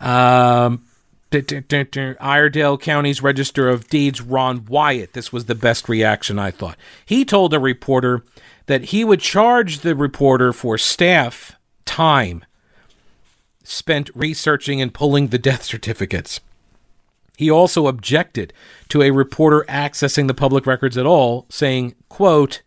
um, 0.00 0.84
Iredell 1.32 2.78
County's 2.78 3.22
Register 3.22 3.68
of 3.68 3.88
Deeds, 3.88 4.20
Ron 4.20 4.66
Wyatt. 4.66 5.14
This 5.14 5.32
was 5.32 5.46
the 5.46 5.54
best 5.54 5.88
reaction, 5.88 6.38
I 6.38 6.50
thought. 6.50 6.76
He 7.04 7.24
told 7.24 7.54
a 7.54 7.58
reporter 7.58 8.22
that 8.66 8.84
he 8.84 9.04
would 9.04 9.20
charge 9.20 9.80
the 9.80 9.94
reporter 9.94 10.52
for 10.52 10.78
staff 10.78 11.56
time 11.84 12.44
spent 13.64 14.10
researching 14.14 14.80
and 14.80 14.94
pulling 14.94 15.28
the 15.28 15.38
death 15.38 15.62
certificates. 15.62 16.40
He 17.36 17.50
also 17.50 17.86
objected 17.86 18.52
to 18.88 19.02
a 19.02 19.10
reporter 19.10 19.64
accessing 19.68 20.26
the 20.26 20.34
public 20.34 20.66
records 20.66 20.96
at 20.96 21.06
all, 21.06 21.46
saying, 21.48 21.94
quote, 22.08 22.62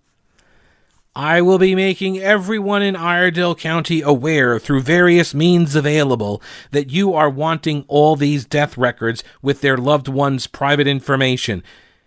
I 1.16 1.42
will 1.42 1.60
be 1.60 1.76
making 1.76 2.18
everyone 2.18 2.82
in 2.82 2.96
Iredell 2.96 3.56
County 3.56 4.02
aware 4.02 4.60
through 4.60 4.82
various 4.82 5.34
means 5.34 5.74
available 5.74 6.42
that 6.72 6.90
you 6.90 7.14
are 7.14 7.30
wanting 7.30 7.86
all 7.88 8.18
these 8.18 8.44
death 8.44 8.78
records 8.78 9.24
with 9.42 9.62
their 9.62 9.78
loved 9.78 10.10
ones' 10.10 10.46
private 10.46 10.88
information. 10.88 11.64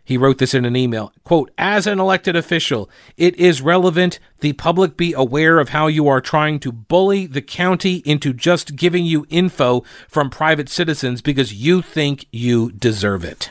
He 0.09 0.17
wrote 0.17 0.39
this 0.39 0.55
in 0.55 0.65
an 0.65 0.75
email. 0.75 1.13
Quote, 1.23 1.51
as 1.59 1.87
an 1.87 2.01
elected 2.01 2.35
official, 2.35 2.89
it 3.19 3.37
is 3.37 3.61
relevant 3.61 4.19
the 4.41 4.55
public 4.55 4.97
be 4.97 5.13
aware 5.13 5.59
of 5.59 5.69
how 5.69 5.87
you 5.87 6.09
are 6.09 6.23
trying 6.23 6.61
to 6.61 6.73
bully 6.73 7.27
the 7.27 7.43
county 7.43 7.97
into 8.07 8.33
just 8.33 8.75
giving 8.75 9.05
you 9.05 9.27
info 9.29 9.85
from 10.09 10.31
private 10.31 10.71
citizens 10.71 11.21
because 11.21 11.53
you 11.53 11.83
think 11.83 12.25
you 12.33 12.73
deserve 12.73 13.23
it. 13.23 13.51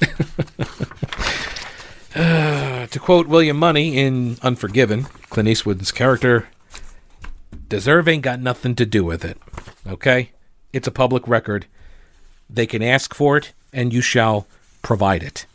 uh, 2.14 2.86
to 2.86 2.98
quote 3.00 3.26
William 3.26 3.56
Munny 3.56 3.98
in 3.98 4.36
Unforgiven, 4.42 5.06
Clint 5.28 5.48
Eastwood's 5.48 5.90
character, 5.90 6.46
deserve 7.68 8.06
ain't 8.06 8.22
got 8.22 8.38
nothing 8.38 8.76
to 8.76 8.86
do 8.86 9.02
with 9.02 9.24
it. 9.24 9.38
Okay? 9.88 10.30
It's 10.72 10.86
a 10.86 10.92
public 10.92 11.26
record. 11.26 11.66
They 12.48 12.66
can 12.66 12.80
ask 12.80 13.12
for 13.12 13.36
it, 13.36 13.54
and 13.72 13.92
you 13.92 14.00
shall 14.00 14.46
provide 14.86 15.24
it. 15.24 15.46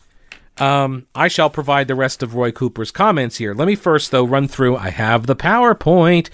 Um, 0.58 1.08
I 1.16 1.30
shall 1.30 1.50
provide 1.50 1.88
the 1.88 1.96
rest 1.96 2.22
of 2.22 2.36
Roy 2.36 2.52
Cooper's 2.52 2.92
comments 2.92 3.38
here. 3.38 3.54
Let 3.54 3.66
me 3.66 3.76
first, 3.76 4.12
though, 4.12 4.26
run 4.26 4.50
through. 4.50 4.76
I 4.76 4.90
have 4.90 5.26
the 5.26 5.38
PowerPoint. 5.38 6.30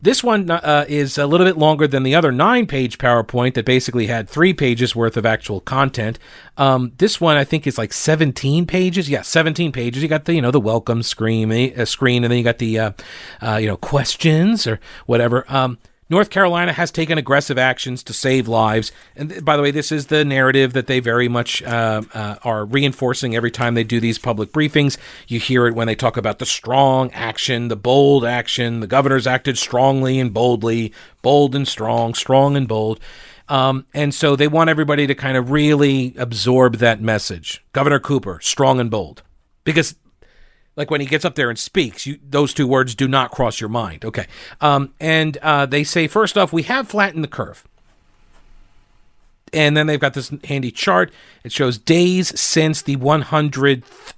This 0.00 0.24
one 0.24 0.50
uh, 0.50 0.86
is 0.88 1.18
a 1.18 1.26
little 1.26 1.44
bit 1.46 1.58
longer 1.58 1.86
than 1.86 2.04
the 2.04 2.14
other 2.14 2.32
nine 2.32 2.66
page 2.66 2.96
PowerPoint 2.96 3.52
that 3.52 3.66
basically 3.66 4.06
had 4.06 4.30
three 4.30 4.54
pages 4.54 4.96
worth 4.96 5.18
of 5.18 5.26
actual 5.26 5.60
content. 5.60 6.18
Um, 6.56 6.92
this 6.96 7.20
one 7.20 7.36
I 7.36 7.44
think 7.44 7.66
is 7.66 7.76
like 7.76 7.92
17 7.92 8.64
pages. 8.66 9.10
Yeah, 9.10 9.20
17 9.20 9.70
pages. 9.70 10.02
You 10.02 10.08
got 10.08 10.24
the, 10.24 10.34
you 10.34 10.40
know, 10.40 10.50
the 10.50 10.58
welcome 10.58 11.02
screen, 11.02 11.52
uh, 11.52 11.84
screen 11.84 12.24
and 12.24 12.30
then 12.30 12.38
you 12.38 12.44
got 12.44 12.58
the, 12.58 12.78
uh, 12.78 12.92
uh, 13.42 13.56
you 13.56 13.66
know, 13.66 13.76
questions 13.76 14.66
or 14.66 14.80
whatever. 15.04 15.44
Um, 15.48 15.76
North 16.10 16.30
Carolina 16.30 16.72
has 16.72 16.90
taken 16.90 17.18
aggressive 17.18 17.58
actions 17.58 18.02
to 18.04 18.12
save 18.12 18.48
lives. 18.48 18.92
And 19.14 19.44
by 19.44 19.56
the 19.56 19.62
way, 19.62 19.70
this 19.70 19.92
is 19.92 20.06
the 20.06 20.24
narrative 20.24 20.72
that 20.72 20.86
they 20.86 21.00
very 21.00 21.28
much 21.28 21.62
uh, 21.62 22.02
uh, 22.14 22.36
are 22.44 22.64
reinforcing 22.64 23.36
every 23.36 23.50
time 23.50 23.74
they 23.74 23.84
do 23.84 24.00
these 24.00 24.18
public 24.18 24.50
briefings. 24.50 24.96
You 25.26 25.38
hear 25.38 25.66
it 25.66 25.74
when 25.74 25.86
they 25.86 25.94
talk 25.94 26.16
about 26.16 26.38
the 26.38 26.46
strong 26.46 27.10
action, 27.12 27.68
the 27.68 27.76
bold 27.76 28.24
action. 28.24 28.80
The 28.80 28.86
governor's 28.86 29.26
acted 29.26 29.58
strongly 29.58 30.18
and 30.18 30.32
boldly, 30.32 30.92
bold 31.20 31.54
and 31.54 31.68
strong, 31.68 32.14
strong 32.14 32.56
and 32.56 32.66
bold. 32.66 33.00
Um, 33.48 33.86
and 33.94 34.14
so 34.14 34.36
they 34.36 34.48
want 34.48 34.70
everybody 34.70 35.06
to 35.06 35.14
kind 35.14 35.36
of 35.36 35.50
really 35.50 36.14
absorb 36.16 36.76
that 36.76 37.00
message. 37.00 37.64
Governor 37.72 37.98
Cooper, 37.98 38.40
strong 38.42 38.80
and 38.80 38.90
bold. 38.90 39.22
Because 39.64 39.94
like 40.78 40.92
when 40.92 41.00
he 41.00 41.06
gets 41.08 41.24
up 41.24 41.34
there 41.34 41.50
and 41.50 41.58
speaks, 41.58 42.06
you, 42.06 42.20
those 42.22 42.54
two 42.54 42.66
words 42.66 42.94
do 42.94 43.08
not 43.08 43.32
cross 43.32 43.60
your 43.60 43.68
mind. 43.68 44.04
Okay. 44.04 44.26
Um, 44.60 44.94
and 45.00 45.36
uh, 45.38 45.66
they 45.66 45.82
say, 45.82 46.06
first 46.06 46.38
off, 46.38 46.52
we 46.52 46.62
have 46.62 46.88
flattened 46.88 47.24
the 47.24 47.28
curve. 47.28 47.66
And 49.52 49.76
then 49.76 49.88
they've 49.88 49.98
got 49.98 50.14
this 50.14 50.30
handy 50.44 50.70
chart. 50.70 51.12
It 51.42 51.50
shows 51.50 51.78
days 51.78 52.38
since 52.38 52.80
the 52.80 52.96
100th 52.96 54.12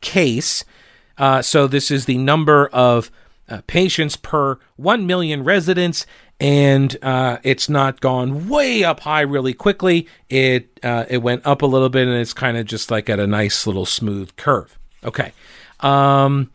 case. 0.00 0.64
Uh, 1.18 1.42
so 1.42 1.66
this 1.66 1.90
is 1.90 2.06
the 2.06 2.16
number 2.16 2.68
of 2.68 3.10
uh, 3.50 3.60
patients 3.66 4.16
per 4.16 4.58
1 4.76 5.06
million 5.06 5.44
residents. 5.44 6.06
And 6.40 6.96
uh, 7.02 7.36
it's 7.42 7.68
not 7.68 8.00
gone 8.00 8.48
way 8.48 8.82
up 8.82 9.00
high 9.00 9.22
really 9.22 9.52
quickly. 9.52 10.06
It 10.30 10.80
uh, 10.82 11.04
it 11.10 11.18
went 11.18 11.44
up 11.44 11.62
a 11.62 11.66
little 11.66 11.88
bit, 11.88 12.06
and 12.06 12.16
it's 12.16 12.32
kind 12.32 12.56
of 12.56 12.64
just 12.64 12.92
like 12.92 13.10
at 13.10 13.18
a 13.18 13.26
nice 13.26 13.66
little 13.66 13.84
smooth 13.84 14.36
curve. 14.36 14.78
Okay. 15.02 15.32
Um, 15.80 16.50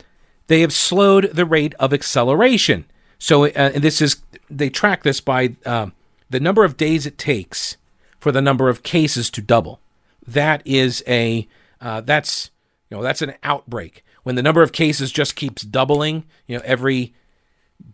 they 0.48 0.62
have 0.62 0.74
slowed 0.74 1.32
the 1.34 1.46
rate 1.46 1.74
of 1.80 1.94
acceleration. 1.94 2.86
So 3.18 3.46
uh, 3.46 3.80
this 3.80 4.02
is 4.02 4.18
they 4.50 4.70
track 4.70 5.04
this 5.04 5.22
by 5.22 5.56
uh, 5.66 5.88
the 6.30 6.40
number 6.40 6.64
of 6.64 6.78
days 6.78 7.06
it 7.06 7.18
takes 7.18 7.78
for 8.20 8.32
the 8.32 8.42
number 8.42 8.70
of 8.70 8.84
cases 8.84 9.30
to 9.32 9.42
double. 9.42 9.80
That 10.28 10.62
is 10.66 11.04
a 11.08 11.48
uh, 11.80 12.02
that's 12.02 12.52
you 12.90 12.98
know 12.98 13.04
that's 13.04 13.22
an 13.22 13.34
outbreak 13.44 14.04
when 14.24 14.36
the 14.36 14.44
number 14.44 14.62
of 14.62 14.72
cases 14.72 15.12
just 15.12 15.36
keeps 15.36 15.64
doubling. 15.64 16.26
You 16.48 16.58
know 16.58 16.64
every 16.66 17.14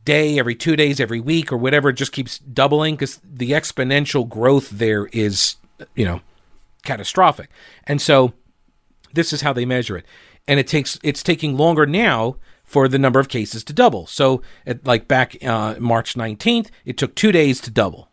day, 0.05 0.39
every 0.39 0.55
two 0.55 0.75
days, 0.75 0.99
every 0.99 1.19
week, 1.19 1.51
or 1.51 1.57
whatever, 1.57 1.91
just 1.91 2.11
keeps 2.11 2.39
doubling 2.39 2.95
because 2.95 3.19
the 3.23 3.51
exponential 3.51 4.27
growth 4.27 4.69
there 4.69 5.05
is 5.07 5.57
you 5.95 6.05
know 6.05 6.21
catastrophic. 6.83 7.49
And 7.85 8.01
so 8.01 8.33
this 9.13 9.33
is 9.33 9.41
how 9.41 9.53
they 9.53 9.65
measure 9.65 9.97
it 9.97 10.05
and 10.49 10.59
it 10.59 10.67
takes 10.67 10.99
it's 11.03 11.23
taking 11.23 11.55
longer 11.55 11.85
now 11.85 12.35
for 12.65 12.87
the 12.87 12.99
number 12.99 13.19
of 13.19 13.27
cases 13.29 13.63
to 13.63 13.73
double. 13.73 14.05
So, 14.07 14.41
at, 14.65 14.85
like 14.85 15.07
back 15.07 15.37
uh, 15.43 15.75
March 15.79 16.15
19th, 16.15 16.69
it 16.85 16.97
took 16.97 17.15
two 17.15 17.31
days 17.31 17.61
to 17.61 17.71
double, 17.71 18.09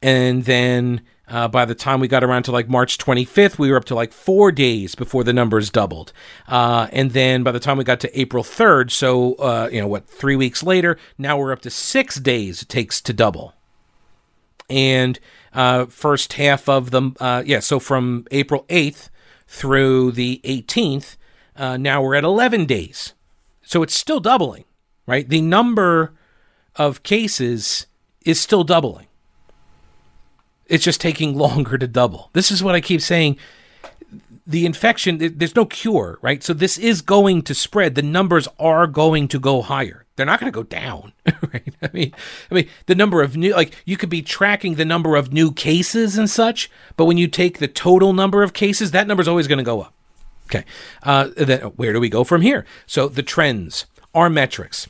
and 0.00 0.44
then 0.44 1.00
Uh, 1.30 1.46
by 1.46 1.64
the 1.64 1.76
time 1.76 2.00
we 2.00 2.08
got 2.08 2.24
around 2.24 2.42
to 2.42 2.50
like 2.50 2.68
March 2.68 2.98
25th, 2.98 3.56
we 3.56 3.70
were 3.70 3.76
up 3.76 3.84
to 3.84 3.94
like 3.94 4.12
four 4.12 4.50
days 4.50 4.96
before 4.96 5.22
the 5.22 5.32
numbers 5.32 5.70
doubled. 5.70 6.12
Uh, 6.48 6.88
and 6.90 7.12
then 7.12 7.44
by 7.44 7.52
the 7.52 7.60
time 7.60 7.78
we 7.78 7.84
got 7.84 8.00
to 8.00 8.10
April 8.20 8.42
3rd, 8.42 8.90
so, 8.90 9.34
uh, 9.34 9.68
you 9.70 9.80
know, 9.80 9.86
what, 9.86 10.08
three 10.08 10.34
weeks 10.34 10.64
later, 10.64 10.98
now 11.16 11.38
we're 11.38 11.52
up 11.52 11.62
to 11.62 11.70
six 11.70 12.18
days 12.18 12.62
it 12.62 12.68
takes 12.68 13.00
to 13.02 13.12
double. 13.12 13.54
And 14.68 15.20
uh, 15.54 15.86
first 15.86 16.32
half 16.32 16.68
of 16.68 16.90
them, 16.90 17.14
uh, 17.20 17.44
yeah, 17.46 17.60
so 17.60 17.78
from 17.78 18.26
April 18.32 18.64
8th 18.68 19.08
through 19.46 20.10
the 20.12 20.40
18th, 20.42 21.16
uh, 21.60 21.76
now 21.76 22.02
we're 22.02 22.14
at 22.14 22.24
11 22.24 22.64
days. 22.64 23.12
So 23.60 23.82
it's 23.82 23.94
still 23.94 24.18
doubling, 24.18 24.64
right? 25.06 25.28
The 25.28 25.42
number 25.42 26.14
of 26.74 27.02
cases 27.02 27.86
is 28.24 28.40
still 28.40 28.64
doubling. 28.64 29.06
It's 30.66 30.82
just 30.82 31.00
taking 31.00 31.34
longer 31.36 31.76
to 31.76 31.86
double. 31.86 32.30
This 32.32 32.50
is 32.50 32.64
what 32.64 32.74
I 32.74 32.80
keep 32.80 33.02
saying. 33.02 33.36
The 34.46 34.64
infection, 34.64 35.18
there's 35.36 35.54
no 35.54 35.66
cure, 35.66 36.18
right? 36.22 36.42
So 36.42 36.54
this 36.54 36.78
is 36.78 37.02
going 37.02 37.42
to 37.42 37.54
spread. 37.54 37.94
The 37.94 38.02
numbers 38.02 38.48
are 38.58 38.86
going 38.86 39.28
to 39.28 39.38
go 39.38 39.60
higher. 39.60 40.06
They're 40.16 40.26
not 40.26 40.40
going 40.40 40.50
to 40.50 40.56
go 40.56 40.64
down, 40.64 41.12
right? 41.52 41.74
I 41.82 41.90
mean, 41.92 42.14
I 42.50 42.54
mean, 42.54 42.68
the 42.86 42.94
number 42.94 43.22
of 43.22 43.36
new, 43.36 43.52
like 43.52 43.74
you 43.84 43.98
could 43.98 44.08
be 44.08 44.22
tracking 44.22 44.74
the 44.74 44.84
number 44.84 45.14
of 45.14 45.32
new 45.32 45.52
cases 45.52 46.16
and 46.18 46.28
such, 46.28 46.70
but 46.96 47.04
when 47.04 47.18
you 47.18 47.28
take 47.28 47.58
the 47.58 47.68
total 47.68 48.12
number 48.12 48.42
of 48.42 48.54
cases, 48.54 48.90
that 48.90 49.06
number 49.06 49.20
is 49.20 49.28
always 49.28 49.46
going 49.46 49.58
to 49.58 49.64
go 49.64 49.82
up. 49.82 49.94
Okay. 50.50 50.64
Uh, 51.02 51.30
then 51.36 51.60
where 51.60 51.92
do 51.92 52.00
we 52.00 52.08
go 52.08 52.24
from 52.24 52.40
here? 52.40 52.66
So 52.86 53.08
the 53.08 53.22
trends, 53.22 53.86
our 54.14 54.28
metrics. 54.28 54.88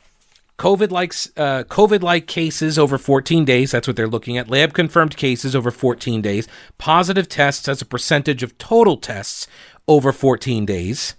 COVID 0.58 0.90
like 0.90 1.12
uh, 1.38 1.64
COVID 1.64 2.02
like 2.02 2.26
cases 2.26 2.78
over 2.78 2.98
14 2.98 3.44
days. 3.44 3.70
That's 3.70 3.86
what 3.86 3.96
they're 3.96 4.06
looking 4.06 4.36
at. 4.36 4.50
Lab 4.50 4.74
confirmed 4.74 5.16
cases 5.16 5.56
over 5.56 5.70
14 5.70 6.20
days. 6.20 6.46
Positive 6.76 7.28
tests 7.28 7.68
as 7.68 7.80
a 7.80 7.86
percentage 7.86 8.42
of 8.42 8.56
total 8.58 8.96
tests 8.96 9.46
over 9.88 10.12
14 10.12 10.66
days. 10.66 11.14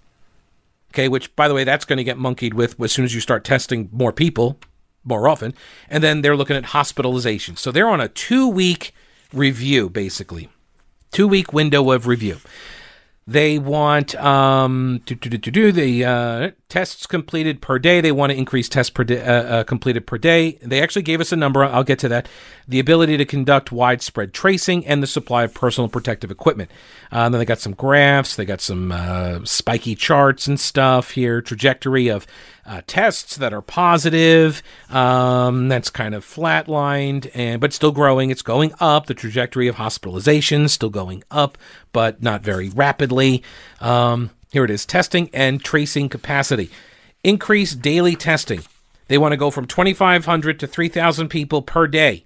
Okay, 0.92 1.08
which 1.08 1.36
by 1.36 1.48
the 1.48 1.54
way, 1.54 1.64
that's 1.64 1.86
going 1.86 1.98
to 1.98 2.04
get 2.04 2.18
monkeyed 2.18 2.54
with 2.54 2.80
as 2.82 2.92
soon 2.92 3.06
as 3.06 3.16
you 3.16 3.22
start 3.22 3.44
testing 3.44 3.90
more 3.92 4.12
people 4.12 4.60
more 5.04 5.28
often. 5.28 5.54
And 5.90 6.04
then 6.04 6.22
they're 6.22 6.36
looking 6.36 6.56
at 6.56 6.66
hospitalization. 6.66 7.56
So 7.56 7.72
they're 7.72 7.90
on 7.90 8.02
a 8.02 8.08
two 8.08 8.48
week 8.48 8.94
review, 9.34 9.90
basically, 9.90 10.50
two 11.12 11.28
week 11.28 11.54
window 11.54 11.92
of 11.92 12.08
review. 12.08 12.38
They 13.32 13.60
want 13.60 14.14
um, 14.16 15.02
to, 15.06 15.16
do 15.16 15.72
the 15.72 16.04
uh, 16.04 16.52
tests 16.68 17.08
completed 17.08 17.62
per 17.62 17.80
day. 17.80 18.02
They 18.02 18.12
want 18.12 18.34
to 18.34 18.38
increase 18.38 18.68
tests 18.68 18.90
per 18.90 19.06
day, 19.06 19.22
uh, 19.22 19.44
uh, 19.44 19.64
completed 19.64 20.06
per 20.06 20.18
day. 20.18 20.60
They 20.62 20.82
actually 20.82 21.04
gave 21.04 21.22
us 21.22 21.32
a 21.32 21.38
number. 21.38 21.64
I'll 21.64 21.86
get 21.86 21.98
to 22.00 22.10
that. 22.10 22.28
The 22.68 22.80
ability 22.80 23.16
to 23.16 23.24
conduct 23.24 23.72
widespread 23.72 24.34
tracing 24.34 24.86
and 24.86 25.02
the 25.02 25.08
supply 25.08 25.44
of 25.44 25.54
personal 25.54 25.88
protective 25.88 26.30
equipment. 26.30 26.72
Uh, 27.10 27.30
then 27.30 27.40
they 27.40 27.46
got 27.46 27.60
some 27.60 27.72
graphs. 27.72 28.36
They 28.36 28.44
got 28.44 28.60
some 28.60 28.92
uh, 28.92 29.46
spiky 29.46 29.96
charts 29.96 30.48
and 30.48 30.60
stuff 30.60 31.12
here. 31.12 31.42
Trajectory 31.42 32.10
of 32.10 32.28
uh, 32.66 32.82
tests 32.88 33.36
that 33.38 33.54
are 33.54 33.62
positive. 33.62 34.62
Um, 34.90 35.68
that's 35.68 35.90
kind 35.90 36.14
of 36.14 36.26
flatlined, 36.26 37.30
and 37.34 37.60
but 37.60 37.74
still 37.74 37.92
growing. 37.92 38.30
It's 38.30 38.42
going 38.42 38.74
up. 38.80 39.08
The 39.08 39.14
trajectory 39.14 39.68
of 39.68 39.76
hospitalizations 39.76 40.70
still 40.70 40.90
going 40.90 41.24
up, 41.32 41.58
but 41.92 42.22
not 42.22 42.44
very 42.44 42.70
rapidly. 42.70 43.44
Um, 43.80 44.32
here 44.52 44.66
it 44.66 44.72
is: 44.72 44.86
testing 44.86 45.30
and 45.34 45.64
tracing 45.64 46.10
capacity. 46.10 46.70
Increase 47.24 47.76
daily 47.76 48.16
testing. 48.16 48.64
They 49.08 49.18
want 49.18 49.34
to 49.34 49.38
go 49.38 49.52
from 49.52 49.66
2,500 49.68 50.60
to 50.60 50.68
3,000 50.68 51.28
people 51.28 51.62
per 51.62 51.86
day 51.86 52.26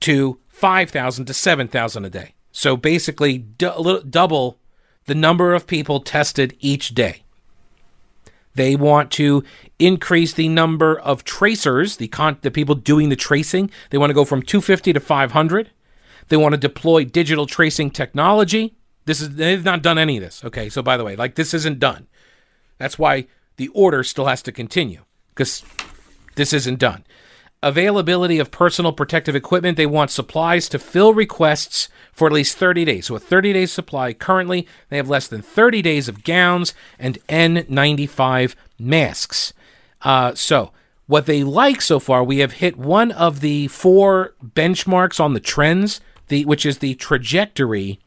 to 0.00 0.38
5,000 0.48 1.24
to 1.26 1.34
7,000 1.34 2.04
a 2.04 2.10
day. 2.10 2.34
So 2.52 2.76
basically, 2.76 3.38
d- 3.38 4.00
double 4.08 4.58
the 5.06 5.14
number 5.14 5.54
of 5.54 5.66
people 5.66 6.00
tested 6.00 6.56
each 6.60 6.94
day. 6.94 7.22
They 8.56 8.74
want 8.74 9.10
to 9.12 9.44
increase 9.78 10.32
the 10.32 10.48
number 10.48 10.98
of 10.98 11.24
tracers, 11.24 11.98
the 11.98 12.08
con- 12.08 12.38
the 12.40 12.50
people 12.50 12.74
doing 12.74 13.10
the 13.10 13.16
tracing. 13.16 13.70
They 13.90 13.98
want 13.98 14.10
to 14.10 14.14
go 14.14 14.24
from 14.24 14.40
250 14.40 14.94
to 14.94 15.00
500. 15.00 15.70
They 16.28 16.38
want 16.38 16.54
to 16.54 16.58
deploy 16.58 17.04
digital 17.04 17.46
tracing 17.46 17.90
technology. 17.90 18.74
This 19.04 19.20
is 19.20 19.36
they've 19.36 19.62
not 19.62 19.82
done 19.82 19.98
any 19.98 20.16
of 20.16 20.22
this. 20.22 20.42
Okay, 20.42 20.70
so 20.70 20.82
by 20.82 20.96
the 20.96 21.04
way, 21.04 21.16
like 21.16 21.34
this 21.34 21.52
isn't 21.52 21.78
done. 21.78 22.08
That's 22.78 22.98
why 22.98 23.26
the 23.58 23.68
order 23.68 24.02
still 24.02 24.26
has 24.26 24.40
to 24.42 24.52
continue 24.52 25.02
because 25.28 25.62
this 26.36 26.54
isn't 26.54 26.78
done. 26.78 27.04
Availability 27.66 28.38
of 28.38 28.52
personal 28.52 28.92
protective 28.92 29.34
equipment. 29.34 29.76
They 29.76 29.86
want 29.86 30.12
supplies 30.12 30.68
to 30.68 30.78
fill 30.78 31.12
requests 31.12 31.88
for 32.12 32.28
at 32.28 32.32
least 32.32 32.56
30 32.56 32.84
days. 32.84 33.06
So 33.06 33.16
a 33.16 33.18
30 33.18 33.52
day 33.52 33.66
supply. 33.66 34.12
Currently, 34.12 34.68
they 34.88 34.96
have 34.98 35.08
less 35.08 35.26
than 35.26 35.42
30 35.42 35.82
days 35.82 36.06
of 36.06 36.22
gowns 36.22 36.74
and 36.96 37.18
N95 37.28 38.54
masks. 38.78 39.52
Uh, 40.02 40.32
so 40.36 40.70
what 41.08 41.26
they 41.26 41.42
like 41.42 41.82
so 41.82 41.98
far, 41.98 42.22
we 42.22 42.38
have 42.38 42.52
hit 42.52 42.76
one 42.76 43.10
of 43.10 43.40
the 43.40 43.66
four 43.66 44.36
benchmarks 44.44 45.18
on 45.18 45.34
the 45.34 45.40
trends, 45.40 46.00
the 46.28 46.44
which 46.44 46.64
is 46.64 46.78
the 46.78 46.94
trajectory 46.94 47.98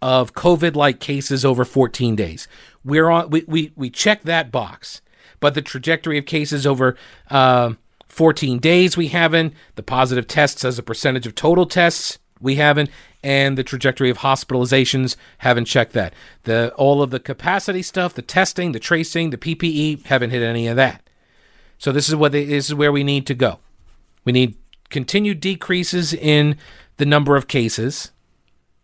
of 0.00 0.32
COVID-like 0.32 0.98
cases 0.98 1.44
over 1.44 1.66
14 1.66 2.16
days. 2.16 2.48
We're 2.82 3.10
on. 3.10 3.28
We 3.28 3.44
we 3.46 3.72
we 3.76 3.90
check 3.90 4.22
that 4.22 4.50
box, 4.50 5.02
but 5.40 5.52
the 5.52 5.60
trajectory 5.60 6.16
of 6.16 6.24
cases 6.24 6.66
over. 6.66 6.96
Uh, 7.30 7.74
14 8.14 8.60
days 8.60 8.96
we 8.96 9.08
haven't 9.08 9.52
the 9.74 9.82
positive 9.82 10.28
tests 10.28 10.64
as 10.64 10.78
a 10.78 10.84
percentage 10.84 11.26
of 11.26 11.34
total 11.34 11.66
tests 11.66 12.20
we 12.40 12.54
haven't 12.54 12.88
and 13.24 13.58
the 13.58 13.64
trajectory 13.64 14.08
of 14.08 14.18
hospitalizations 14.18 15.16
haven't 15.38 15.64
checked 15.64 15.94
that. 15.94 16.14
The 16.44 16.72
all 16.76 17.02
of 17.02 17.10
the 17.10 17.18
capacity 17.18 17.82
stuff, 17.82 18.14
the 18.14 18.22
testing, 18.22 18.70
the 18.70 18.78
tracing, 18.78 19.30
the 19.30 19.38
PPE 19.38 20.04
haven't 20.04 20.30
hit 20.30 20.42
any 20.42 20.68
of 20.68 20.76
that. 20.76 21.02
So 21.78 21.90
this 21.90 22.08
is 22.08 22.14
what 22.14 22.30
they, 22.30 22.44
this 22.44 22.66
is 22.66 22.74
where 22.74 22.92
we 22.92 23.02
need 23.02 23.26
to 23.26 23.34
go. 23.34 23.58
We 24.24 24.32
need 24.32 24.56
continued 24.90 25.40
decreases 25.40 26.12
in 26.12 26.56
the 26.98 27.06
number 27.06 27.34
of 27.34 27.48
cases, 27.48 28.12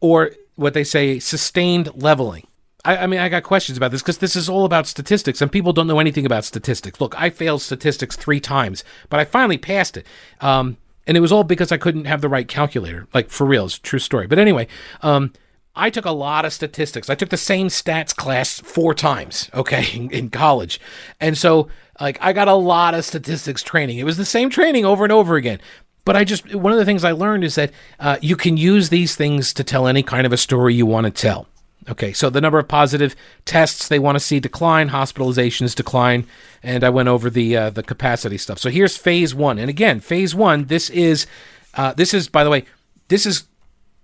or 0.00 0.32
what 0.56 0.74
they 0.74 0.82
say 0.82 1.20
sustained 1.20 1.90
leveling. 1.94 2.46
I, 2.84 2.98
I 2.98 3.06
mean, 3.06 3.20
I 3.20 3.28
got 3.28 3.42
questions 3.42 3.76
about 3.76 3.90
this 3.90 4.02
because 4.02 4.18
this 4.18 4.36
is 4.36 4.48
all 4.48 4.64
about 4.64 4.86
statistics, 4.86 5.40
and 5.40 5.52
people 5.52 5.72
don't 5.72 5.86
know 5.86 6.00
anything 6.00 6.26
about 6.26 6.44
statistics. 6.44 7.00
Look, 7.00 7.20
I 7.20 7.30
failed 7.30 7.62
statistics 7.62 8.16
three 8.16 8.40
times, 8.40 8.84
but 9.08 9.20
I 9.20 9.24
finally 9.24 9.58
passed 9.58 9.96
it. 9.96 10.06
Um, 10.40 10.76
and 11.06 11.16
it 11.16 11.20
was 11.20 11.32
all 11.32 11.44
because 11.44 11.72
I 11.72 11.76
couldn't 11.76 12.04
have 12.04 12.20
the 12.20 12.28
right 12.28 12.46
calculator. 12.46 13.08
Like 13.12 13.30
for 13.30 13.46
real, 13.46 13.66
it's 13.66 13.78
true 13.78 13.98
story. 13.98 14.26
But 14.26 14.38
anyway, 14.38 14.68
um, 15.02 15.32
I 15.74 15.90
took 15.90 16.04
a 16.04 16.10
lot 16.10 16.44
of 16.44 16.52
statistics. 16.52 17.08
I 17.08 17.14
took 17.14 17.30
the 17.30 17.36
same 17.36 17.68
stats 17.68 18.14
class 18.14 18.60
four 18.60 18.94
times, 18.94 19.50
okay, 19.54 19.86
in, 19.94 20.10
in, 20.10 20.30
college. 20.30 20.80
And 21.20 21.36
so, 21.36 21.68
like, 22.00 22.18
I 22.20 22.32
got 22.32 22.48
a 22.48 22.54
lot 22.54 22.94
of 22.94 23.04
statistics 23.04 23.62
training. 23.62 23.98
It 23.98 24.04
was 24.04 24.16
the 24.16 24.24
same 24.24 24.50
training 24.50 24.84
over 24.84 25.04
and 25.04 25.12
over 25.12 25.36
again. 25.36 25.60
But 26.04 26.16
I 26.16 26.24
just, 26.24 26.54
one 26.54 26.72
of 26.72 26.78
the 26.78 26.84
things 26.84 27.04
I 27.04 27.12
learned 27.12 27.44
is 27.44 27.54
that 27.56 27.72
uh, 27.98 28.16
you 28.22 28.36
can 28.36 28.56
use 28.56 28.88
these 28.88 29.14
things 29.14 29.52
to 29.54 29.64
tell 29.64 29.86
any 29.86 30.02
kind 30.02 30.26
of 30.26 30.32
a 30.32 30.36
story 30.36 30.74
you 30.74 30.86
want 30.86 31.04
to 31.04 31.10
tell. 31.10 31.46
Okay, 31.90 32.12
so 32.12 32.30
the 32.30 32.40
number 32.40 32.60
of 32.60 32.68
positive 32.68 33.16
tests 33.44 33.88
they 33.88 33.98
want 33.98 34.14
to 34.14 34.20
see 34.20 34.38
decline, 34.38 34.90
hospitalizations 34.90 35.74
decline, 35.74 36.24
and 36.62 36.84
I 36.84 36.88
went 36.88 37.08
over 37.08 37.28
the 37.28 37.56
uh, 37.56 37.70
the 37.70 37.82
capacity 37.82 38.38
stuff. 38.38 38.60
So 38.60 38.70
here's 38.70 38.96
phase 38.96 39.34
one, 39.34 39.58
and 39.58 39.68
again, 39.68 39.98
phase 39.98 40.32
one. 40.32 40.66
This 40.66 40.88
is 40.90 41.26
uh, 41.74 41.92
this 41.94 42.14
is 42.14 42.28
by 42.28 42.44
the 42.44 42.50
way, 42.50 42.64
this 43.08 43.26
is 43.26 43.44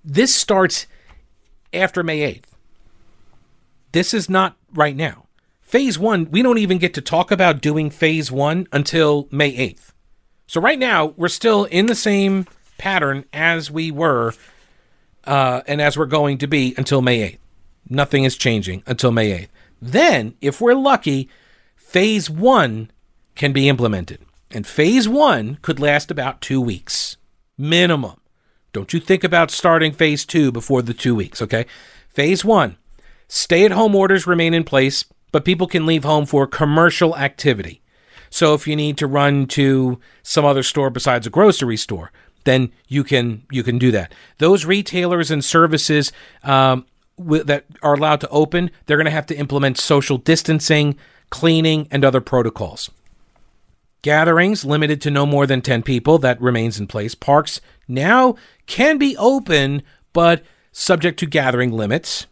this 0.04 0.34
starts 0.34 0.86
after 1.72 2.02
May 2.02 2.22
eighth. 2.22 2.56
This 3.92 4.12
is 4.12 4.28
not 4.28 4.56
right 4.74 4.96
now. 4.96 5.26
Phase 5.62 5.96
one, 5.98 6.28
we 6.30 6.42
don't 6.42 6.58
even 6.58 6.78
get 6.78 6.92
to 6.94 7.00
talk 7.00 7.30
about 7.30 7.60
doing 7.60 7.90
phase 7.90 8.32
one 8.32 8.66
until 8.72 9.28
May 9.30 9.54
eighth. 9.56 9.92
So 10.48 10.60
right 10.60 10.78
now 10.78 11.14
we're 11.16 11.28
still 11.28 11.64
in 11.66 11.86
the 11.86 11.94
same 11.94 12.46
pattern 12.78 13.26
as 13.32 13.70
we 13.70 13.92
were, 13.92 14.34
uh, 15.24 15.62
and 15.68 15.80
as 15.80 15.96
we're 15.96 16.06
going 16.06 16.38
to 16.38 16.48
be 16.48 16.74
until 16.76 17.00
May 17.00 17.22
eighth. 17.22 17.45
Nothing 17.88 18.24
is 18.24 18.36
changing 18.36 18.82
until 18.86 19.12
May 19.12 19.30
8th. 19.30 19.48
Then, 19.80 20.34
if 20.40 20.60
we're 20.60 20.74
lucky, 20.74 21.28
phase 21.76 22.28
one 22.28 22.90
can 23.34 23.52
be 23.52 23.68
implemented. 23.68 24.20
And 24.50 24.66
phase 24.66 25.08
one 25.08 25.58
could 25.62 25.78
last 25.78 26.10
about 26.10 26.40
two 26.40 26.60
weeks, 26.60 27.16
minimum. 27.58 28.20
Don't 28.72 28.92
you 28.92 29.00
think 29.00 29.24
about 29.24 29.50
starting 29.50 29.92
phase 29.92 30.24
two 30.24 30.52
before 30.52 30.82
the 30.82 30.94
two 30.94 31.14
weeks, 31.14 31.40
okay? 31.42 31.66
Phase 32.08 32.44
one 32.44 32.76
stay 33.28 33.64
at 33.64 33.72
home 33.72 33.94
orders 33.94 34.26
remain 34.26 34.54
in 34.54 34.64
place, 34.64 35.04
but 35.32 35.44
people 35.44 35.66
can 35.66 35.86
leave 35.86 36.04
home 36.04 36.26
for 36.26 36.46
commercial 36.46 37.16
activity. 37.16 37.82
So 38.30 38.54
if 38.54 38.66
you 38.66 38.76
need 38.76 38.98
to 38.98 39.06
run 39.06 39.46
to 39.48 40.00
some 40.22 40.44
other 40.44 40.62
store 40.62 40.90
besides 40.90 41.26
a 41.26 41.30
grocery 41.30 41.76
store, 41.76 42.12
then 42.44 42.72
you 42.86 43.02
can 43.04 43.42
you 43.50 43.62
can 43.62 43.78
do 43.78 43.90
that. 43.90 44.12
Those 44.38 44.64
retailers 44.64 45.30
and 45.30 45.44
services 45.44 46.12
um, 46.42 46.86
that 47.18 47.64
are 47.82 47.94
allowed 47.94 48.20
to 48.20 48.28
open, 48.28 48.70
they're 48.86 48.96
going 48.96 49.06
to 49.06 49.10
have 49.10 49.26
to 49.26 49.36
implement 49.36 49.78
social 49.78 50.18
distancing, 50.18 50.96
cleaning, 51.30 51.88
and 51.90 52.04
other 52.04 52.20
protocols. 52.20 52.90
Gatherings 54.02 54.64
limited 54.64 55.00
to 55.02 55.10
no 55.10 55.26
more 55.26 55.46
than 55.46 55.62
10 55.62 55.82
people, 55.82 56.18
that 56.18 56.40
remains 56.40 56.78
in 56.78 56.86
place. 56.86 57.14
Parks 57.14 57.60
now 57.88 58.36
can 58.66 58.98
be 58.98 59.16
open, 59.16 59.82
but 60.12 60.44
subject 60.72 61.18
to 61.20 61.26
gathering 61.26 61.72
limits. 61.72 62.26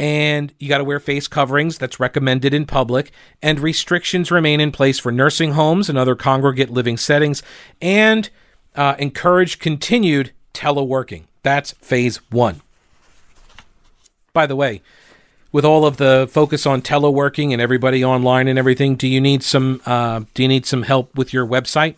And 0.00 0.52
you 0.58 0.68
got 0.68 0.78
to 0.78 0.84
wear 0.84 1.00
face 1.00 1.26
coverings 1.26 1.78
that's 1.78 1.98
recommended 1.98 2.54
in 2.54 2.66
public, 2.66 3.10
and 3.42 3.58
restrictions 3.58 4.30
remain 4.30 4.60
in 4.60 4.70
place 4.70 4.98
for 4.98 5.10
nursing 5.10 5.52
homes 5.52 5.88
and 5.88 5.98
other 5.98 6.14
congregate 6.14 6.70
living 6.70 6.96
settings, 6.96 7.42
and 7.80 8.30
uh, 8.76 8.94
encourage 8.98 9.58
continued 9.58 10.32
teleworking. 10.54 11.24
That's 11.42 11.72
phase 11.80 12.18
one. 12.30 12.60
By 14.32 14.46
the 14.46 14.56
way, 14.56 14.82
with 15.52 15.64
all 15.64 15.86
of 15.86 15.96
the 15.96 16.28
focus 16.30 16.66
on 16.66 16.82
teleworking 16.82 17.52
and 17.52 17.60
everybody 17.60 18.04
online 18.04 18.48
and 18.48 18.58
everything, 18.58 18.96
do 18.96 19.08
you 19.08 19.20
need 19.20 19.42
some 19.42 19.80
uh, 19.86 20.20
do 20.34 20.42
you 20.42 20.48
need 20.48 20.66
some 20.66 20.82
help 20.82 21.16
with 21.16 21.32
your 21.32 21.46
website, 21.46 21.96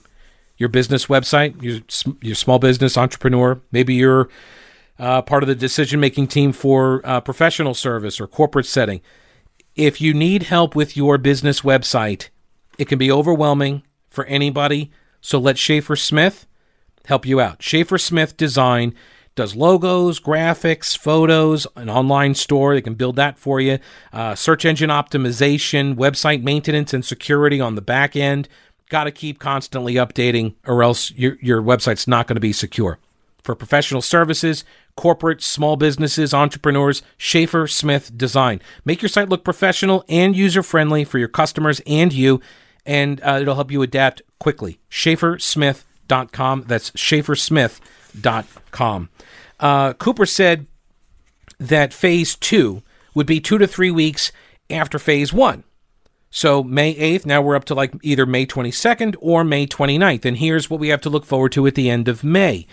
your 0.56 0.68
business 0.68 1.06
website, 1.06 1.60
your 1.62 1.80
your 2.20 2.34
small 2.34 2.58
business 2.58 2.96
entrepreneur? 2.96 3.60
Maybe 3.72 3.94
you're 3.94 4.28
uh, 4.98 5.22
part 5.22 5.42
of 5.42 5.48
the 5.48 5.54
decision 5.54 5.98
making 5.98 6.28
team 6.28 6.52
for 6.52 7.00
uh, 7.04 7.20
professional 7.20 7.74
service 7.74 8.20
or 8.20 8.26
corporate 8.26 8.66
setting. 8.66 9.00
If 9.74 10.00
you 10.00 10.12
need 10.12 10.44
help 10.44 10.76
with 10.76 10.96
your 10.96 11.16
business 11.16 11.62
website, 11.62 12.28
it 12.78 12.86
can 12.86 12.98
be 12.98 13.10
overwhelming 13.10 13.82
for 14.08 14.24
anybody. 14.26 14.90
So 15.20 15.38
let 15.38 15.58
Schaefer 15.58 15.96
Smith 15.96 16.46
help 17.06 17.24
you 17.24 17.40
out. 17.40 17.62
Schaefer 17.62 17.98
Smith 17.98 18.36
Design 18.36 18.94
does 19.40 19.56
logos, 19.56 20.20
graphics, 20.20 20.96
photos, 20.96 21.66
an 21.74 21.88
online 21.88 22.34
store. 22.34 22.74
They 22.74 22.82
can 22.82 22.94
build 22.94 23.16
that 23.16 23.38
for 23.38 23.58
you. 23.58 23.78
Uh, 24.12 24.34
search 24.34 24.66
engine 24.66 24.90
optimization, 24.90 25.94
website 25.94 26.42
maintenance, 26.42 26.92
and 26.92 27.02
security 27.02 27.58
on 27.58 27.74
the 27.74 27.80
back 27.80 28.14
end. 28.14 28.48
Got 28.90 29.04
to 29.04 29.10
keep 29.10 29.38
constantly 29.38 29.94
updating, 29.94 30.56
or 30.66 30.82
else 30.82 31.10
your, 31.12 31.38
your 31.40 31.62
website's 31.62 32.06
not 32.06 32.26
going 32.26 32.36
to 32.36 32.40
be 32.40 32.52
secure. 32.52 32.98
For 33.42 33.54
professional 33.54 34.02
services, 34.02 34.62
corporate, 34.94 35.40
small 35.40 35.76
businesses, 35.76 36.34
entrepreneurs, 36.34 37.02
Schaefer 37.16 37.66
Smith 37.66 38.16
Design. 38.18 38.60
Make 38.84 39.00
your 39.00 39.08
site 39.08 39.30
look 39.30 39.42
professional 39.42 40.04
and 40.06 40.36
user 40.36 40.62
friendly 40.62 41.04
for 41.04 41.18
your 41.18 41.28
customers 41.28 41.80
and 41.86 42.12
you, 42.12 42.42
and 42.84 43.22
uh, 43.22 43.38
it'll 43.40 43.54
help 43.54 43.70
you 43.70 43.80
adapt 43.80 44.20
quickly. 44.38 44.80
SchaeferSmith.com. 44.90 46.64
That's 46.66 46.90
SchaeferSmith.com. 46.90 47.86
Uh, 49.58 49.92
Cooper 49.94 50.26
said 50.26 50.66
that 51.58 51.92
phase 51.92 52.36
two 52.36 52.82
would 53.14 53.26
be 53.26 53.40
two 53.40 53.58
to 53.58 53.66
three 53.66 53.90
weeks 53.90 54.32
after 54.70 54.98
phase 54.98 55.32
one. 55.32 55.64
So 56.30 56.62
May 56.62 56.94
8th, 56.94 57.26
now 57.26 57.42
we're 57.42 57.56
up 57.56 57.64
to 57.66 57.74
like 57.74 57.92
either 58.02 58.24
May 58.24 58.46
22nd 58.46 59.16
or 59.20 59.42
May 59.42 59.66
29th. 59.66 60.24
And 60.24 60.36
here's 60.36 60.70
what 60.70 60.78
we 60.78 60.88
have 60.88 61.00
to 61.02 61.10
look 61.10 61.24
forward 61.24 61.52
to 61.52 61.66
at 61.66 61.74
the 61.74 61.90
end 61.90 62.08
of 62.08 62.22
May 62.22 62.66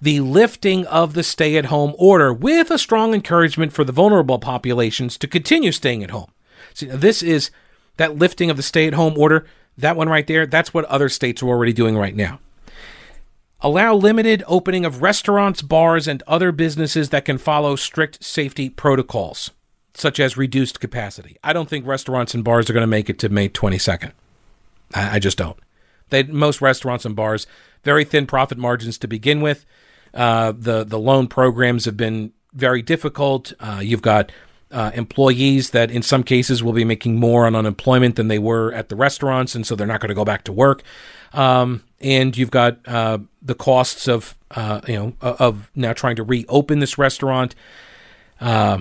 the 0.00 0.20
lifting 0.20 0.86
of 0.86 1.14
the 1.14 1.22
stay 1.22 1.56
at 1.56 1.66
home 1.66 1.94
order 1.98 2.32
with 2.32 2.70
a 2.70 2.78
strong 2.78 3.14
encouragement 3.14 3.72
for 3.72 3.84
the 3.84 3.92
vulnerable 3.92 4.38
populations 4.38 5.16
to 5.18 5.26
continue 5.26 5.72
staying 5.72 6.04
at 6.04 6.10
home. 6.10 6.30
See, 6.74 6.86
this 6.86 7.22
is 7.22 7.50
that 7.96 8.16
lifting 8.16 8.50
of 8.50 8.56
the 8.56 8.62
stay 8.62 8.86
at 8.86 8.94
home 8.94 9.16
order, 9.16 9.46
that 9.78 9.96
one 9.96 10.08
right 10.08 10.26
there, 10.26 10.46
that's 10.46 10.74
what 10.74 10.84
other 10.86 11.08
states 11.08 11.42
are 11.42 11.48
already 11.48 11.72
doing 11.72 11.96
right 11.96 12.14
now. 12.14 12.40
Allow 13.60 13.94
limited 13.94 14.44
opening 14.46 14.84
of 14.84 15.00
restaurants, 15.00 15.62
bars, 15.62 16.06
and 16.06 16.22
other 16.26 16.52
businesses 16.52 17.08
that 17.10 17.24
can 17.24 17.38
follow 17.38 17.74
strict 17.74 18.22
safety 18.22 18.68
protocols, 18.68 19.50
such 19.94 20.20
as 20.20 20.36
reduced 20.36 20.78
capacity. 20.78 21.38
I 21.42 21.52
don't 21.52 21.68
think 21.68 21.86
restaurants 21.86 22.34
and 22.34 22.44
bars 22.44 22.68
are 22.68 22.74
going 22.74 22.82
to 22.82 22.86
make 22.86 23.08
it 23.08 23.18
to 23.20 23.28
May 23.30 23.48
22nd. 23.48 24.12
I, 24.94 25.16
I 25.16 25.18
just 25.18 25.38
don't. 25.38 25.58
They, 26.10 26.22
most 26.24 26.60
restaurants 26.60 27.04
and 27.04 27.16
bars, 27.16 27.46
very 27.82 28.04
thin 28.04 28.26
profit 28.26 28.58
margins 28.58 28.98
to 28.98 29.08
begin 29.08 29.40
with. 29.40 29.64
Uh, 30.12 30.52
the 30.56 30.84
the 30.84 30.98
loan 30.98 31.26
programs 31.26 31.84
have 31.84 31.96
been 31.96 32.32
very 32.52 32.82
difficult. 32.82 33.52
Uh, 33.58 33.80
you've 33.82 34.02
got 34.02 34.32
uh, 34.70 34.90
employees 34.94 35.70
that 35.70 35.90
in 35.90 36.02
some 36.02 36.22
cases 36.22 36.62
will 36.62 36.72
be 36.72 36.84
making 36.84 37.18
more 37.18 37.46
on 37.46 37.54
unemployment 37.54 38.16
than 38.16 38.28
they 38.28 38.38
were 38.38 38.72
at 38.72 38.88
the 38.88 38.96
restaurants, 38.96 39.54
and 39.54 39.66
so 39.66 39.74
they're 39.74 39.86
not 39.86 40.00
going 40.00 40.08
to 40.08 40.14
go 40.14 40.24
back 40.24 40.44
to 40.44 40.52
work. 40.52 40.82
Um, 41.32 41.82
and 42.00 42.36
you've 42.36 42.50
got 42.50 42.78
uh, 42.86 43.18
the 43.42 43.54
costs 43.54 44.08
of 44.08 44.36
uh, 44.50 44.80
you 44.86 44.94
know 44.94 45.14
of 45.20 45.70
now 45.74 45.92
trying 45.92 46.16
to 46.16 46.22
reopen 46.22 46.78
this 46.78 46.98
restaurant. 46.98 47.54
Uh, 48.40 48.80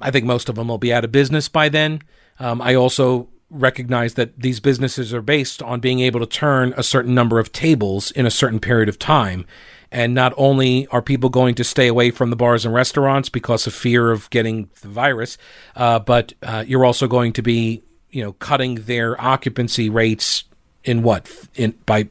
I 0.00 0.10
think 0.10 0.26
most 0.26 0.48
of 0.48 0.56
them 0.56 0.68
will 0.68 0.78
be 0.78 0.92
out 0.92 1.04
of 1.04 1.12
business 1.12 1.48
by 1.48 1.68
then. 1.68 2.02
Um, 2.40 2.60
I 2.60 2.74
also 2.74 3.28
recognize 3.50 4.14
that 4.14 4.38
these 4.40 4.60
businesses 4.60 5.12
are 5.12 5.22
based 5.22 5.62
on 5.62 5.78
being 5.78 6.00
able 6.00 6.18
to 6.20 6.26
turn 6.26 6.74
a 6.76 6.82
certain 6.82 7.14
number 7.14 7.38
of 7.38 7.52
tables 7.52 8.10
in 8.10 8.26
a 8.26 8.30
certain 8.30 8.58
period 8.58 8.88
of 8.88 8.98
time. 8.98 9.46
And 9.92 10.14
not 10.14 10.32
only 10.38 10.86
are 10.86 11.02
people 11.02 11.28
going 11.28 11.54
to 11.56 11.64
stay 11.64 11.86
away 11.86 12.10
from 12.10 12.30
the 12.30 12.36
bars 12.36 12.64
and 12.64 12.74
restaurants 12.74 13.28
because 13.28 13.66
of 13.66 13.74
fear 13.74 14.10
of 14.10 14.30
getting 14.30 14.70
the 14.80 14.88
virus, 14.88 15.36
uh, 15.76 15.98
but 15.98 16.32
uh, 16.42 16.64
you're 16.66 16.84
also 16.84 17.06
going 17.06 17.34
to 17.34 17.42
be, 17.42 17.82
you 18.10 18.24
know, 18.24 18.32
cutting 18.32 18.76
their 18.76 19.20
occupancy 19.20 19.90
rates 19.90 20.44
in 20.84 21.02
what 21.02 21.30
in 21.54 21.74
by 21.86 22.08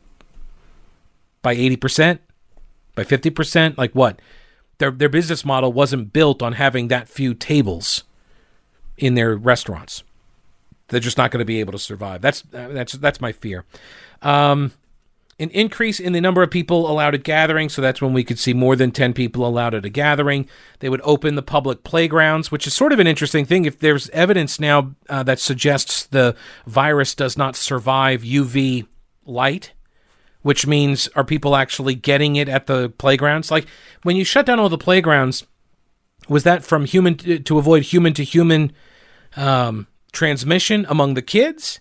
by 1.42 1.54
eighty 1.54 1.76
percent, 1.76 2.22
by 2.96 3.04
fifty 3.04 3.30
percent. 3.30 3.78
Like 3.78 3.94
what? 3.94 4.20
Their 4.78 4.92
their 4.92 5.10
business 5.10 5.46
model 5.46 5.72
wasn't 5.72 6.14
built 6.14 6.42
on 6.42 6.54
having 6.54 6.88
that 6.88 7.08
few 7.08 7.34
tables 7.34 8.04
in 8.98 9.16
their 9.16 9.36
restaurants. 9.36 10.04
They're 10.88 11.00
just 11.00 11.18
not 11.18 11.32
going 11.32 11.40
to 11.40 11.46
be 11.46 11.60
able 11.60 11.72
to 11.72 11.80
survive. 11.80 12.22
That's 12.22 12.44
that's 12.52 12.94
that's 12.94 13.22
my 13.22 13.32
fear. 13.32 13.66
Um, 14.22 14.74
an 15.42 15.50
increase 15.50 16.00
in 16.00 16.14
the 16.14 16.22
number 16.22 16.44
of 16.44 16.52
people 16.52 16.90
allowed 16.90 17.16
at 17.16 17.24
gatherings. 17.24 17.74
So 17.74 17.82
that's 17.82 18.02
when 18.02 18.14
we 18.14 18.24
could 18.24 18.38
see 18.38 18.54
more 18.54 18.76
than 18.76 18.92
10 18.92 19.14
people 19.14 19.46
allowed 19.46 19.74
at 19.74 19.86
a 19.86 19.90
gathering. 19.90 20.48
They 20.80 20.90
would 20.90 21.02
open 21.04 21.34
the 21.34 21.42
public 21.42 21.84
playgrounds, 21.84 22.52
which 22.52 22.68
is 22.68 22.76
sort 22.76 22.94
of 22.94 23.00
an 23.00 23.08
interesting 23.08 23.46
thing. 23.46 23.66
If 23.66 23.80
there's 23.80 24.08
evidence 24.12 24.60
now 24.60 24.96
uh, 25.10 25.24
that 25.24 25.40
suggests 25.40 26.06
the 26.06 26.36
virus 26.68 27.16
does 27.16 27.38
not 27.38 27.56
survive 27.56 28.22
UV 28.22 28.86
light, 29.26 29.72
which 30.44 30.68
means 30.68 31.08
are 31.16 31.24
people 31.24 31.56
actually 31.56 31.96
getting 31.96 32.36
it 32.36 32.48
at 32.48 32.68
the 32.68 32.90
playgrounds? 32.90 33.50
Like 33.50 33.66
when 34.04 34.16
you 34.16 34.24
shut 34.24 34.46
down 34.46 34.60
all 34.60 34.70
the 34.70 34.78
playgrounds, 34.78 35.44
was 36.30 36.44
that 36.44 36.64
from 36.64 36.86
human 36.86 37.18
to, 37.18 37.40
to 37.40 37.58
avoid 37.58 37.84
human 37.84 38.14
to 38.14 38.24
human 38.24 38.74
um, 39.36 39.88
transmission 40.12 40.86
among 40.88 41.16
the 41.16 41.22
kids? 41.24 41.80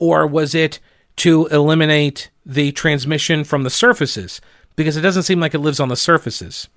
Or 0.00 0.26
was 0.26 0.56
it 0.56 0.80
to 1.16 1.46
eliminate 1.46 2.30
the 2.44 2.72
transmission 2.72 3.44
from 3.44 3.62
the 3.62 3.70
surfaces 3.70 4.40
because 4.76 4.96
it 4.96 5.02
doesn't 5.02 5.22
seem 5.22 5.40
like 5.40 5.54
it 5.54 5.60
lives 5.60 5.80
on 5.80 5.88
the 5.88 5.96
surfaces. 5.96 6.68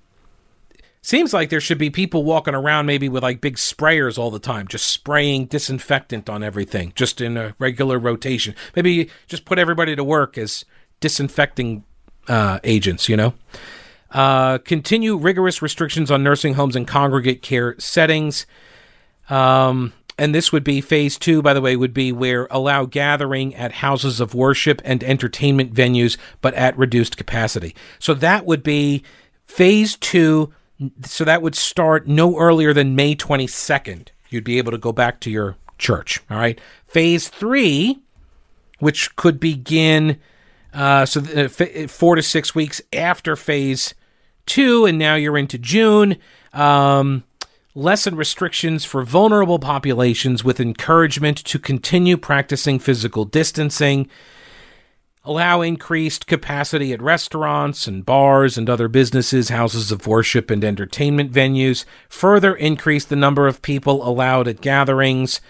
Seems 1.00 1.32
like 1.32 1.48
there 1.48 1.60
should 1.60 1.78
be 1.78 1.90
people 1.90 2.24
walking 2.24 2.54
around 2.54 2.86
maybe 2.86 3.08
with 3.08 3.22
like 3.22 3.40
big 3.40 3.56
sprayers 3.56 4.18
all 4.18 4.30
the 4.30 4.38
time, 4.38 4.66
just 4.66 4.88
spraying 4.88 5.46
disinfectant 5.46 6.28
on 6.28 6.42
everything, 6.42 6.92
just 6.94 7.20
in 7.20 7.36
a 7.36 7.54
regular 7.58 7.98
rotation. 7.98 8.54
Maybe 8.74 9.08
just 9.26 9.44
put 9.44 9.58
everybody 9.58 9.94
to 9.94 10.02
work 10.02 10.36
as 10.36 10.64
disinfecting 11.00 11.84
uh, 12.26 12.58
agents, 12.64 13.08
you 13.08 13.16
know? 13.16 13.34
Uh, 14.10 14.58
continue 14.58 15.16
rigorous 15.16 15.62
restrictions 15.62 16.10
on 16.10 16.22
nursing 16.22 16.54
homes 16.54 16.74
and 16.74 16.86
congregate 16.86 17.42
care 17.42 17.78
settings. 17.78 18.46
Um, 19.30 19.92
and 20.18 20.34
this 20.34 20.52
would 20.52 20.64
be 20.64 20.80
phase 20.80 21.16
two, 21.16 21.40
by 21.42 21.54
the 21.54 21.60
way, 21.60 21.76
would 21.76 21.94
be 21.94 22.10
where 22.12 22.48
allow 22.50 22.84
gathering 22.84 23.54
at 23.54 23.72
houses 23.72 24.20
of 24.20 24.34
worship 24.34 24.82
and 24.84 25.02
entertainment 25.04 25.72
venues, 25.72 26.16
but 26.40 26.54
at 26.54 26.76
reduced 26.76 27.16
capacity. 27.16 27.74
So 27.98 28.14
that 28.14 28.44
would 28.44 28.62
be 28.62 29.04
phase 29.44 29.96
two. 29.96 30.52
So 31.04 31.24
that 31.24 31.42
would 31.42 31.54
start 31.54 32.06
no 32.08 32.36
earlier 32.38 32.72
than 32.72 32.96
May 32.96 33.14
22nd. 33.14 34.08
You'd 34.28 34.44
be 34.44 34.58
able 34.58 34.72
to 34.72 34.78
go 34.78 34.92
back 34.92 35.20
to 35.20 35.30
your 35.30 35.56
church. 35.78 36.20
All 36.30 36.36
right. 36.36 36.60
Phase 36.84 37.28
three, 37.28 38.00
which 38.80 39.14
could 39.16 39.38
begin 39.40 40.18
uh, 40.74 41.06
so 41.06 41.22
f- 41.22 41.90
four 41.90 42.14
to 42.16 42.22
six 42.22 42.54
weeks 42.54 42.82
after 42.92 43.36
phase 43.36 43.94
two, 44.46 44.84
and 44.84 44.98
now 44.98 45.14
you're 45.14 45.38
into 45.38 45.58
June. 45.58 46.16
Um, 46.52 47.24
lessen 47.74 48.16
restrictions 48.16 48.84
for 48.84 49.02
vulnerable 49.02 49.58
populations 49.58 50.42
with 50.42 50.60
encouragement 50.60 51.38
to 51.38 51.58
continue 51.58 52.16
practicing 52.16 52.78
physical 52.78 53.24
distancing, 53.24 54.08
allow 55.24 55.60
increased 55.60 56.26
capacity 56.26 56.92
at 56.92 57.02
restaurants 57.02 57.86
and 57.86 58.06
bars 58.06 58.56
and 58.56 58.70
other 58.70 58.88
businesses, 58.88 59.50
houses 59.50 59.92
of 59.92 60.06
worship, 60.06 60.50
and 60.50 60.64
entertainment 60.64 61.30
venues, 61.30 61.84
further 62.08 62.54
increase 62.56 63.04
the 63.04 63.16
number 63.16 63.46
of 63.46 63.62
people 63.62 64.06
allowed 64.08 64.48
at 64.48 64.60
gatherings, 64.60 65.40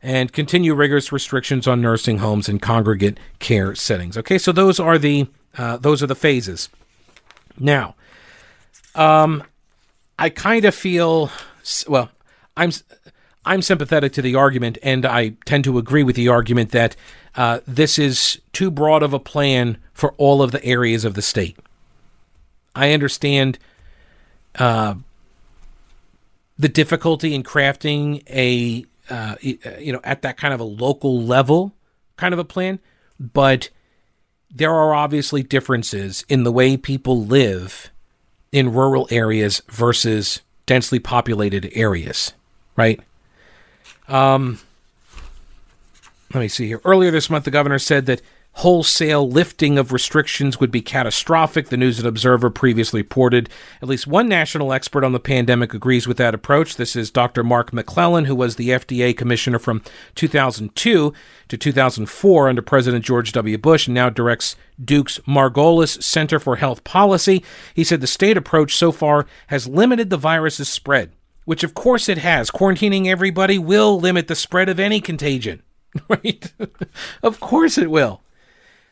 and 0.00 0.32
continue 0.32 0.74
rigorous 0.74 1.10
restrictions 1.10 1.66
on 1.66 1.80
nursing 1.80 2.18
homes 2.18 2.48
and 2.48 2.62
congregate 2.62 3.18
care 3.40 3.74
settings. 3.74 4.16
Okay, 4.16 4.38
so 4.38 4.52
those 4.52 4.78
are 4.78 4.96
the 4.98 5.26
uh, 5.56 5.76
those 5.76 6.02
are 6.02 6.06
the 6.06 6.14
phases. 6.14 6.68
Now, 7.58 7.96
um, 8.94 9.42
I 10.16 10.30
kind 10.30 10.64
of 10.64 10.74
feel 10.74 11.32
well, 11.88 12.10
I'm 12.56 12.70
I'm 13.44 13.62
sympathetic 13.62 14.12
to 14.14 14.22
the 14.22 14.34
argument, 14.34 14.78
and 14.82 15.06
I 15.06 15.30
tend 15.46 15.64
to 15.64 15.78
agree 15.78 16.02
with 16.02 16.16
the 16.16 16.28
argument 16.28 16.70
that 16.72 16.96
uh, 17.34 17.60
this 17.66 17.98
is 17.98 18.40
too 18.52 18.70
broad 18.70 19.02
of 19.02 19.12
a 19.12 19.18
plan 19.18 19.78
for 19.94 20.12
all 20.18 20.42
of 20.42 20.50
the 20.50 20.62
areas 20.64 21.04
of 21.04 21.14
the 21.14 21.22
state. 21.22 21.56
I 22.74 22.92
understand 22.92 23.58
uh, 24.58 24.94
the 26.58 26.68
difficulty 26.68 27.34
in 27.34 27.42
crafting 27.42 28.22
a 28.28 28.84
uh, 29.12 29.36
you 29.42 29.92
know 29.92 30.00
at 30.04 30.22
that 30.22 30.36
kind 30.36 30.52
of 30.52 30.60
a 30.60 30.64
local 30.64 31.22
level 31.22 31.72
kind 32.16 32.34
of 32.34 32.38
a 32.38 32.44
plan, 32.44 32.80
but 33.18 33.70
there 34.50 34.74
are 34.74 34.94
obviously 34.94 35.42
differences 35.42 36.24
in 36.28 36.42
the 36.42 36.52
way 36.52 36.76
people 36.76 37.24
live 37.24 37.90
in 38.50 38.72
rural 38.72 39.06
areas 39.10 39.62
versus 39.68 40.40
densely 40.68 40.98
populated 40.98 41.70
areas, 41.72 42.34
right? 42.76 43.00
Um, 44.06 44.60
let 46.34 46.40
me 46.40 46.48
see 46.48 46.66
here. 46.66 46.80
Earlier 46.84 47.10
this 47.10 47.30
month, 47.30 47.44
the 47.46 47.50
governor 47.50 47.78
said 47.78 48.04
that 48.06 48.20
wholesale 48.58 49.30
lifting 49.30 49.78
of 49.78 49.92
restrictions 49.92 50.58
would 50.58 50.72
be 50.72 50.80
catastrophic. 50.80 51.68
The 51.68 51.76
News 51.76 52.00
and 52.00 52.08
Observer 52.08 52.50
previously 52.50 53.02
reported 53.02 53.48
at 53.80 53.86
least 53.86 54.08
one 54.08 54.28
national 54.28 54.72
expert 54.72 55.04
on 55.04 55.12
the 55.12 55.20
pandemic 55.20 55.74
agrees 55.74 56.08
with 56.08 56.16
that 56.16 56.34
approach. 56.34 56.74
This 56.74 56.96
is 56.96 57.12
Dr. 57.12 57.44
Mark 57.44 57.72
McClellan, 57.72 58.24
who 58.24 58.34
was 58.34 58.56
the 58.56 58.70
FDA 58.70 59.16
commissioner 59.16 59.60
from 59.60 59.80
2002 60.16 61.12
to 61.46 61.56
2004 61.56 62.48
under 62.48 62.60
President 62.60 63.04
George 63.04 63.30
W. 63.30 63.56
Bush 63.58 63.86
and 63.86 63.94
now 63.94 64.10
directs 64.10 64.56
Duke's 64.84 65.20
Margolis 65.20 66.02
Center 66.02 66.40
for 66.40 66.56
Health 66.56 66.82
Policy. 66.82 67.44
He 67.74 67.84
said 67.84 68.00
the 68.00 68.08
state 68.08 68.36
approach 68.36 68.74
so 68.74 68.90
far 68.90 69.26
has 69.46 69.68
limited 69.68 70.10
the 70.10 70.18
virus's 70.18 70.68
spread, 70.68 71.12
which 71.44 71.62
of 71.62 71.74
course 71.74 72.08
it 72.08 72.18
has. 72.18 72.50
Quarantining 72.50 73.06
everybody 73.06 73.56
will 73.56 74.00
limit 74.00 74.26
the 74.26 74.34
spread 74.34 74.68
of 74.68 74.80
any 74.80 75.00
contagion, 75.00 75.62
right? 76.08 76.52
of 77.22 77.38
course 77.38 77.78
it 77.78 77.88
will. 77.88 78.20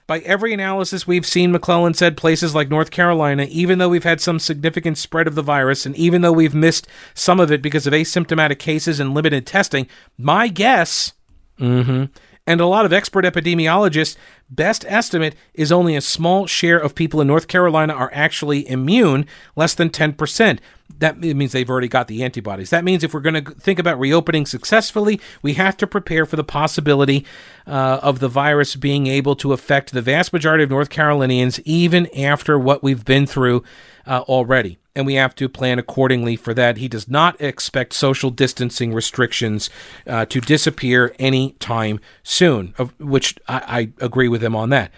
By 0.07 0.21
every 0.21 0.55
analysis 0.55 1.07
we've 1.07 1.27
seen, 1.27 1.51
McClellan 1.51 1.95
said 1.95 2.17
places 2.17 2.55
like 2.55 2.69
North 2.69 2.93
Carolina, 2.93 3.47
even 3.51 3.79
though 3.79 3.89
we've 3.89 4.05
had 4.05 4.21
some 4.21 4.39
significant 4.39 4.99
spread 4.99 5.27
of 5.27 5.35
the 5.35 5.43
virus, 5.43 5.85
and 5.85 5.97
even 5.97 6.23
though 6.23 6.33
we've 6.33 6.55
missed 6.55 6.87
some 7.13 7.41
of 7.41 7.51
it 7.51 7.61
because 7.61 7.87
of 7.89 7.93
asymptomatic 7.93 8.61
cases 8.61 9.01
and 9.01 9.15
limited 9.15 9.47
testing, 9.47 9.89
my 10.17 10.47
guess, 10.47 11.13
mm-hmm, 11.59 12.05
and 12.47 12.61
a 12.61 12.67
lot 12.67 12.85
of 12.85 12.93
expert 12.93 13.25
epidemiologists, 13.25 14.17
best 14.51 14.85
estimate 14.89 15.35
is 15.55 15.73
only 15.73 15.97
a 15.97 16.01
small 16.01 16.47
share 16.47 16.79
of 16.79 16.95
people 16.95 17.21
in 17.21 17.27
North 17.27 17.49
Carolina 17.49 17.93
are 17.93 18.11
actually 18.13 18.69
immune, 18.69 19.27
less 19.57 19.75
than 19.75 19.91
10% 19.91 20.59
that 20.99 21.19
means 21.19 21.53
they've 21.53 21.69
already 21.69 21.89
got 21.89 22.09
the 22.09 22.23
antibodies. 22.23 22.71
That 22.71 22.85
means 22.85 23.05
if 23.05 23.13
we're 23.13 23.21
going 23.21 23.45
to 23.45 23.51
think 23.53 23.79
about 23.79 23.99
reopening 23.99 24.47
successfully, 24.47 25.21
we 25.43 25.55
have 25.55 25.77
to 25.79 25.87
prepare 25.87 26.25
for 26.25 26.37
the 26.37 26.45
possibility 26.45 27.27
uh, 27.67 28.01
of 28.03 28.21
the 28.21 28.29
virus 28.29 28.77
being 28.77 29.07
able 29.07 29.37
to 29.37 29.53
affect 29.53 29.93
the 29.93 30.03
vast 30.03 30.33
majority 30.33 30.65
of 30.65 30.71
North 30.71 30.89
Carolinians, 30.89 31.61
even 31.61 32.07
after 32.17 32.59
what 32.59 32.83
we've 32.83 33.05
been 33.05 33.27
through 33.27 33.63
uh, 34.07 34.21
already. 34.21 34.79
And 34.95 35.05
we 35.05 35.15
have 35.15 35.35
to 35.35 35.49
plan 35.49 35.79
accordingly 35.79 36.37
for 36.37 36.55
that. 36.55 36.79
He 36.79 36.89
does 36.89 37.07
not 37.07 37.39
expect 37.39 37.93
social 37.93 38.31
distancing 38.31 38.95
restrictions 38.95 39.69
uh, 40.07 40.25
to 40.27 40.41
disappear 40.41 41.15
anytime 41.19 42.01
soon, 42.23 42.73
of 42.79 42.99
which 42.99 43.37
I, 43.47 43.91
I 44.01 44.05
agree 44.05 44.29
with 44.29 44.36
him 44.43 44.57
on 44.57 44.71
that. 44.71 44.91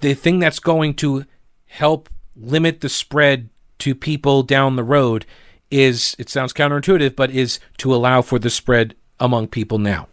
The 0.00 0.14
thing 0.14 0.38
that's 0.38 0.58
going 0.58 0.94
to 0.94 1.24
help 1.66 2.08
limit 2.36 2.80
the 2.80 2.88
spread 2.88 3.48
to 3.78 3.94
people 3.94 4.42
down 4.42 4.76
the 4.76 4.84
road 4.84 5.26
is 5.70 6.14
it 6.18 6.28
sounds 6.28 6.52
counterintuitive, 6.52 7.16
but 7.16 7.30
is 7.30 7.58
to 7.78 7.94
allow 7.94 8.22
for 8.22 8.38
the 8.38 8.50
spread 8.50 8.94
among 9.18 9.48
people 9.48 9.78
now 9.78 10.08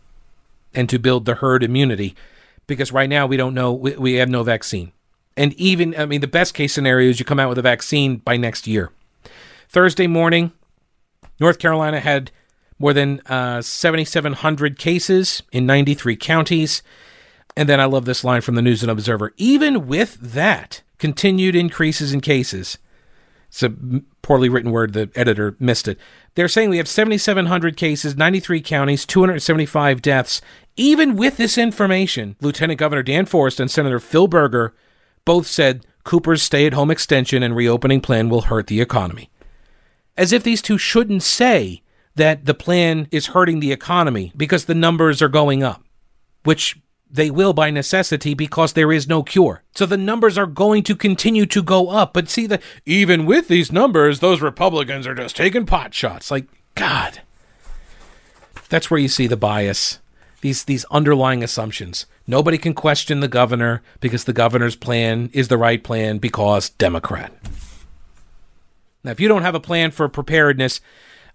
and 0.73 0.89
to 0.89 0.99
build 0.99 1.25
the 1.25 1.35
herd 1.35 1.63
immunity 1.63 2.15
because 2.67 2.91
right 2.91 3.09
now 3.09 3.25
we 3.27 3.37
don't 3.37 3.53
know 3.53 3.73
we, 3.73 3.95
we 3.97 4.13
have 4.13 4.29
no 4.29 4.43
vaccine. 4.43 4.91
And 5.35 5.53
even 5.53 5.95
I 5.97 6.05
mean 6.05 6.21
the 6.21 6.27
best 6.27 6.53
case 6.53 6.73
scenario 6.73 7.09
is 7.09 7.19
you 7.19 7.25
come 7.25 7.39
out 7.39 7.49
with 7.49 7.57
a 7.57 7.63
vaccine 7.63 8.17
by 8.17 8.37
next 8.37 8.67
year. 8.67 8.91
Thursday 9.69 10.07
morning, 10.07 10.51
North 11.39 11.59
Carolina 11.59 11.99
had 11.99 12.31
more 12.77 12.93
than 12.93 13.21
uh, 13.27 13.61
7,700 13.61 14.77
cases 14.77 15.43
in 15.51 15.65
93 15.65 16.15
counties. 16.15 16.81
And 17.55 17.67
then 17.67 17.79
I 17.79 17.85
love 17.85 18.05
this 18.05 18.23
line 18.23 18.41
from 18.41 18.55
the 18.55 18.61
News 18.61 18.81
and 18.81 18.91
Observer. 18.91 19.33
Even 19.37 19.87
with 19.87 20.17
that, 20.19 20.81
continued 20.97 21.55
increases 21.55 22.13
in 22.13 22.21
cases, 22.21 22.77
it's 23.51 23.63
a 23.63 23.73
poorly 24.21 24.47
written 24.47 24.71
word. 24.71 24.93
The 24.93 25.11
editor 25.13 25.57
missed 25.59 25.89
it. 25.89 25.99
They're 26.35 26.47
saying 26.47 26.69
we 26.69 26.77
have 26.77 26.87
7,700 26.87 27.75
cases, 27.75 28.15
93 28.15 28.61
counties, 28.61 29.05
275 29.05 30.01
deaths. 30.01 30.41
Even 30.77 31.17
with 31.17 31.35
this 31.35 31.57
information, 31.57 32.37
Lieutenant 32.39 32.79
Governor 32.79 33.03
Dan 33.03 33.25
Forest 33.25 33.59
and 33.59 33.69
Senator 33.69 33.99
Phil 33.99 34.27
Berger 34.27 34.73
both 35.25 35.47
said 35.47 35.85
Cooper's 36.05 36.41
stay 36.41 36.65
at 36.65 36.73
home 36.73 36.89
extension 36.89 37.43
and 37.43 37.53
reopening 37.53 37.99
plan 37.99 38.29
will 38.29 38.43
hurt 38.43 38.67
the 38.67 38.79
economy. 38.79 39.29
As 40.15 40.31
if 40.31 40.43
these 40.43 40.61
two 40.61 40.77
shouldn't 40.77 41.23
say 41.23 41.83
that 42.15 42.45
the 42.45 42.53
plan 42.53 43.09
is 43.11 43.27
hurting 43.27 43.59
the 43.59 43.73
economy 43.73 44.31
because 44.35 44.65
the 44.65 44.75
numbers 44.75 45.21
are 45.21 45.29
going 45.29 45.61
up, 45.61 45.83
which 46.43 46.77
they 47.11 47.29
will 47.29 47.53
by 47.53 47.69
necessity 47.69 48.33
because 48.33 48.73
there 48.73 48.91
is 48.91 49.07
no 49.07 49.21
cure. 49.21 49.63
So 49.75 49.85
the 49.85 49.97
numbers 49.97 50.37
are 50.37 50.45
going 50.45 50.83
to 50.83 50.95
continue 50.95 51.45
to 51.47 51.61
go 51.61 51.89
up. 51.89 52.13
But 52.13 52.29
see 52.29 52.47
that 52.47 52.61
even 52.85 53.25
with 53.25 53.47
these 53.47 53.71
numbers, 53.71 54.19
those 54.19 54.41
Republicans 54.41 55.05
are 55.05 55.15
just 55.15 55.35
taking 55.35 55.65
pot 55.65 55.93
shots. 55.93 56.31
Like, 56.31 56.47
God. 56.75 57.21
That's 58.69 58.89
where 58.89 58.99
you 58.99 59.09
see 59.09 59.27
the 59.27 59.37
bias. 59.37 59.99
These 60.39 60.63
these 60.63 60.85
underlying 60.85 61.43
assumptions. 61.43 62.05
Nobody 62.25 62.57
can 62.57 62.73
question 62.73 63.19
the 63.19 63.27
governor 63.27 63.83
because 63.99 64.23
the 64.23 64.33
governor's 64.33 64.75
plan 64.75 65.29
is 65.33 65.49
the 65.49 65.57
right 65.57 65.83
plan 65.83 66.17
because 66.17 66.69
Democrat. 66.69 67.33
Now, 69.03 69.11
if 69.11 69.19
you 69.19 69.27
don't 69.27 69.41
have 69.41 69.55
a 69.55 69.59
plan 69.59 69.91
for 69.91 70.07
preparedness, 70.07 70.79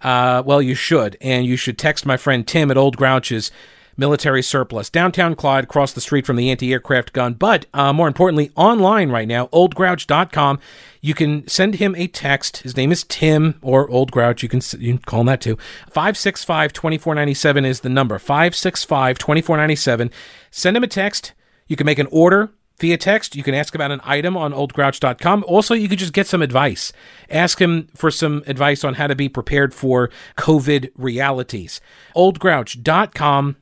uh, 0.00 0.42
well, 0.44 0.62
you 0.62 0.74
should, 0.74 1.16
and 1.20 1.46
you 1.46 1.56
should 1.56 1.78
text 1.78 2.06
my 2.06 2.16
friend 2.16 2.46
Tim 2.46 2.70
at 2.70 2.76
Old 2.76 2.96
Grouch's 2.96 3.50
military 3.96 4.42
surplus. 4.42 4.90
Downtown 4.90 5.34
Clyde, 5.34 5.64
across 5.64 5.92
the 5.92 6.00
street 6.00 6.26
from 6.26 6.36
the 6.36 6.50
anti 6.50 6.72
aircraft 6.72 7.12
gun, 7.12 7.34
but 7.34 7.66
uh, 7.74 7.92
more 7.92 8.08
importantly, 8.08 8.50
online 8.54 9.10
right 9.10 9.28
now, 9.28 9.46
oldgrouch.com. 9.48 10.58
You 11.00 11.14
can 11.14 11.46
send 11.46 11.76
him 11.76 11.94
a 11.96 12.08
text. 12.08 12.58
His 12.58 12.76
name 12.76 12.90
is 12.90 13.04
Tim 13.04 13.58
or 13.62 13.88
Old 13.90 14.10
Grouch. 14.10 14.42
You 14.42 14.48
can, 14.48 14.60
you 14.78 14.94
can 14.94 14.98
call 14.98 15.20
him 15.20 15.26
that 15.26 15.40
too. 15.40 15.56
565 15.90 16.72
2497 16.72 17.64
is 17.64 17.80
the 17.80 17.88
number. 17.88 18.18
565 18.18 19.18
2497. 19.18 20.10
Send 20.50 20.76
him 20.76 20.82
a 20.84 20.88
text. 20.88 21.32
You 21.68 21.76
can 21.76 21.86
make 21.86 21.98
an 21.98 22.08
order 22.10 22.50
via 22.78 22.96
text. 22.96 23.36
You 23.36 23.42
can 23.42 23.54
ask 23.54 23.74
about 23.74 23.90
an 23.90 24.00
item 24.04 24.36
on 24.36 24.52
oldgrouch.com. 24.52 25.44
Also, 25.46 25.74
you 25.74 25.88
could 25.88 25.98
just 25.98 26.12
get 26.12 26.26
some 26.26 26.42
advice. 26.42 26.92
Ask 27.30 27.60
him 27.60 27.88
for 27.94 28.10
some 28.10 28.42
advice 28.46 28.84
on 28.84 28.94
how 28.94 29.06
to 29.06 29.14
be 29.14 29.28
prepared 29.28 29.74
for 29.74 30.10
COVID 30.36 30.90
realities. 30.96 31.80
oldgrouch.com 32.14 33.56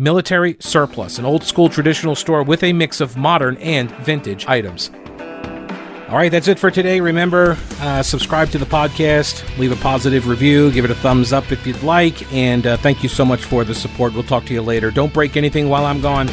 Military 0.00 0.56
Surplus, 0.60 1.18
an 1.18 1.24
old 1.24 1.42
school 1.42 1.68
traditional 1.68 2.14
store 2.14 2.44
with 2.44 2.62
a 2.62 2.72
mix 2.72 3.00
of 3.00 3.16
modern 3.16 3.56
and 3.56 3.90
vintage 3.96 4.46
items. 4.46 4.92
All 6.08 6.16
right, 6.16 6.30
that's 6.30 6.46
it 6.46 6.56
for 6.56 6.70
today. 6.70 7.00
Remember, 7.00 7.58
uh, 7.80 8.02
subscribe 8.04 8.48
to 8.50 8.58
the 8.58 8.64
podcast, 8.64 9.58
leave 9.58 9.72
a 9.72 9.76
positive 9.82 10.28
review, 10.28 10.70
give 10.70 10.84
it 10.84 10.92
a 10.92 10.94
thumbs 10.94 11.32
up 11.32 11.50
if 11.50 11.66
you'd 11.66 11.82
like, 11.82 12.32
and 12.32 12.64
uh, 12.64 12.76
thank 12.76 13.02
you 13.02 13.08
so 13.08 13.24
much 13.24 13.42
for 13.42 13.64
the 13.64 13.74
support. 13.74 14.14
We'll 14.14 14.22
talk 14.22 14.44
to 14.46 14.54
you 14.54 14.62
later. 14.62 14.92
Don't 14.92 15.12
break 15.12 15.36
anything 15.36 15.68
while 15.68 15.84
I'm 15.84 16.00
gone. 16.00 16.28